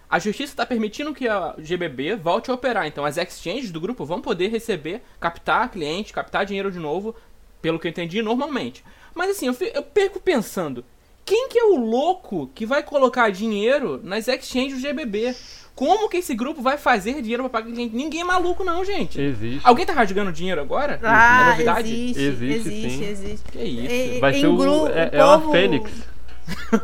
A 0.08 0.18
justiça 0.18 0.52
está 0.52 0.64
permitindo 0.64 1.14
que 1.14 1.28
a 1.28 1.54
GBB 1.58 2.16
volte 2.16 2.50
a 2.50 2.54
operar. 2.54 2.86
Então, 2.86 3.04
as 3.04 3.18
exchanges 3.18 3.70
do 3.70 3.80
grupo 3.80 4.06
vão 4.06 4.20
poder 4.20 4.48
receber, 4.48 5.02
captar 5.20 5.70
cliente, 5.70 6.12
captar 6.12 6.46
dinheiro 6.46 6.70
de 6.70 6.78
novo, 6.78 7.14
pelo 7.60 7.78
que 7.78 7.86
eu 7.86 7.90
entendi, 7.90 8.22
normalmente. 8.22 8.82
Mas 9.14 9.30
assim, 9.30 9.46
eu, 9.46 9.56
eu 9.74 9.82
perco 9.82 10.18
pensando, 10.18 10.82
quem 11.28 11.48
que 11.48 11.58
é 11.58 11.64
o 11.64 11.76
louco 11.76 12.50
que 12.54 12.64
vai 12.64 12.82
colocar 12.82 13.30
dinheiro 13.30 14.00
nas 14.02 14.26
exchanges 14.28 14.80
do 14.80 14.88
GBB? 14.88 15.36
Como 15.74 16.08
que 16.08 16.16
esse 16.16 16.34
grupo 16.34 16.62
vai 16.62 16.78
fazer 16.78 17.20
dinheiro 17.20 17.42
pra 17.44 17.60
pagar 17.60 17.70
cliente? 17.70 17.94
Ninguém 17.94 18.22
é 18.22 18.24
maluco, 18.24 18.64
não, 18.64 18.82
gente. 18.82 19.20
Existe. 19.20 19.60
Alguém 19.62 19.84
tá 19.84 19.92
rasgando 19.92 20.32
dinheiro 20.32 20.58
agora? 20.58 20.98
Ah, 21.02 21.42
é 21.42 21.50
novidade? 21.50 21.92
Existe, 21.92 22.22
existe, 22.22 22.68
existe, 22.68 22.90
sim. 22.90 23.04
existe. 23.04 23.52
Que 23.52 23.62
isso? 23.62 24.20
Vai 24.20 24.40
ser 24.40 24.46
o, 24.46 24.56
grupo, 24.56 24.86
é, 24.88 25.10
é 25.12 25.18
povo... 25.18 25.50
a 25.50 25.52
Fênix. 25.52 25.92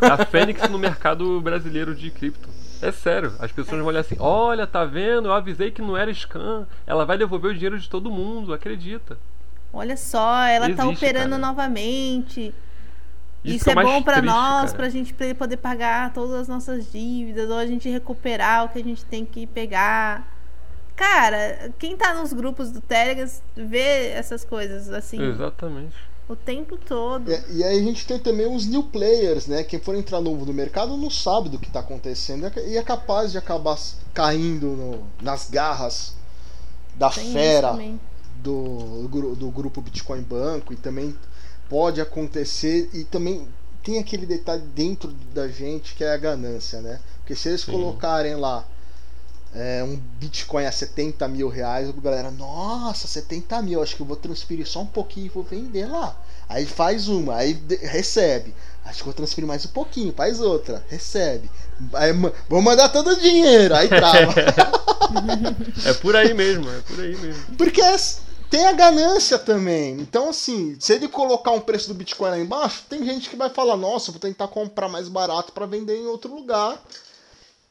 É 0.03 0.07
a 0.07 0.27
Fênix 0.27 0.69
no 0.69 0.79
mercado 0.79 1.41
brasileiro 1.41 1.95
de 1.95 2.11
cripto. 2.11 2.49
É 2.83 2.93
sério, 2.93 3.33
as 3.39 3.51
pessoas 3.51 3.79
vão 3.79 3.89
olhar 3.89 4.01
assim: 4.01 4.17
olha, 4.19 4.67
tá 4.67 4.85
vendo? 4.85 5.29
Eu 5.29 5.33
avisei 5.33 5.71
que 5.71 5.81
não 5.81 5.97
era 5.97 6.13
scam. 6.13 6.67
Ela 6.87 7.07
vai 7.07 7.17
devolver 7.17 7.51
o 7.51 7.55
dinheiro 7.55 7.79
de 7.79 7.89
todo 7.89 8.11
mundo, 8.11 8.53
acredita. 8.53 9.17
Olha 9.73 9.97
só, 9.97 10.43
ela 10.45 10.67
tá 10.67 10.73
Existe, 10.73 10.77
tá 10.77 10.89
operando 10.89 11.31
cara. 11.31 11.39
novamente. 11.39 12.55
Isso, 13.45 13.57
Isso 13.57 13.71
é, 13.71 13.73
é 13.73 13.85
bom 13.85 14.03
para 14.03 14.23
nós, 14.23 14.73
para 14.73 14.87
a 14.87 14.89
gente 14.89 15.13
poder 15.13 15.59
pagar 15.59 16.15
todas 16.15 16.35
as 16.35 16.49
nossas 16.49 16.91
dívidas, 16.91 17.51
ou 17.51 17.59
a 17.59 17.67
gente 17.67 17.89
recuperar 17.91 18.65
o 18.65 18.69
que 18.71 18.79
a 18.79 18.83
gente 18.83 19.05
tem 19.05 19.25
que 19.25 19.47
pegar. 19.47 20.33
Cara, 20.97 21.71
quem 21.79 21.97
tá 21.97 22.15
nos 22.15 22.33
grupos 22.33 22.71
do 22.71 22.81
Telegram 22.81 23.29
vê 23.55 24.09
essas 24.09 24.45
coisas 24.45 24.89
assim. 24.89 25.21
Exatamente. 25.21 25.95
O 26.27 26.35
tempo 26.35 26.79
todo. 26.79 27.31
É, 27.31 27.45
e 27.51 27.63
aí 27.63 27.79
a 27.79 27.83
gente 27.83 28.07
tem 28.07 28.19
também 28.19 28.47
os 28.47 28.67
new 28.67 28.85
players, 28.85 29.47
né? 29.47 29.63
Quem 29.63 29.79
for 29.79 29.95
entrar 29.95 30.23
novo 30.23 30.47
no 30.47 30.55
mercado 30.55 30.97
não 30.97 31.11
sabe 31.11 31.51
do 31.51 31.59
que 31.59 31.67
está 31.67 31.81
acontecendo 31.81 32.51
e 32.67 32.79
é 32.79 32.83
capaz 32.83 33.33
de 33.33 33.37
acabar 33.37 33.77
caindo 34.15 34.69
no, 34.69 35.07
nas 35.21 35.51
garras 35.51 36.17
da 36.97 37.11
tem 37.11 37.31
fera 37.31 37.77
do, 38.37 39.09
do 39.35 39.51
grupo 39.51 39.83
Bitcoin 39.83 40.23
Banco 40.23 40.73
e 40.73 40.77
também 40.77 41.15
pode 41.69 42.01
acontecer 42.01 42.91
e 42.93 43.05
também 43.05 43.47
tem 43.83 43.99
aquele 43.99 44.27
detalhe 44.27 44.63
dentro 44.75 45.09
da 45.35 45.47
gente 45.49 45.95
que 45.95 46.03
é 46.03 46.13
a 46.13 46.17
ganância, 46.17 46.81
né? 46.81 47.01
Porque 47.19 47.35
se 47.35 47.49
eles 47.49 47.63
Sim. 47.63 47.73
colocarem 47.73 48.35
lá 48.37 48.67
é, 49.55 49.85
um 49.85 49.97
Bitcoin 50.19 50.65
a 50.67 50.73
70 50.73 51.29
mil 51.29 51.49
reais, 51.49 51.89
a 51.89 51.93
galera, 51.93 52.31
nossa, 52.31 53.07
70 53.07 53.63
mil, 53.63 53.83
acho 53.83 53.95
que 53.95 54.03
eu 54.03 54.07
vou 54.07 54.17
transferir 54.17 54.67
só 54.67 54.81
um 54.81 54.87
pouquinho 54.87 55.27
e 55.27 55.29
vou 55.29 55.43
vender 55.43 55.87
lá. 55.87 56.17
Aí 56.49 56.67
faz 56.67 57.09
uma, 57.09 57.37
aí 57.37 57.59
recebe. 57.83 58.55
Acho 58.85 58.99
que 58.99 59.05
vou 59.05 59.15
transferir 59.15 59.47
mais 59.47 59.65
um 59.65 59.69
pouquinho, 59.69 60.13
faz 60.13 60.41
outra, 60.41 60.85
recebe. 60.89 61.51
Aí, 61.95 62.13
vou 62.49 62.61
mandar 62.61 62.89
todo 62.91 63.11
o 63.11 63.21
dinheiro, 63.21 63.75
aí 63.75 63.89
trava. 63.89 64.35
é 65.87 65.93
por 65.95 66.15
aí 66.17 66.35
mesmo, 66.35 66.69
é 66.69 66.81
por 66.81 67.01
aí 67.01 67.17
mesmo. 67.17 67.57
Porque 67.57 67.81
é, 67.81 67.97
tem 68.55 68.67
a 68.69 68.73
ganância 68.73 69.37
também. 69.37 70.01
Então, 70.01 70.29
assim, 70.29 70.77
se 70.79 70.93
ele 70.93 71.09
colocar 71.09 71.51
um 71.51 71.61
preço 71.61 71.89
do 71.89 71.95
Bitcoin 71.95 72.31
lá 72.31 72.39
embaixo, 72.39 72.85
tem 72.89 73.05
gente 73.05 73.29
que 73.29 73.35
vai 73.35 73.51
falar, 73.51 73.77
nossa, 73.77 74.13
vou 74.13 74.21
tentar 74.21 74.47
comprar 74.47 74.89
mais 74.89 75.09
barato 75.09 75.51
para 75.51 75.67
vender 75.67 75.97
em 75.97 76.07
outro 76.07 76.33
lugar 76.33 76.81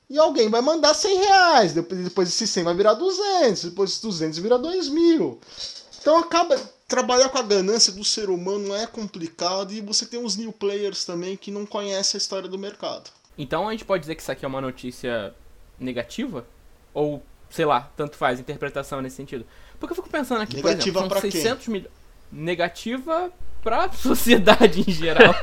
e 0.09 0.19
alguém 0.19 0.49
vai 0.49 0.59
mandar 0.59 0.93
100 0.93 1.17
reais, 1.19 1.73
depois, 1.73 2.03
depois 2.03 2.27
esse 2.27 2.45
100 2.45 2.65
vai 2.65 2.75
virar 2.75 2.95
200, 2.95 3.63
depois 3.63 3.91
esse 3.91 4.01
200 4.01 4.39
vira 4.39 4.59
2 4.59 4.89
mil. 4.89 5.39
Então 6.01 6.17
acaba, 6.17 6.59
trabalhar 6.85 7.29
com 7.29 7.37
a 7.37 7.43
ganância 7.43 7.93
do 7.93 8.03
ser 8.03 8.29
humano 8.29 8.75
é 8.75 8.85
complicado 8.85 9.71
e 9.71 9.79
você 9.79 10.05
tem 10.05 10.19
uns 10.19 10.35
new 10.35 10.51
players 10.51 11.05
também 11.05 11.37
que 11.37 11.49
não 11.49 11.65
conhecem 11.65 12.17
a 12.17 12.21
história 12.21 12.49
do 12.49 12.59
mercado. 12.59 13.09
Então 13.37 13.69
a 13.69 13.71
gente 13.71 13.85
pode 13.85 14.01
dizer 14.01 14.15
que 14.15 14.21
isso 14.21 14.31
aqui 14.33 14.43
é 14.43 14.47
uma 14.49 14.59
notícia 14.59 15.33
negativa? 15.79 16.45
Ou, 16.93 17.23
sei 17.49 17.63
lá, 17.63 17.89
tanto 17.95 18.17
faz 18.17 18.37
interpretação 18.37 19.01
nesse 19.01 19.15
sentido? 19.15 19.45
Porque 19.83 19.91
eu 19.91 19.97
fico 19.97 20.09
pensando 20.09 20.39
aqui, 20.39 20.55
negativa 20.55 21.01
por 21.01 21.17
exemplo, 21.17 21.31
são 21.31 21.41
600 21.41 21.67
milhões... 21.67 21.91
Negativa 22.31 23.33
pra 23.61 23.91
sociedade 23.91 24.79
em 24.79 24.89
geral. 24.89 25.35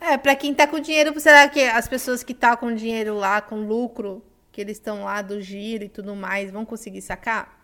É, 0.00 0.18
pra 0.18 0.34
quem 0.34 0.52
tá 0.52 0.66
com 0.66 0.80
dinheiro, 0.80 1.18
será 1.20 1.48
que 1.48 1.62
as 1.62 1.86
pessoas 1.86 2.24
que 2.24 2.34
tá 2.34 2.56
com 2.56 2.74
dinheiro 2.74 3.14
lá, 3.14 3.40
com 3.40 3.64
lucro, 3.64 4.20
que 4.50 4.60
eles 4.60 4.78
estão 4.78 5.04
lá 5.04 5.22
do 5.22 5.40
giro 5.40 5.84
e 5.84 5.88
tudo 5.88 6.16
mais, 6.16 6.50
vão 6.50 6.64
conseguir 6.64 7.02
sacar? 7.02 7.56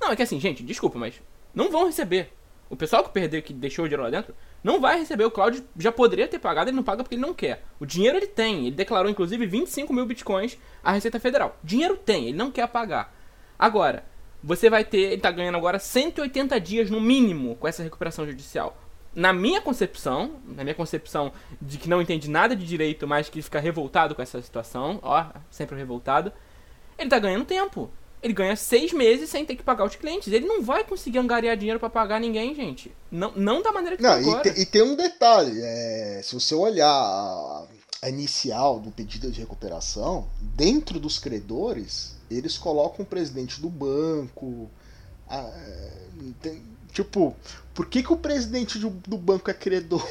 Não, 0.00 0.10
é 0.10 0.16
que 0.16 0.22
assim, 0.22 0.40
gente, 0.40 0.64
desculpa, 0.64 0.98
mas 0.98 1.22
não 1.54 1.70
vão 1.70 1.86
receber. 1.86 2.32
O 2.68 2.74
pessoal 2.74 3.04
que 3.04 3.10
perdeu, 3.10 3.40
que 3.42 3.52
deixou 3.52 3.84
o 3.84 3.88
dinheiro 3.88 4.02
lá 4.02 4.10
dentro, 4.10 4.34
não 4.64 4.80
vai 4.80 4.98
receber. 4.98 5.24
O 5.24 5.30
Cláudio 5.30 5.64
já 5.78 5.92
poderia 5.92 6.26
ter 6.26 6.40
pagado, 6.40 6.68
ele 6.68 6.76
não 6.76 6.82
paga 6.82 7.04
porque 7.04 7.14
ele 7.14 7.22
não 7.22 7.32
quer. 7.32 7.62
O 7.78 7.86
dinheiro 7.86 8.16
ele 8.16 8.26
tem. 8.26 8.66
Ele 8.66 8.74
declarou, 8.74 9.08
inclusive, 9.08 9.46
25 9.46 9.92
mil 9.92 10.04
bitcoins 10.04 10.58
à 10.82 10.90
Receita 10.90 11.20
Federal. 11.20 11.56
Dinheiro 11.62 11.96
tem, 11.96 12.28
ele 12.28 12.36
não 12.36 12.50
quer 12.50 12.66
pagar. 12.66 13.14
Agora, 13.58 14.04
você 14.42 14.68
vai 14.68 14.84
ter, 14.84 15.12
ele 15.12 15.20
tá 15.20 15.30
ganhando 15.30 15.56
agora 15.56 15.78
180 15.78 16.60
dias 16.60 16.90
no 16.90 17.00
mínimo 17.00 17.56
com 17.56 17.68
essa 17.68 17.82
recuperação 17.82 18.26
judicial 18.26 18.76
na 19.14 19.32
minha 19.32 19.60
concepção, 19.60 20.36
na 20.46 20.64
minha 20.64 20.74
concepção 20.74 21.32
de 21.60 21.78
que 21.78 21.88
não 21.88 22.00
entende 22.00 22.30
nada 22.30 22.56
de 22.56 22.64
direito, 22.64 23.06
mas 23.06 23.28
que 23.28 23.42
fica 23.42 23.60
revoltado 23.60 24.14
com 24.14 24.22
essa 24.22 24.40
situação, 24.40 24.98
ó, 25.02 25.26
sempre 25.50 25.76
revoltado, 25.76 26.32
ele 26.98 27.10
tá 27.10 27.18
ganhando 27.18 27.44
tempo. 27.44 27.90
Ele 28.22 28.32
ganha 28.32 28.54
seis 28.54 28.92
meses 28.92 29.28
sem 29.28 29.44
ter 29.44 29.56
que 29.56 29.64
pagar 29.64 29.84
os 29.84 29.96
clientes. 29.96 30.32
Ele 30.32 30.46
não 30.46 30.62
vai 30.62 30.84
conseguir 30.84 31.18
angariar 31.18 31.56
dinheiro 31.56 31.80
para 31.80 31.90
pagar 31.90 32.20
ninguém, 32.20 32.54
gente. 32.54 32.92
Não, 33.10 33.32
não 33.34 33.60
da 33.60 33.72
maneira 33.72 33.96
que 33.96 34.02
não, 34.02 34.10
tá 34.10 34.16
agora. 34.16 34.48
E, 34.48 34.54
te, 34.54 34.60
e 34.60 34.66
tem 34.66 34.82
um 34.82 34.94
detalhe, 34.94 35.60
é, 35.60 36.20
se 36.22 36.32
você 36.32 36.54
olhar 36.54 36.86
a, 36.86 37.66
a 38.00 38.08
inicial 38.08 38.78
do 38.78 38.92
pedido 38.92 39.30
de 39.30 39.40
recuperação, 39.40 40.28
dentro 40.40 41.00
dos 41.00 41.18
credores, 41.18 42.14
eles 42.36 42.58
colocam 42.58 43.04
o 43.04 43.08
presidente 43.08 43.60
do 43.60 43.68
banco, 43.68 44.70
a, 45.28 45.38
é, 45.38 45.92
tem, 46.40 46.62
Tipo, 46.92 47.34
por 47.72 47.86
que, 47.86 48.02
que 48.02 48.12
o 48.12 48.18
presidente 48.18 48.78
do, 48.78 48.90
do 48.90 49.16
banco 49.16 49.50
é 49.50 49.54
credor? 49.54 50.06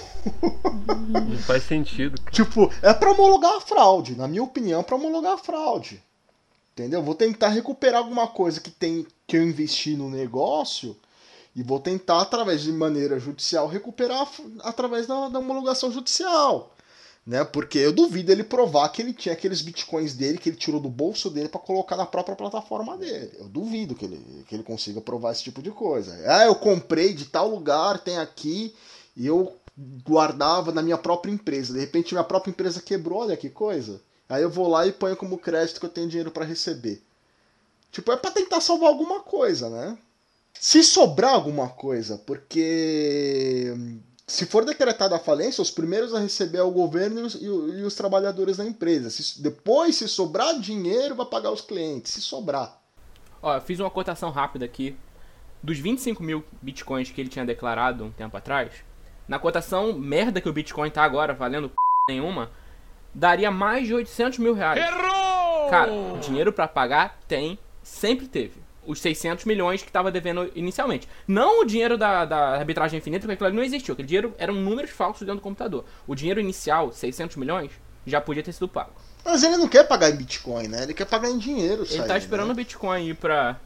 Não 1.07 1.37
faz 1.37 1.63
sentido. 1.63 2.19
Cara. 2.19 2.31
Tipo, 2.31 2.71
é 2.81 2.91
pra 2.91 3.11
homologar 3.11 3.53
a 3.53 3.61
fraude. 3.61 4.15
Na 4.15 4.27
minha 4.27 4.41
opinião, 4.41 4.79
é 4.79 4.83
pra 4.83 4.95
homologar 4.95 5.33
a 5.33 5.37
fraude. 5.37 6.01
Entendeu? 6.73 7.03
Vou 7.03 7.13
tentar 7.13 7.49
recuperar 7.49 7.99
alguma 7.99 8.27
coisa 8.27 8.59
que 8.59 8.71
tem 8.71 9.05
que 9.27 9.37
eu 9.37 9.43
investi 9.43 9.95
no 9.95 10.09
negócio 10.09 10.97
e 11.55 11.61
vou 11.61 11.79
tentar, 11.79 12.21
através 12.21 12.61
de 12.61 12.71
maneira 12.71 13.19
judicial, 13.19 13.67
recuperar 13.67 14.27
através 14.61 15.05
da, 15.05 15.29
da 15.29 15.39
homologação 15.39 15.91
judicial 15.91 16.73
né? 17.25 17.43
Porque 17.43 17.77
eu 17.77 17.93
duvido 17.93 18.31
ele 18.31 18.43
provar 18.43 18.89
que 18.89 19.01
ele 19.01 19.13
tinha 19.13 19.33
aqueles 19.33 19.61
bitcoins 19.61 20.13
dele 20.13 20.37
que 20.37 20.49
ele 20.49 20.57
tirou 20.57 20.79
do 20.79 20.89
bolso 20.89 21.29
dele 21.29 21.49
para 21.49 21.59
colocar 21.59 21.95
na 21.95 22.05
própria 22.05 22.35
plataforma 22.35 22.97
dele. 22.97 23.31
Eu 23.37 23.47
duvido 23.47 23.95
que 23.95 24.05
ele, 24.05 24.45
que 24.47 24.55
ele 24.55 24.63
consiga 24.63 24.99
provar 24.99 25.31
esse 25.31 25.43
tipo 25.43 25.61
de 25.61 25.71
coisa. 25.71 26.17
Ah, 26.25 26.45
eu 26.45 26.55
comprei 26.55 27.13
de 27.13 27.25
tal 27.25 27.49
lugar, 27.49 27.99
tem 27.99 28.17
aqui, 28.17 28.73
e 29.15 29.27
eu 29.27 29.55
guardava 30.03 30.71
na 30.71 30.81
minha 30.81 30.97
própria 30.97 31.31
empresa. 31.31 31.73
De 31.73 31.79
repente 31.79 32.13
minha 32.13 32.23
própria 32.23 32.51
empresa 32.51 32.81
quebrou, 32.81 33.19
olha 33.19 33.37
que 33.37 33.49
coisa. 33.49 34.01
Aí 34.27 34.41
eu 34.41 34.49
vou 34.49 34.67
lá 34.67 34.87
e 34.87 34.91
ponho 34.91 35.15
como 35.15 35.37
crédito 35.37 35.79
que 35.79 35.85
eu 35.85 35.89
tenho 35.89 36.07
dinheiro 36.07 36.31
para 36.31 36.45
receber. 36.45 37.01
Tipo, 37.91 38.13
é 38.13 38.17
para 38.17 38.31
tentar 38.31 38.61
salvar 38.61 38.89
alguma 38.89 39.19
coisa, 39.19 39.69
né? 39.69 39.97
Se 40.53 40.83
sobrar 40.83 41.33
alguma 41.33 41.67
coisa, 41.69 42.17
porque 42.19 43.73
se 44.31 44.45
for 44.45 44.63
decretada 44.63 45.15
a 45.15 45.19
falência, 45.19 45.61
os 45.61 45.69
primeiros 45.69 46.13
a 46.13 46.19
receber 46.19 46.59
é 46.59 46.63
o 46.63 46.71
governo 46.71 47.19
e 47.19 47.23
os, 47.23 47.33
e 47.35 47.83
os 47.83 47.95
trabalhadores 47.95 48.57
da 48.57 48.65
empresa. 48.65 49.09
Se, 49.09 49.41
depois, 49.41 49.97
se 49.97 50.07
sobrar 50.07 50.57
dinheiro, 50.57 51.15
vai 51.15 51.25
pagar 51.25 51.51
os 51.51 51.59
clientes. 51.59 52.13
Se 52.13 52.21
sobrar. 52.21 52.79
Ó, 53.41 53.53
eu 53.53 53.61
fiz 53.61 53.79
uma 53.79 53.89
cotação 53.89 54.31
rápida 54.31 54.63
aqui. 54.63 54.95
Dos 55.61 55.77
25 55.77 56.23
mil 56.23 56.43
bitcoins 56.61 57.11
que 57.11 57.19
ele 57.19 57.29
tinha 57.29 57.45
declarado 57.45 58.05
um 58.05 58.11
tempo 58.11 58.35
atrás, 58.37 58.71
na 59.27 59.37
cotação 59.37 59.93
merda 59.93 60.39
que 60.39 60.49
o 60.49 60.53
bitcoin 60.53 60.89
tá 60.89 61.03
agora, 61.03 61.33
valendo 61.33 61.69
p... 61.69 61.75
nenhuma, 62.09 62.49
daria 63.13 63.51
mais 63.51 63.85
de 63.85 63.93
800 63.93 64.39
mil 64.39 64.53
reais. 64.53 64.81
Errou! 64.81 65.69
Cara, 65.69 65.91
dinheiro 66.21 66.53
para 66.53 66.67
pagar 66.67 67.19
tem, 67.27 67.59
sempre 67.83 68.27
teve 68.27 68.60
os 68.85 68.99
600 68.99 69.45
milhões 69.45 69.81
que 69.81 69.89
estava 69.89 70.11
devendo 70.11 70.51
inicialmente. 70.55 71.07
Não 71.27 71.61
o 71.61 71.65
dinheiro 71.65 71.97
da, 71.97 72.25
da 72.25 72.57
arbitragem 72.57 72.97
infinita, 72.97 73.27
porque 73.27 73.43
aquilo 73.43 73.57
não 73.57 73.63
existiu. 73.63 73.93
Aquele 73.93 74.07
dinheiro 74.07 74.33
eram 74.37 74.53
números 74.53 74.91
falsos 74.91 75.21
dentro 75.21 75.35
do 75.35 75.43
computador. 75.43 75.85
O 76.07 76.15
dinheiro 76.15 76.39
inicial, 76.39 76.91
600 76.91 77.37
milhões, 77.37 77.71
já 78.05 78.19
podia 78.19 78.43
ter 78.43 78.51
sido 78.51 78.67
pago. 78.67 78.91
Mas 79.23 79.43
ele 79.43 79.57
não 79.57 79.67
quer 79.67 79.87
pagar 79.87 80.09
em 80.09 80.15
Bitcoin, 80.15 80.67
né? 80.67 80.83
Ele 80.83 80.93
quer 80.93 81.05
pagar 81.05 81.29
em 81.29 81.37
dinheiro. 81.37 81.85
Ele 81.89 82.03
tá 82.03 82.17
esperando 82.17 82.47
né? 82.47 82.53
o 82.53 82.55
Bitcoin 82.55 83.09
ir 83.09 83.15
pra, 83.15 83.59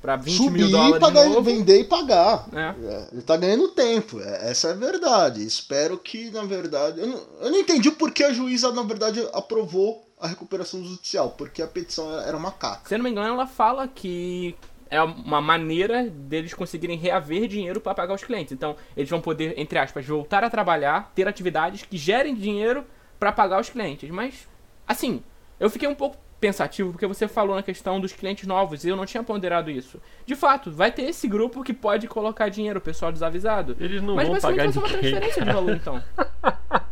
para 0.00 0.16
20 0.16 0.36
Subir, 0.36 0.58
mil 0.58 0.70
dólares 0.70 1.00
pagar, 1.00 1.22
de 1.24 1.28
novo. 1.30 1.42
vender 1.42 1.80
e 1.80 1.84
pagar. 1.84 2.46
É. 2.52 2.86
É, 2.86 3.08
ele 3.12 3.22
tá 3.22 3.36
ganhando 3.36 3.68
tempo, 3.68 4.20
é, 4.20 4.50
essa 4.50 4.68
é 4.68 4.72
a 4.72 4.74
verdade. 4.74 5.44
Espero 5.44 5.98
que, 5.98 6.30
na 6.30 6.44
verdade. 6.44 7.00
Eu 7.00 7.06
não, 7.06 7.20
eu 7.40 7.50
não 7.50 7.58
entendi 7.58 7.90
por 7.90 8.12
que 8.12 8.22
a 8.22 8.32
juíza, 8.32 8.72
na 8.72 8.82
verdade, 8.82 9.26
aprovou 9.32 10.06
a 10.20 10.26
recuperação 10.26 10.82
judicial, 10.82 11.30
porque 11.30 11.60
a 11.60 11.66
petição 11.66 12.20
era 12.20 12.36
uma 12.36 12.50
caca. 12.52 12.88
Se 12.88 12.94
eu 12.94 12.98
não 12.98 13.04
me 13.04 13.10
engano, 13.10 13.34
ela 13.34 13.46
fala 13.46 13.86
que 13.88 14.54
é 14.88 15.02
uma 15.02 15.40
maneira 15.40 16.04
deles 16.08 16.54
conseguirem 16.54 16.96
reaver 16.96 17.48
dinheiro 17.48 17.80
para 17.80 17.94
pagar 17.94 18.14
os 18.14 18.22
clientes. 18.22 18.52
Então, 18.52 18.76
eles 18.96 19.10
vão 19.10 19.20
poder, 19.20 19.58
entre 19.58 19.78
aspas, 19.78 20.06
voltar 20.06 20.44
a 20.44 20.50
trabalhar, 20.50 21.12
ter 21.14 21.26
atividades 21.26 21.82
que 21.82 21.96
gerem 21.96 22.34
dinheiro 22.34 22.84
para 23.18 23.32
pagar 23.32 23.60
os 23.60 23.68
clientes. 23.68 24.08
Mas, 24.10 24.46
assim, 24.86 25.22
eu 25.58 25.68
fiquei 25.68 25.88
um 25.88 25.94
pouco 25.94 26.16
pensativo 26.40 26.92
porque 26.92 27.06
você 27.06 27.26
falou 27.26 27.56
na 27.56 27.62
questão 27.62 27.98
dos 28.00 28.12
clientes 28.12 28.46
novos 28.46 28.84
e 28.84 28.88
eu 28.88 28.96
não 28.96 29.06
tinha 29.06 29.22
ponderado 29.22 29.70
isso. 29.70 30.00
De 30.24 30.34
fato, 30.36 30.70
vai 30.70 30.90
ter 30.92 31.02
esse 31.02 31.26
grupo 31.26 31.62
que 31.62 31.72
pode 31.72 32.06
colocar 32.06 32.48
dinheiro, 32.48 32.78
o 32.78 32.82
pessoal 32.82 33.10
desavisado. 33.12 33.76
Eles 33.80 34.02
não 34.02 34.14
Mas 34.14 34.28
vão 34.28 34.40
pagar 34.40 34.64
vai 34.64 34.72
ser 34.72 34.78
uma 34.78 34.88
transferência 34.88 35.44
de 35.44 35.52
valor, 35.52 35.74
então. 35.74 36.02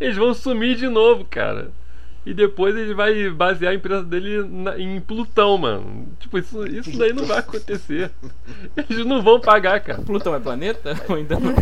Eles 0.00 0.16
vão 0.16 0.34
sumir 0.34 0.76
de 0.76 0.88
novo, 0.88 1.24
cara. 1.24 1.70
E 2.24 2.32
depois 2.32 2.76
ele 2.76 2.94
vai 2.94 3.28
basear 3.30 3.72
a 3.72 3.74
empresa 3.74 4.04
dele 4.04 4.44
na- 4.48 4.78
em 4.78 5.00
Plutão, 5.00 5.58
mano. 5.58 6.06
Tipo, 6.20 6.38
isso, 6.38 6.64
isso 6.68 6.96
daí 6.96 7.12
não 7.12 7.24
vai 7.24 7.38
acontecer. 7.38 8.12
Eles 8.76 9.04
não 9.04 9.20
vão 9.22 9.40
pagar, 9.40 9.80
cara. 9.80 10.02
Plutão 10.02 10.32
é 10.34 10.38
planeta? 10.38 10.94
Ou 11.08 11.16
ainda 11.16 11.36
não? 11.40 11.52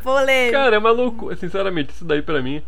Polêmico. 0.00 0.52
Cara, 0.52 0.76
é 0.76 0.78
uma 0.78 0.90
loucura. 0.90 1.36
Sinceramente, 1.36 1.92
isso 1.92 2.04
daí 2.06 2.22
pra 2.22 2.40
mim 2.42 2.62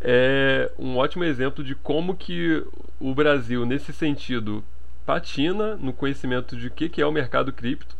é 0.00 0.70
um 0.78 0.96
ótimo 0.96 1.24
exemplo 1.24 1.62
de 1.64 1.74
como 1.74 2.16
que 2.16 2.64
o 2.98 3.14
Brasil, 3.14 3.64
nesse 3.66 3.92
sentido, 3.92 4.64
patina 5.06 5.76
no 5.76 5.92
conhecimento 5.92 6.56
de 6.56 6.68
o 6.68 6.70
que, 6.70 6.88
que 6.88 7.02
é 7.02 7.06
o 7.06 7.12
mercado 7.12 7.52
cripto. 7.52 7.96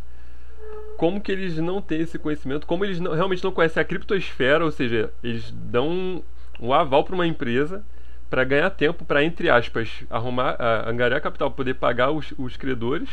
Como 0.96 1.20
que 1.20 1.32
eles 1.32 1.56
não 1.56 1.80
têm 1.80 2.00
esse 2.02 2.18
conhecimento, 2.18 2.66
como 2.66 2.84
eles 2.84 3.00
não- 3.00 3.12
realmente 3.12 3.42
não 3.42 3.52
conhecem 3.52 3.80
a 3.80 3.84
criptosfera, 3.84 4.64
ou 4.64 4.70
seja, 4.70 5.10
eles 5.22 5.50
dão 5.50 5.88
um, 5.88 6.22
um 6.60 6.72
aval 6.74 7.04
para 7.04 7.14
uma 7.14 7.26
empresa 7.26 7.82
para 8.28 8.44
ganhar 8.44 8.70
tempo, 8.70 9.04
para, 9.04 9.24
entre 9.24 9.48
aspas, 9.50 10.04
arrumar, 10.08 10.56
angariar 10.86 11.20
capital, 11.20 11.50
poder 11.50 11.74
pagar 11.74 12.10
os, 12.10 12.32
os 12.38 12.56
credores. 12.56 13.08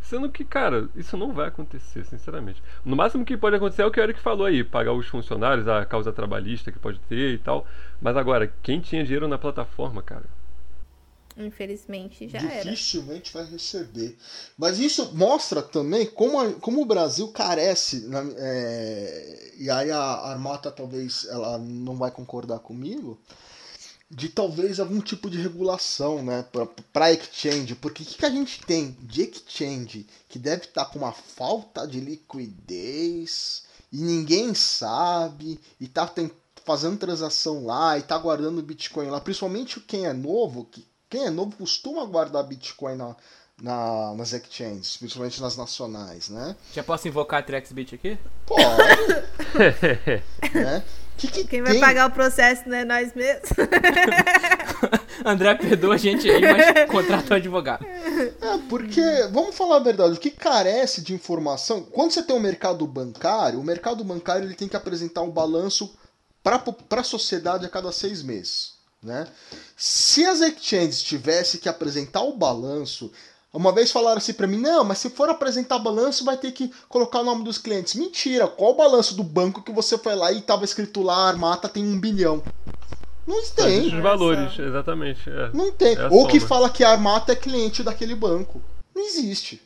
Sendo 0.00 0.30
que, 0.30 0.44
cara, 0.44 0.88
isso 0.94 1.16
não 1.16 1.32
vai 1.32 1.48
acontecer, 1.48 2.04
sinceramente. 2.04 2.62
No 2.84 2.94
máximo 2.94 3.24
que 3.24 3.36
pode 3.36 3.56
acontecer 3.56 3.82
é 3.82 3.86
o 3.86 3.90
que 3.90 4.00
o 4.00 4.02
Eric 4.02 4.20
falou 4.20 4.46
aí, 4.46 4.62
pagar 4.62 4.92
os 4.92 5.06
funcionários, 5.06 5.66
a 5.66 5.84
causa 5.84 6.12
trabalhista 6.12 6.70
que 6.70 6.78
pode 6.78 7.00
ter 7.00 7.34
e 7.34 7.38
tal. 7.38 7.66
Mas 8.00 8.16
agora, 8.16 8.52
quem 8.62 8.80
tinha 8.80 9.02
dinheiro 9.04 9.26
na 9.28 9.38
plataforma, 9.38 10.02
cara? 10.02 10.24
Infelizmente 11.36 12.28
já 12.28 12.38
era. 12.40 12.70
Dificilmente 12.70 13.32
vai 13.32 13.44
receber. 13.44 14.16
Mas 14.56 14.78
isso 14.78 15.14
mostra 15.14 15.60
também 15.62 16.06
como, 16.06 16.40
a- 16.40 16.52
como 16.54 16.80
o 16.80 16.86
Brasil 16.86 17.28
carece. 17.28 18.06
na- 18.08 18.24
é, 18.38 19.52
e 19.58 19.70
aí 19.70 19.90
a 19.90 20.00
Armata 20.00 20.70
talvez 20.70 21.26
ela 21.26 21.58
não 21.58 21.96
vai 21.96 22.10
concordar 22.10 22.60
comigo. 22.60 23.18
De 24.08 24.28
talvez 24.28 24.78
algum 24.78 25.00
tipo 25.00 25.28
de 25.28 25.36
regulação, 25.36 26.22
né, 26.22 26.44
para 26.92 27.12
exchange, 27.12 27.74
porque 27.74 28.02
o 28.02 28.06
que, 28.06 28.14
que 28.14 28.24
a 28.24 28.30
gente 28.30 28.60
tem 28.64 28.96
de 29.02 29.22
exchange 29.22 30.06
que 30.28 30.38
deve 30.38 30.62
estar 30.64 30.84
com 30.86 31.00
uma 31.00 31.12
falta 31.12 31.86
de 31.88 31.98
liquidez 32.00 33.64
e 33.92 33.98
ninguém 34.00 34.54
sabe 34.54 35.58
e 35.80 35.88
tá 35.88 36.06
tem- 36.06 36.30
fazendo 36.66 36.98
transação 36.98 37.64
lá 37.64 37.96
e 37.96 38.02
tá 38.02 38.18
guardando 38.18 38.60
Bitcoin 38.62 39.06
lá, 39.08 39.20
principalmente 39.20 39.80
quem 39.80 40.04
é 40.04 40.12
novo, 40.12 40.64
que 40.64 40.86
quem 41.08 41.24
é 41.26 41.30
novo 41.30 41.56
costuma 41.56 42.04
guardar 42.04 42.42
Bitcoin 42.42 42.96
na, 42.96 43.14
na- 43.62 44.12
nas 44.14 44.32
exchanges, 44.32 44.96
principalmente 44.96 45.40
nas 45.40 45.56
nacionais, 45.56 46.28
né? 46.28 46.56
Já 46.74 46.82
posso 46.82 47.06
invocar 47.06 47.40
a 47.40 47.42
TrexBit 47.44 47.94
aqui? 47.94 48.18
Pode, 48.44 48.64
né? 50.52 50.82
Que 51.16 51.28
que 51.28 51.44
Quem 51.44 51.62
vai 51.62 51.72
tem? 51.72 51.80
pagar 51.80 52.10
o 52.10 52.12
processo 52.12 52.68
não 52.68 52.76
é 52.76 52.84
nós 52.84 53.14
mesmos. 53.14 53.48
André, 55.24 55.54
perdoa 55.54 55.94
a 55.94 55.98
gente 55.98 56.28
aí, 56.30 56.42
mas 56.42 56.90
contrata 56.90 57.32
um 57.32 57.36
advogado. 57.38 57.84
É, 57.86 58.58
porque, 58.68 59.00
vamos 59.32 59.56
falar 59.56 59.76
a 59.76 59.80
verdade, 59.80 60.14
o 60.14 60.20
que 60.20 60.30
carece 60.30 61.00
de 61.00 61.14
informação, 61.14 61.82
quando 61.82 62.10
você 62.10 62.22
tem 62.22 62.36
um 62.36 62.40
mercado 62.40 62.86
bancário, 62.86 63.58
o 63.58 63.64
mercado 63.64 64.04
bancário 64.04 64.44
ele 64.44 64.54
tem 64.54 64.68
que 64.68 64.76
apresentar 64.76 65.22
um 65.22 65.30
balanço 65.30 65.94
para 66.88 67.00
a 67.00 67.04
sociedade 67.04 67.66
a 67.66 67.68
cada 67.68 67.90
seis 67.90 68.22
meses. 68.22 68.74
Né? 69.02 69.26
Se 69.76 70.24
as 70.24 70.40
exchanges 70.40 71.02
tivessem 71.02 71.60
que 71.60 71.68
apresentar 71.68 72.22
o 72.22 72.36
balanço, 72.36 73.10
uma 73.52 73.72
vez 73.72 73.90
falaram 73.90 74.18
assim 74.18 74.32
para 74.32 74.46
mim, 74.46 74.58
não, 74.58 74.84
mas 74.84 74.98
se 74.98 75.10
for 75.10 75.28
apresentar 75.28 75.78
balanço 75.78 76.24
vai 76.24 76.36
ter 76.36 76.52
que 76.52 76.70
colocar 76.88 77.20
o 77.20 77.24
nome 77.24 77.44
dos 77.44 77.58
clientes. 77.58 77.94
Mentira, 77.94 78.46
qual 78.46 78.72
o 78.72 78.76
balanço 78.76 79.14
do 79.14 79.22
banco 79.22 79.62
que 79.62 79.72
você 79.72 79.96
foi 79.96 80.14
lá 80.14 80.32
e 80.32 80.38
estava 80.38 80.64
escrito 80.64 81.02
lá, 81.02 81.16
a 81.16 81.28
Armata 81.28 81.68
tem 81.68 81.84
um 81.84 81.98
bilhão? 81.98 82.42
Não 83.26 83.44
tem. 83.44 83.86
Os 83.86 84.02
valores, 84.02 84.58
exatamente. 84.58 85.28
é. 85.28 85.50
Não 85.52 85.72
tem. 85.72 85.96
É 85.96 86.08
Ou 86.08 86.28
que 86.28 86.38
soma. 86.38 86.48
fala 86.48 86.70
que 86.70 86.84
a 86.84 86.90
Armata 86.90 87.32
é 87.32 87.36
cliente 87.36 87.82
daquele 87.82 88.14
banco. 88.14 88.62
Não 88.94 89.04
existe. 89.04 89.60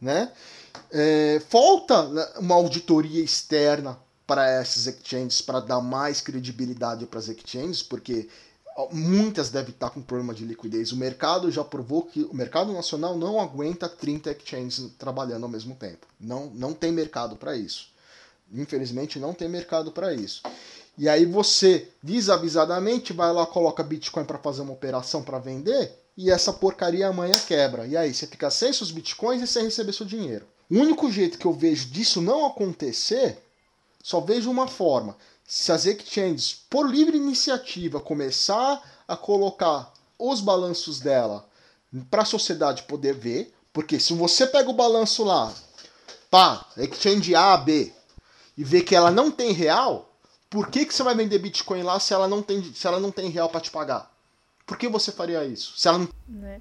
Né? 0.00 0.30
É, 0.90 1.42
falta 1.48 2.02
uma 2.38 2.54
auditoria 2.54 3.22
externa 3.22 3.98
para 4.26 4.48
essas 4.48 4.86
exchanges, 4.86 5.40
para 5.40 5.60
dar 5.60 5.80
mais 5.80 6.20
credibilidade 6.20 7.06
para 7.06 7.18
as 7.18 7.28
exchanges, 7.28 7.82
porque 7.82 8.28
muitas 8.90 9.50
devem 9.50 9.70
estar 9.70 9.90
com 9.90 10.02
problema 10.02 10.34
de 10.34 10.44
liquidez. 10.44 10.92
O 10.92 10.96
mercado 10.96 11.50
já 11.50 11.62
provou 11.62 12.02
que 12.02 12.22
o 12.22 12.34
mercado 12.34 12.72
nacional 12.72 13.16
não 13.16 13.40
aguenta 13.40 13.88
30 13.88 14.32
exchanges 14.32 14.90
trabalhando 14.98 15.44
ao 15.44 15.48
mesmo 15.48 15.74
tempo. 15.74 16.06
Não, 16.18 16.46
não 16.46 16.72
tem 16.72 16.90
mercado 16.90 17.36
para 17.36 17.56
isso. 17.56 17.88
Infelizmente, 18.52 19.18
não 19.18 19.32
tem 19.32 19.48
mercado 19.48 19.92
para 19.92 20.12
isso. 20.12 20.42
E 20.96 21.08
aí 21.08 21.24
você, 21.26 21.88
desavisadamente, 22.02 23.12
vai 23.12 23.32
lá, 23.32 23.46
coloca 23.46 23.82
Bitcoin 23.82 24.24
para 24.24 24.38
fazer 24.38 24.62
uma 24.62 24.72
operação 24.72 25.22
para 25.22 25.38
vender 25.38 25.92
e 26.16 26.30
essa 26.30 26.52
porcaria 26.52 27.08
amanhã 27.08 27.34
quebra. 27.46 27.86
E 27.86 27.96
aí 27.96 28.14
você 28.14 28.26
fica 28.26 28.50
sem 28.50 28.72
seus 28.72 28.90
Bitcoins 28.90 29.42
e 29.42 29.46
sem 29.46 29.64
receber 29.64 29.92
seu 29.92 30.06
dinheiro. 30.06 30.46
O 30.70 30.76
único 30.78 31.10
jeito 31.10 31.38
que 31.38 31.46
eu 31.46 31.52
vejo 31.52 31.88
disso 31.88 32.22
não 32.22 32.46
acontecer, 32.46 33.38
só 34.04 34.20
vejo 34.20 34.50
uma 34.50 34.68
forma. 34.68 35.16
Se 35.46 35.72
as 35.72 35.86
exchanges, 35.86 36.52
por 36.68 36.86
livre 36.86 37.16
iniciativa, 37.16 37.98
começar 37.98 38.82
a 39.08 39.16
colocar 39.16 39.94
os 40.18 40.42
balanços 40.42 41.00
dela 41.00 41.48
para 42.10 42.20
a 42.20 42.26
sociedade 42.26 42.82
poder 42.82 43.14
ver, 43.14 43.54
porque 43.72 43.98
se 43.98 44.12
você 44.12 44.46
pega 44.46 44.68
o 44.68 44.74
balanço 44.74 45.24
lá, 45.24 45.50
pá, 46.30 46.66
exchange 46.76 47.34
A, 47.34 47.56
B, 47.56 47.90
e 48.58 48.62
vê 48.62 48.82
que 48.82 48.94
ela 48.94 49.10
não 49.10 49.30
tem 49.30 49.52
real, 49.52 50.14
por 50.50 50.68
que, 50.68 50.84
que 50.84 50.92
você 50.92 51.02
vai 51.02 51.14
vender 51.14 51.38
Bitcoin 51.38 51.82
lá 51.82 51.98
se 51.98 52.12
ela 52.12 52.28
não 52.28 52.42
tem, 52.42 52.62
se 52.74 52.86
ela 52.86 53.00
não 53.00 53.10
tem 53.10 53.30
real 53.30 53.48
para 53.48 53.62
te 53.62 53.70
pagar? 53.70 54.14
Por 54.66 54.76
que 54.76 54.86
você 54.86 55.10
faria 55.12 55.46
isso? 55.46 55.72
Se 55.78 55.88
ela 55.88 55.96
não... 55.96 56.08
né? 56.28 56.60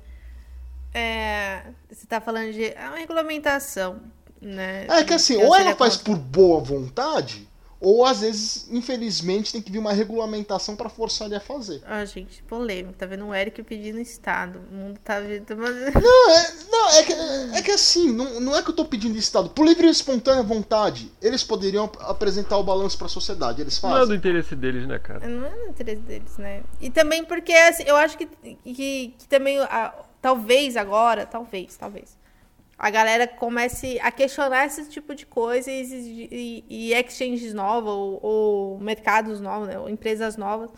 É, 0.93 1.73
você 1.89 2.05
tá 2.05 2.21
falando 2.21 2.53
de 2.53 2.67
é 2.67 2.87
uma 2.87 2.99
regulamentação, 2.99 3.99
né? 4.43 4.85
É 4.89 5.03
que 5.03 5.13
assim, 5.13 5.33
Eu 5.35 5.41
ou 5.47 5.55
ela 5.55 5.57
seria 5.57 5.75
faz 5.75 5.97
contra. 5.97 6.13
por 6.13 6.19
boa 6.19 6.59
vontade, 6.59 7.47
ou 7.79 8.05
às 8.05 8.21
vezes, 8.21 8.65
infelizmente, 8.71 9.51
tem 9.51 9.61
que 9.61 9.69
vir 9.69 9.77
uma 9.79 9.91
regulamentação 9.91 10.73
para 10.73 10.87
forçar 10.87 11.27
ele 11.27 11.35
a 11.35 11.39
fazer. 11.41 11.81
Ah, 11.85 12.05
gente, 12.05 12.41
polêmico. 12.43 12.93
Tá 12.97 13.05
vendo 13.05 13.25
o 13.27 13.35
Eric 13.35 13.61
pedindo 13.63 13.99
Estado. 13.99 14.61
O 14.71 14.73
mundo 14.73 14.97
tá 15.03 15.19
vendo. 15.19 15.53
Não, 15.53 16.29
é, 16.31 16.53
não, 16.71 16.89
é, 16.91 17.03
que, 17.03 17.13
é 17.57 17.61
que 17.61 17.71
assim, 17.71 18.09
não, 18.13 18.39
não 18.39 18.55
é 18.55 18.63
que 18.63 18.69
eu 18.69 18.73
tô 18.73 18.85
pedindo 18.85 19.17
Estado. 19.17 19.49
Por 19.49 19.65
livre 19.65 19.85
e 19.85 19.89
espontânea 19.89 20.41
vontade, 20.43 21.11
eles 21.21 21.43
poderiam 21.43 21.83
ap- 21.83 21.97
apresentar 22.03 22.57
o 22.57 22.63
balanço 22.63 22.97
para 22.97 23.07
a 23.07 23.09
sociedade. 23.09 23.59
Eles 23.61 23.81
Não 23.81 23.89
é 23.89 23.93
do 23.93 23.99
fazem. 23.99 24.15
interesse 24.15 24.55
deles, 24.55 24.87
né, 24.87 24.97
cara? 24.99 25.27
Não 25.27 25.45
é 25.45 25.53
no 25.53 25.67
interesse 25.67 26.01
deles, 26.03 26.37
né? 26.37 26.63
E 26.79 26.89
também 26.89 27.25
porque, 27.25 27.51
assim, 27.51 27.83
eu 27.85 27.97
acho 27.97 28.17
que, 28.17 28.27
que, 28.63 29.13
que 29.17 29.27
também, 29.27 29.59
a- 29.59 29.93
talvez 30.21 30.77
agora, 30.77 31.25
talvez, 31.25 31.75
talvez, 31.75 32.15
a 32.83 32.89
galera 32.89 33.25
comece 33.25 33.97
a 34.01 34.11
questionar 34.11 34.65
esse 34.65 34.89
tipo 34.89 35.15
de 35.15 35.25
coisa 35.25 35.71
e, 35.71 36.27
e, 36.29 36.65
e 36.69 36.93
exchanges 36.93 37.53
novas 37.53 37.93
ou, 37.93 38.19
ou 38.21 38.79
mercados 38.81 39.39
novos, 39.39 39.69
né? 39.69 39.79
ou 39.79 39.87
empresas 39.87 40.35
novas, 40.35 40.69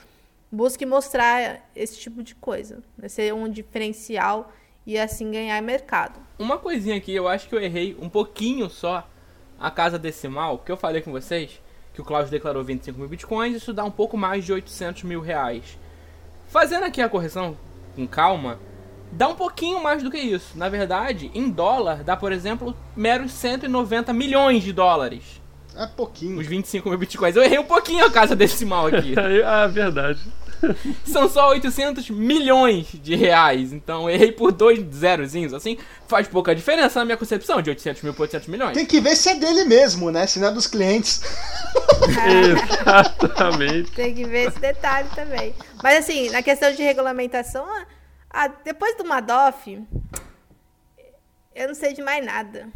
busque 0.51 0.85
mostrar 0.85 1.67
esse 1.75 1.97
tipo 1.97 2.21
de 2.21 2.35
coisa, 2.35 2.83
né? 2.95 3.07
ser 3.09 3.33
um 3.33 3.49
diferencial 3.49 4.53
e 4.85 4.99
assim 4.99 5.31
ganhar 5.31 5.59
mercado. 5.63 6.19
Uma 6.37 6.59
coisinha 6.59 6.95
aqui, 6.95 7.11
eu 7.11 7.27
acho 7.27 7.49
que 7.49 7.55
eu 7.55 7.59
errei 7.59 7.97
um 7.99 8.07
pouquinho 8.07 8.69
só 8.69 9.09
a 9.59 9.71
casa 9.71 9.97
decimal, 9.97 10.59
que 10.59 10.71
eu 10.71 10.77
falei 10.77 11.01
com 11.01 11.11
vocês, 11.11 11.59
que 11.91 12.01
o 12.01 12.05
Klaus 12.05 12.29
declarou 12.29 12.63
25 12.63 12.99
mil 12.99 13.09
bitcoins, 13.09 13.55
isso 13.55 13.73
dá 13.73 13.83
um 13.83 13.89
pouco 13.89 14.15
mais 14.15 14.45
de 14.45 14.53
800 14.53 15.01
mil 15.01 15.21
reais. 15.21 15.75
Fazendo 16.49 16.83
aqui 16.83 17.01
a 17.01 17.09
correção 17.09 17.57
com 17.95 18.05
calma, 18.05 18.59
dá 19.15 19.27
um 19.29 19.35
pouquinho 19.35 19.81
mais 19.81 20.03
do 20.03 20.11
que 20.11 20.17
isso. 20.17 20.57
Na 20.57 20.69
verdade, 20.69 21.31
em 21.33 21.49
dólar, 21.49 22.03
dá, 22.03 22.15
por 22.15 22.31
exemplo, 22.31 22.75
meros 22.95 23.31
190 23.31 24.13
milhões 24.13 24.63
de 24.63 24.73
dólares. 24.73 25.41
É 25.77 25.87
pouquinho. 25.87 26.39
Os 26.39 26.47
25 26.47 26.89
mil 26.89 26.97
bitcoins. 26.97 27.35
Eu 27.35 27.43
errei 27.43 27.59
um 27.59 27.65
pouquinho 27.65 28.05
a 28.05 28.11
casa 28.11 28.35
decimal 28.35 28.87
aqui. 28.87 29.13
Ah, 29.45 29.67
verdade. 29.67 30.19
São 31.05 31.29
só 31.29 31.49
800 31.49 32.09
milhões 32.09 32.87
de 32.93 33.15
reais. 33.15 33.73
Então 33.73 34.09
errei 34.09 34.31
por 34.31 34.51
dois 34.51 34.79
zerozinhos. 34.93 35.53
Assim, 35.53 35.77
faz 36.07 36.27
pouca 36.27 36.55
diferença 36.55 36.99
na 36.99 37.05
minha 37.05 37.17
concepção 37.17 37.61
de 37.61 37.69
800 37.69 38.01
mil 38.03 38.13
por 38.13 38.23
800 38.23 38.47
milhões. 38.47 38.73
Tem 38.73 38.85
que 38.85 39.01
ver 39.01 39.15
se 39.15 39.29
é 39.29 39.35
dele 39.35 39.65
mesmo, 39.65 40.11
né? 40.11 40.25
Se 40.25 40.39
não 40.39 40.47
é 40.47 40.51
dos 40.51 40.67
clientes. 40.67 41.21
Exatamente. 42.81 43.91
Tem 43.91 44.13
que 44.15 44.25
ver 44.25 44.47
esse 44.47 44.59
detalhe 44.59 45.09
também. 45.13 45.53
Mas 45.83 45.99
assim, 45.99 46.29
na 46.29 46.41
questão 46.41 46.73
de 46.73 46.81
regulamentação, 46.81 47.65
ah, 48.35 48.47
depois 48.49 48.97
do 48.97 49.05
Madoff, 49.05 49.81
eu 51.55 51.67
não 51.69 51.73
sei 51.73 51.93
de 51.93 52.01
mais 52.01 52.23
nada. 52.25 52.67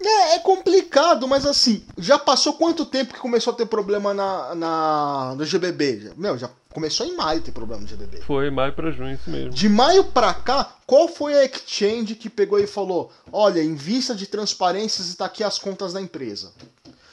É, 0.00 0.34
é 0.34 0.38
complicado, 0.40 1.28
mas 1.28 1.46
assim, 1.46 1.86
já 1.96 2.18
passou 2.18 2.54
quanto 2.54 2.84
tempo 2.84 3.14
que 3.14 3.20
começou 3.20 3.52
a 3.52 3.56
ter 3.56 3.66
problema 3.66 4.12
na, 4.12 4.54
na, 4.56 5.34
no 5.36 5.44
GBB? 5.44 6.12
Meu, 6.16 6.36
já 6.36 6.50
começou 6.72 7.06
em 7.06 7.14
maio 7.14 7.40
ter 7.40 7.52
problema 7.52 7.82
no 7.82 7.86
GBB. 7.86 8.22
Foi 8.22 8.50
maio 8.50 8.72
pra 8.72 8.90
junho, 8.90 9.14
isso 9.14 9.30
mesmo. 9.30 9.50
De 9.50 9.68
maio 9.68 10.04
pra 10.06 10.34
cá, 10.34 10.74
qual 10.84 11.06
foi 11.06 11.34
a 11.34 11.44
exchange 11.44 12.16
que 12.16 12.28
pegou 12.28 12.58
e 12.58 12.66
falou: 12.66 13.12
olha, 13.32 13.62
em 13.62 13.76
vista 13.76 14.12
de 14.12 14.26
transparências 14.26 15.06
está 15.06 15.26
aqui 15.26 15.44
as 15.44 15.56
contas 15.56 15.92
da 15.92 16.00
empresa? 16.00 16.52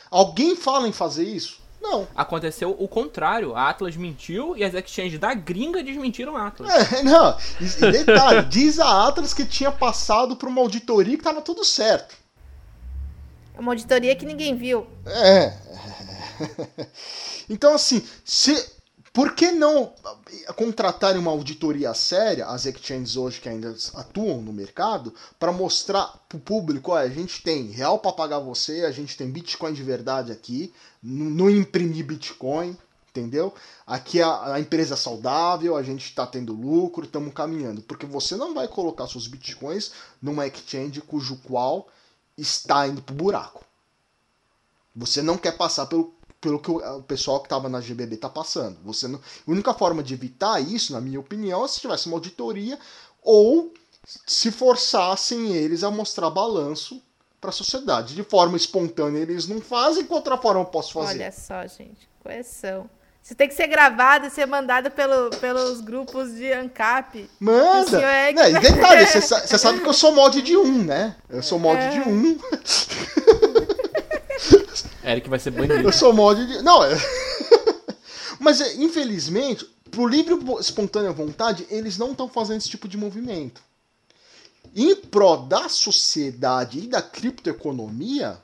Alguém 0.09 0.55
fala 0.55 0.87
em 0.87 0.91
fazer 0.91 1.25
isso? 1.25 1.60
Não. 1.81 2.07
Aconteceu 2.15 2.75
o 2.77 2.87
contrário. 2.87 3.55
A 3.55 3.69
Atlas 3.69 3.97
mentiu 3.97 4.55
e 4.55 4.63
as 4.63 4.73
exchanges 4.73 5.19
da 5.19 5.33
gringa 5.33 5.83
desmentiram 5.83 6.37
a 6.37 6.47
Atlas. 6.47 6.71
É, 6.71 7.03
não. 7.03 7.35
E 7.59 7.91
detalhe, 7.91 8.45
diz 8.49 8.79
a 8.79 9.07
Atlas 9.07 9.33
que 9.33 9.45
tinha 9.45 9.71
passado 9.71 10.35
por 10.35 10.47
uma 10.47 10.61
auditoria 10.61 11.17
que 11.17 11.23
tava 11.23 11.41
tudo 11.41 11.65
certo. 11.65 12.15
É 13.55 13.59
uma 13.59 13.71
auditoria 13.71 14.15
que 14.15 14.25
ninguém 14.25 14.55
viu. 14.55 14.87
É. 15.05 15.53
Então, 17.49 17.73
assim, 17.73 18.01
se, 18.23 18.55
por 19.11 19.35
que 19.35 19.51
não 19.51 19.93
contratarem 20.55 21.19
uma 21.19 21.31
auditoria 21.31 21.93
séria, 21.93 22.45
as 22.45 22.65
exchanges 22.65 23.17
hoje 23.17 23.41
que 23.41 23.49
ainda 23.49 23.75
atuam 23.95 24.41
no 24.41 24.53
mercado, 24.53 25.13
para 25.37 25.51
mostrar 25.51 26.07
para 26.29 26.37
o 26.37 26.41
público, 26.41 26.91
olha, 26.91 27.11
a 27.11 27.13
gente 27.13 27.43
tem 27.43 27.69
real 27.69 27.99
para 27.99 28.13
pagar 28.13 28.39
você, 28.39 28.85
a 28.85 28.91
gente 28.91 29.17
tem 29.17 29.29
Bitcoin 29.29 29.73
de 29.73 29.83
verdade 29.83 30.31
aqui, 30.31 30.73
não 31.01 31.49
imprimir 31.49 32.05
Bitcoin, 32.05 32.77
entendeu? 33.09 33.53
Aqui 33.85 34.21
a, 34.21 34.53
a 34.53 34.59
empresa 34.59 34.93
é 34.93 34.97
saudável, 34.97 35.75
a 35.75 35.83
gente 35.83 36.05
está 36.05 36.25
tendo 36.25 36.53
lucro, 36.53 37.05
estamos 37.05 37.33
caminhando. 37.33 37.81
Porque 37.81 38.05
você 38.05 38.35
não 38.35 38.53
vai 38.53 38.67
colocar 38.67 39.07
seus 39.07 39.27
Bitcoins 39.27 39.91
numa 40.21 40.47
exchange 40.47 41.01
cujo 41.01 41.37
qual 41.43 41.87
está 42.37 42.87
indo 42.87 43.01
pro 43.01 43.15
buraco. 43.15 43.65
Você 44.95 45.21
não 45.21 45.37
quer 45.37 45.57
passar 45.57 45.85
pelo, 45.85 46.13
pelo 46.39 46.59
que 46.59 46.69
o, 46.69 47.03
pessoal 47.03 47.39
que 47.39 47.45
estava 47.45 47.69
na 47.69 47.81
GBB 47.81 48.15
está 48.15 48.29
passando. 48.29 48.77
Você 48.83 49.07
não, 49.07 49.19
a 49.19 49.51
única 49.51 49.73
forma 49.73 50.03
de 50.03 50.13
evitar 50.13 50.59
isso, 50.59 50.93
na 50.93 51.01
minha 51.01 51.19
opinião, 51.19 51.63
é 51.63 51.67
se 51.67 51.79
tivesse 51.79 52.07
uma 52.07 52.17
auditoria 52.17 52.77
ou 53.21 53.73
se 54.25 54.51
forçassem 54.51 55.53
eles 55.53 55.83
a 55.83 55.91
mostrar 55.91 56.29
balanço 56.29 57.01
para 57.41 57.49
a 57.49 57.53
sociedade. 57.53 58.13
De 58.13 58.23
forma 58.23 58.55
espontânea 58.55 59.19
eles 59.19 59.47
não 59.47 59.59
fazem, 59.59 60.05
que 60.05 60.13
outra 60.13 60.37
forma 60.37 60.61
eu 60.61 60.65
posso 60.65 60.93
fazer? 60.93 61.15
Olha 61.19 61.31
só, 61.31 61.65
gente, 61.65 62.07
correção. 62.23 62.87
Isso 63.23 63.35
tem 63.35 63.47
que 63.47 63.53
ser 63.53 63.67
gravado 63.67 64.25
e 64.25 64.29
ser 64.31 64.47
mandado 64.47 64.89
pelo, 64.89 65.29
pelos 65.37 65.79
grupos 65.81 66.33
de 66.33 66.51
ANCAP. 66.51 67.29
Manda! 67.39 68.01
É 68.01 68.33
que... 68.33 68.59
detalhe, 68.59 69.05
você 69.05 69.57
sabe 69.57 69.79
que 69.81 69.87
eu 69.87 69.93
sou 69.93 70.11
mod 70.11 70.41
de 70.41 70.57
1, 70.57 70.61
um, 70.61 70.83
né? 70.83 71.15
Eu 71.29 71.43
sou 71.43 71.59
mod 71.59 71.79
é. 71.79 71.89
de 71.89 71.99
1. 71.99 72.09
Um. 72.09 72.39
Eric 75.05 75.29
vai 75.29 75.37
ser 75.37 75.51
banido. 75.51 75.75
Eu 75.75 75.93
sou 75.93 76.13
mod 76.13 76.45
de. 76.45 76.63
Não, 76.63 76.83
é. 76.83 76.97
Mas, 78.39 78.59
é, 78.59 78.73
infelizmente, 78.75 79.65
pro 79.91 80.07
livre 80.07 80.35
espontânea 80.59 81.11
vontade, 81.11 81.67
eles 81.69 81.99
não 81.99 82.11
estão 82.11 82.27
fazendo 82.27 82.57
esse 82.57 82.69
tipo 82.69 82.87
de 82.87 82.97
movimento. 82.97 83.61
Em 84.75 84.95
pró 84.95 85.35
da 85.35 85.67
sociedade 85.67 86.79
e 86.79 86.87
da 86.87 87.01
criptoeconomia, 87.01 88.41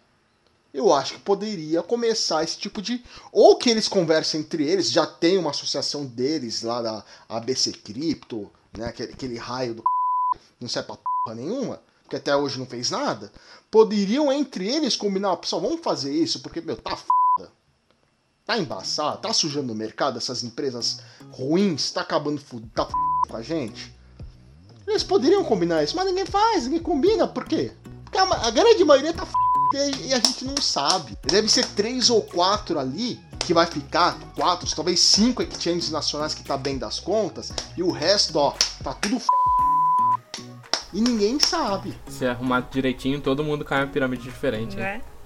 eu 0.74 0.94
acho 0.94 1.14
que 1.14 1.20
poderia 1.22 1.82
começar 1.82 2.44
esse 2.44 2.58
tipo 2.58 2.82
de. 2.82 3.04
Ou 3.32 3.58
que 3.58 3.70
eles 3.70 3.88
conversem 3.88 4.42
entre 4.42 4.68
eles, 4.68 4.92
já 4.92 5.06
tem 5.08 5.38
uma 5.38 5.52
associação 5.52 6.06
deles 6.06 6.62
lá 6.62 6.82
da 6.82 7.06
ABC 7.30 7.72
Cripto, 7.72 8.52
né? 8.78 8.88
Aquele, 8.88 9.14
aquele 9.14 9.38
raio 9.38 9.76
do. 9.76 9.84
Não 10.60 10.68
serve 10.68 10.88
pra 10.88 10.98
porra 10.98 11.36
nenhuma, 11.36 11.82
porque 12.04 12.16
até 12.16 12.36
hoje 12.36 12.58
não 12.58 12.66
fez 12.66 12.90
nada. 12.90 13.32
Poderiam 13.70 14.32
entre 14.32 14.68
eles 14.68 14.96
combinar, 14.96 15.38
pessoal, 15.38 15.62
vamos 15.62 15.82
fazer 15.82 16.12
isso, 16.12 16.40
porque, 16.42 16.62
meu, 16.62 16.76
tá 16.76 16.96
foda. 16.96 17.52
Tá 18.46 18.58
embaçado, 18.58 19.22
tá 19.22 19.32
sujando 19.34 19.74
o 19.74 19.76
mercado, 19.76 20.18
essas 20.18 20.44
empresas 20.44 21.00
ruins, 21.32 21.92
tá 21.92 22.02
acabando, 22.02 22.42
tá 22.74 22.84
f... 22.84 22.94
com 23.30 23.38
a 23.38 23.42
gente. 23.44 23.97
Eles 24.88 25.04
poderiam 25.04 25.44
combinar 25.44 25.84
isso, 25.84 25.96
mas 25.96 26.06
ninguém 26.06 26.26
faz, 26.26 26.64
ninguém 26.64 26.80
combina, 26.80 27.28
por 27.28 27.44
quê? 27.46 27.74
Porque 28.06 28.18
a, 28.18 28.24
a 28.48 28.52
grande 28.52 28.86
maioria 28.86 29.14
tá 29.14 29.24
f 29.24 29.34
e 30.00 30.14
a 30.14 30.18
gente 30.18 30.46
não 30.46 30.56
sabe. 30.62 31.18
Deve 31.24 31.50
ser 31.50 31.66
três 31.66 32.10
ou 32.10 32.22
quatro 32.22 32.80
ali 32.80 33.20
que 33.40 33.54
vai 33.54 33.66
ficar, 33.66 34.18
quatro, 34.34 34.74
talvez 34.74 35.00
cinco 35.02 35.44
exchanges 35.44 35.92
nacionais 35.92 36.34
que 36.34 36.44
tá 36.44 36.58
bem 36.58 36.78
das 36.78 37.02
contas, 37.02 37.52
e 37.76 37.84
o 37.84 37.92
resto, 37.92 38.40
ó, 38.40 38.54
tá 38.82 38.94
tudo 38.94 39.18
f... 39.18 39.26
E 40.94 41.02
ninguém 41.02 41.38
sabe. 41.38 41.94
Se 42.08 42.26
arrumar 42.26 42.62
direitinho, 42.72 43.20
todo 43.20 43.44
mundo 43.44 43.66
cai 43.66 43.84
uma 43.84 43.92
pirâmide 43.92 44.24
diferente. 44.24 44.78
Né? 44.78 45.02
É. 45.04 45.17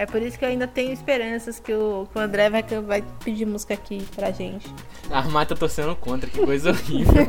É 0.00 0.06
por 0.06 0.22
isso 0.22 0.38
que 0.38 0.46
eu 0.46 0.48
ainda 0.48 0.66
tenho 0.66 0.94
esperanças 0.94 1.60
que 1.60 1.74
o, 1.74 2.08
que 2.10 2.18
o 2.18 2.22
André 2.22 2.48
vai, 2.48 2.62
vai 2.62 3.04
pedir 3.22 3.44
música 3.44 3.74
aqui 3.74 4.02
pra 4.16 4.30
gente. 4.30 4.66
A 5.12 5.18
Armar 5.18 5.44
tá 5.44 5.54
torcendo 5.54 5.94
contra, 5.94 6.26
que 6.26 6.38
coisa 6.38 6.70
horrível. 6.72 7.26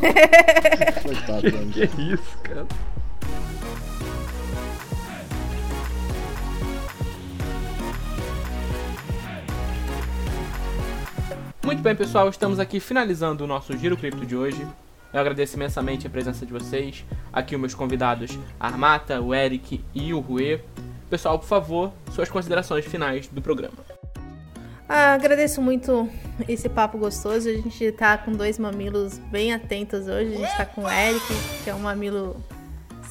Coitado, 1.03 1.51
que, 1.74 1.86
que 1.86 2.13
isso, 2.13 2.38
cara. 2.41 2.65
Muito 11.65 11.82
bem, 11.82 11.93
pessoal, 11.93 12.30
estamos 12.30 12.57
aqui 12.57 12.80
finalizando 12.80 13.43
o 13.43 13.47
nosso 13.47 13.78
Giro 13.78 13.97
Cripto 13.97 14.26
de 14.26 14.38
hoje. 14.38 14.65
Eu 15.11 15.19
agradeço 15.19 15.57
imensamente 15.57 16.07
a 16.07 16.09
presença 16.09 16.45
de 16.45 16.53
vocês, 16.53 17.03
aqui 17.34 17.53
os 17.53 17.59
meus 17.59 17.76
convidados, 17.76 18.39
a 18.57 18.67
Armata, 18.67 19.19
o 19.19 19.36
Eric 19.36 19.84
e 19.93 20.13
o 20.13 20.22
Rue. 20.22 20.61
Pessoal, 21.12 21.38
por 21.38 21.45
favor, 21.45 21.91
suas 22.14 22.30
considerações 22.30 22.86
finais 22.86 23.28
do 23.28 23.41
programa. 23.41 23.78
Ah, 24.88 25.14
agradeço 25.14 25.62
muito 25.62 26.09
esse 26.47 26.70
papo 26.70 26.97
gostoso. 26.97 27.49
A 27.49 27.53
gente 27.53 27.91
tá 27.91 28.18
com 28.18 28.32
dois 28.32 28.57
mamilos 28.57 29.18
bem 29.18 29.53
atentos 29.53 30.07
hoje. 30.07 30.36
A 30.36 30.38
gente 30.38 30.55
tá 30.57 30.66
com 30.66 30.84
o 30.84 30.89
Eric, 30.89 31.26
que 31.66 31.70
é 31.70 31.76
um 31.76 31.80
mamilo 31.80 32.41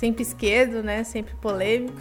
sempre 0.00 0.22
esquerdo, 0.22 0.82
né? 0.82 1.04
Sempre 1.04 1.34
polêmico. 1.34 1.94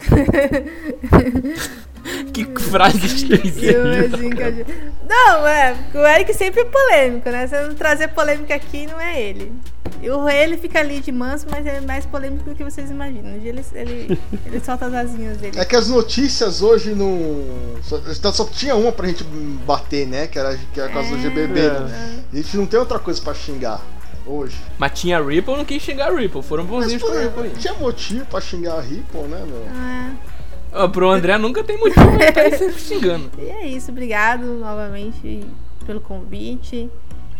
que 2.32 2.46
frase 2.58 3.04
esquisita. 3.04 3.76
Não, 5.06 5.46
é, 5.46 5.76
o 5.94 5.98
Eric 5.98 6.32
sempre 6.32 6.62
é 6.62 6.64
polêmico, 6.64 7.28
né? 7.28 7.46
Se 7.46 7.60
não 7.60 7.74
trazer 7.74 8.08
polêmica 8.08 8.54
aqui, 8.54 8.86
não 8.86 8.98
é 8.98 9.20
ele. 9.20 9.52
E 10.00 10.08
o 10.08 10.28
ele 10.28 10.56
fica 10.56 10.78
ali 10.78 11.00
de 11.00 11.10
manso, 11.10 11.46
mas 11.50 11.66
é 11.66 11.80
mais 11.80 12.06
polêmico 12.06 12.48
do 12.48 12.54
que 12.54 12.62
vocês 12.62 12.90
imaginam. 12.90 13.34
Um 13.34 13.38
dia 13.40 13.50
ele, 13.50 13.64
ele, 13.74 14.20
ele 14.46 14.60
solta 14.64 14.86
as 14.86 14.94
asinhas 14.94 15.36
dele. 15.38 15.58
É 15.58 15.64
que 15.64 15.74
as 15.74 15.88
notícias 15.88 16.62
hoje 16.62 16.94
não. 16.94 17.44
Só, 17.82 18.32
só 18.32 18.44
tinha 18.44 18.76
uma 18.76 18.92
pra 18.92 19.08
gente 19.08 19.24
bater, 19.66 20.06
né? 20.06 20.28
Que 20.28 20.38
era, 20.38 20.56
que 20.72 20.80
era 20.80 20.88
causa 20.90 21.08
é, 21.08 21.16
do 21.16 21.18
GBB. 21.18 21.60
Né? 21.60 22.22
A 22.32 22.36
gente 22.36 22.56
não 22.56 22.66
tem 22.66 22.78
outra 22.78 23.00
coisa 23.00 23.20
pra 23.20 23.34
xingar 23.34 23.82
hoje. 24.26 24.56
Mas 24.78 24.98
tinha 24.98 25.20
Ripple, 25.22 25.56
não 25.56 25.64
quis 25.64 25.82
xingar 25.82 26.12
Ripple. 26.14 26.42
Foram 26.42 26.64
bonzinhos 26.64 27.02
com 27.02 27.10
Ripple. 27.10 27.50
Tinha 27.60 27.74
motivo 27.74 28.24
pra 28.26 28.40
xingar 28.40 28.74
a 28.74 28.80
Ripple, 28.80 29.22
né, 29.22 29.44
meu? 29.46 30.82
É. 30.84 30.88
pro 30.88 31.10
André 31.10 31.38
nunca 31.38 31.64
tem 31.64 31.78
motivo 31.78 32.16
pra 32.16 32.48
estar 32.48 32.72
xingando. 32.72 33.30
E 33.38 33.48
é 33.48 33.66
isso, 33.66 33.90
obrigado 33.90 34.44
novamente 34.44 35.44
pelo 35.86 36.00
convite. 36.00 36.90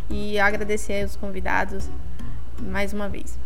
E 0.08 0.38
agradecer 0.40 1.02
aos 1.02 1.14
convidados 1.14 1.88
mais 2.60 2.92
uma 2.92 3.08
vez. 3.08 3.38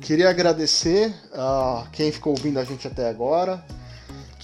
Queria 0.00 0.28
agradecer 0.28 1.12
a 1.32 1.86
quem 1.90 2.12
ficou 2.12 2.32
ouvindo 2.32 2.58
a 2.58 2.64
gente 2.64 2.86
até 2.86 3.08
agora. 3.08 3.64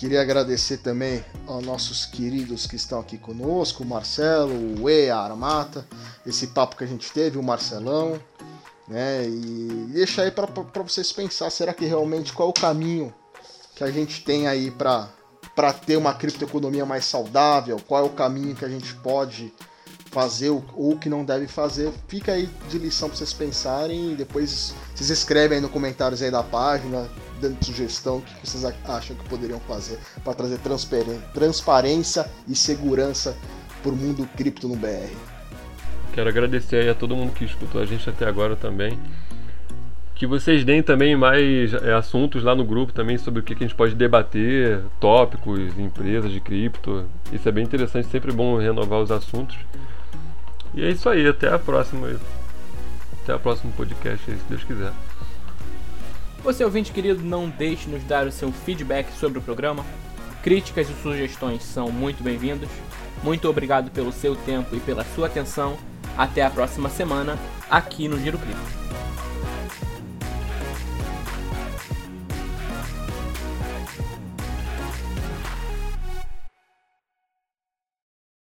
Queria 0.01 0.23
agradecer 0.23 0.79
também 0.79 1.23
aos 1.47 1.63
nossos 1.63 2.07
queridos 2.07 2.67
que 2.67 2.75
estão 2.75 3.01
aqui 3.01 3.19
conosco, 3.19 3.83
o 3.83 3.87
Marcelo, 3.87 4.81
o 4.81 4.89
E, 4.89 5.11
a 5.11 5.19
Armata, 5.19 5.87
esse 6.27 6.47
papo 6.47 6.75
que 6.75 6.83
a 6.83 6.87
gente 6.87 7.13
teve, 7.13 7.37
o 7.37 7.43
Marcelão, 7.43 8.19
né? 8.89 9.27
E 9.29 9.91
deixar 9.93 10.23
aí 10.23 10.31
para 10.31 10.47
vocês 10.83 11.13
pensar, 11.13 11.51
será 11.51 11.75
que 11.75 11.85
realmente 11.85 12.33
qual 12.33 12.49
é 12.49 12.51
o 12.51 12.55
caminho 12.55 13.13
que 13.77 13.85
a 13.85 13.91
gente 13.91 14.25
tem 14.25 14.49
aí 14.49 14.71
para 14.71 15.07
para 15.55 15.71
ter 15.71 15.99
uma 15.99 16.15
criptoeconomia 16.15 16.87
mais 16.87 17.05
saudável? 17.05 17.79
Qual 17.87 18.03
é 18.03 18.07
o 18.07 18.15
caminho 18.15 18.57
que 18.57 18.65
a 18.65 18.71
gente 18.71 18.95
pode 18.95 19.53
fazer 20.11 20.51
ou 20.51 20.99
que 20.99 21.09
não 21.09 21.25
deve 21.25 21.47
fazer, 21.47 21.93
fica 22.09 22.33
aí 22.33 22.49
de 22.69 22.79
lição 22.79 23.09
para 23.09 23.17
vocês 23.17 23.33
pensarem 23.33 24.13
e 24.13 24.15
depois 24.17 24.75
vocês 24.95 25.09
escrevem 25.09 25.57
aí 25.57 25.63
no 25.63 25.69
comentários 25.69 26.21
aí 26.21 26.31
da 26.31 26.43
página, 26.43 27.09
dando 27.41 27.65
sugestão 27.65 28.19
o 28.19 28.23
que 28.23 28.47
vocês 28.47 28.65
acham 28.85 29.17
que 29.17 29.29
poderiam 29.29 29.61
fazer 29.61 29.99
para 30.25 30.35
trazer 30.35 30.59
transparência 31.33 32.29
e 32.47 32.57
segurança 32.57 33.37
para 33.83 33.93
o 33.93 33.97
mundo 33.97 34.29
cripto 34.37 34.69
no 34.69 34.77
BR. 34.77 35.15
Quero 36.13 36.29
agradecer 36.29 36.89
a 36.89 36.95
todo 36.95 37.15
mundo 37.15 37.33
que 37.33 37.45
escutou 37.45 37.81
a 37.81 37.87
gente 37.87 38.09
até 38.11 38.27
agora 38.27 38.57
também. 38.57 38.99
Que 40.17 40.27
vocês 40.27 40.65
deem 40.65 40.83
também 40.83 41.17
mais 41.17 41.73
é, 41.73 41.95
assuntos 41.95 42.43
lá 42.43 42.55
no 42.55 42.65
grupo 42.65 42.93
também 42.93 43.17
sobre 43.17 43.41
o 43.41 43.43
que, 43.43 43.55
que 43.55 43.65
a 43.65 43.67
gente 43.67 43.77
pode 43.77 43.95
debater, 43.95 44.83
tópicos, 44.99 45.79
empresas 45.79 46.31
de 46.31 46.41
cripto. 46.41 47.07
Isso 47.33 47.49
é 47.49 47.53
bem 47.53 47.65
interessante, 47.65 48.09
sempre 48.09 48.33
bom 48.33 48.59
renovar 48.59 49.01
os 49.01 49.11
assuntos. 49.11 49.57
E 50.75 50.85
é 50.85 50.91
isso 50.91 51.09
aí, 51.09 51.27
até 51.27 51.53
a 51.53 51.59
próxima. 51.59 52.19
Até 53.23 53.35
o 53.35 53.41
próximo 53.41 53.73
podcast, 53.73 54.25
se 54.25 54.39
Deus 54.49 54.65
quiser. 54.65 54.93
Você, 56.43 56.65
ouvinte 56.65 56.93
querido, 56.93 57.23
não 57.23 57.49
deixe 57.49 57.85
de 57.87 57.93
nos 57.93 58.05
dar 58.05 58.27
o 58.27 58.33
seu 58.33 58.51
feedback 58.51 59.13
sobre 59.13 59.39
o 59.39 59.43
programa. 59.43 59.85
Críticas 60.43 60.89
e 60.89 61.03
sugestões 61.03 61.63
são 61.63 61.91
muito 61.91 62.23
bem-vindos. 62.23 62.69
Muito 63.23 63.49
obrigado 63.49 63.91
pelo 63.91 64.11
seu 64.11 64.35
tempo 64.35 64.75
e 64.75 64.81
pela 64.81 65.05
sua 65.05 65.27
atenção. 65.27 65.77
Até 66.17 66.43
a 66.43 66.51
próxima 66.51 66.89
semana, 66.89 67.39
aqui 67.71 68.09
no 68.09 68.19
Giro 68.19 68.39
Cripto. 68.39 68.90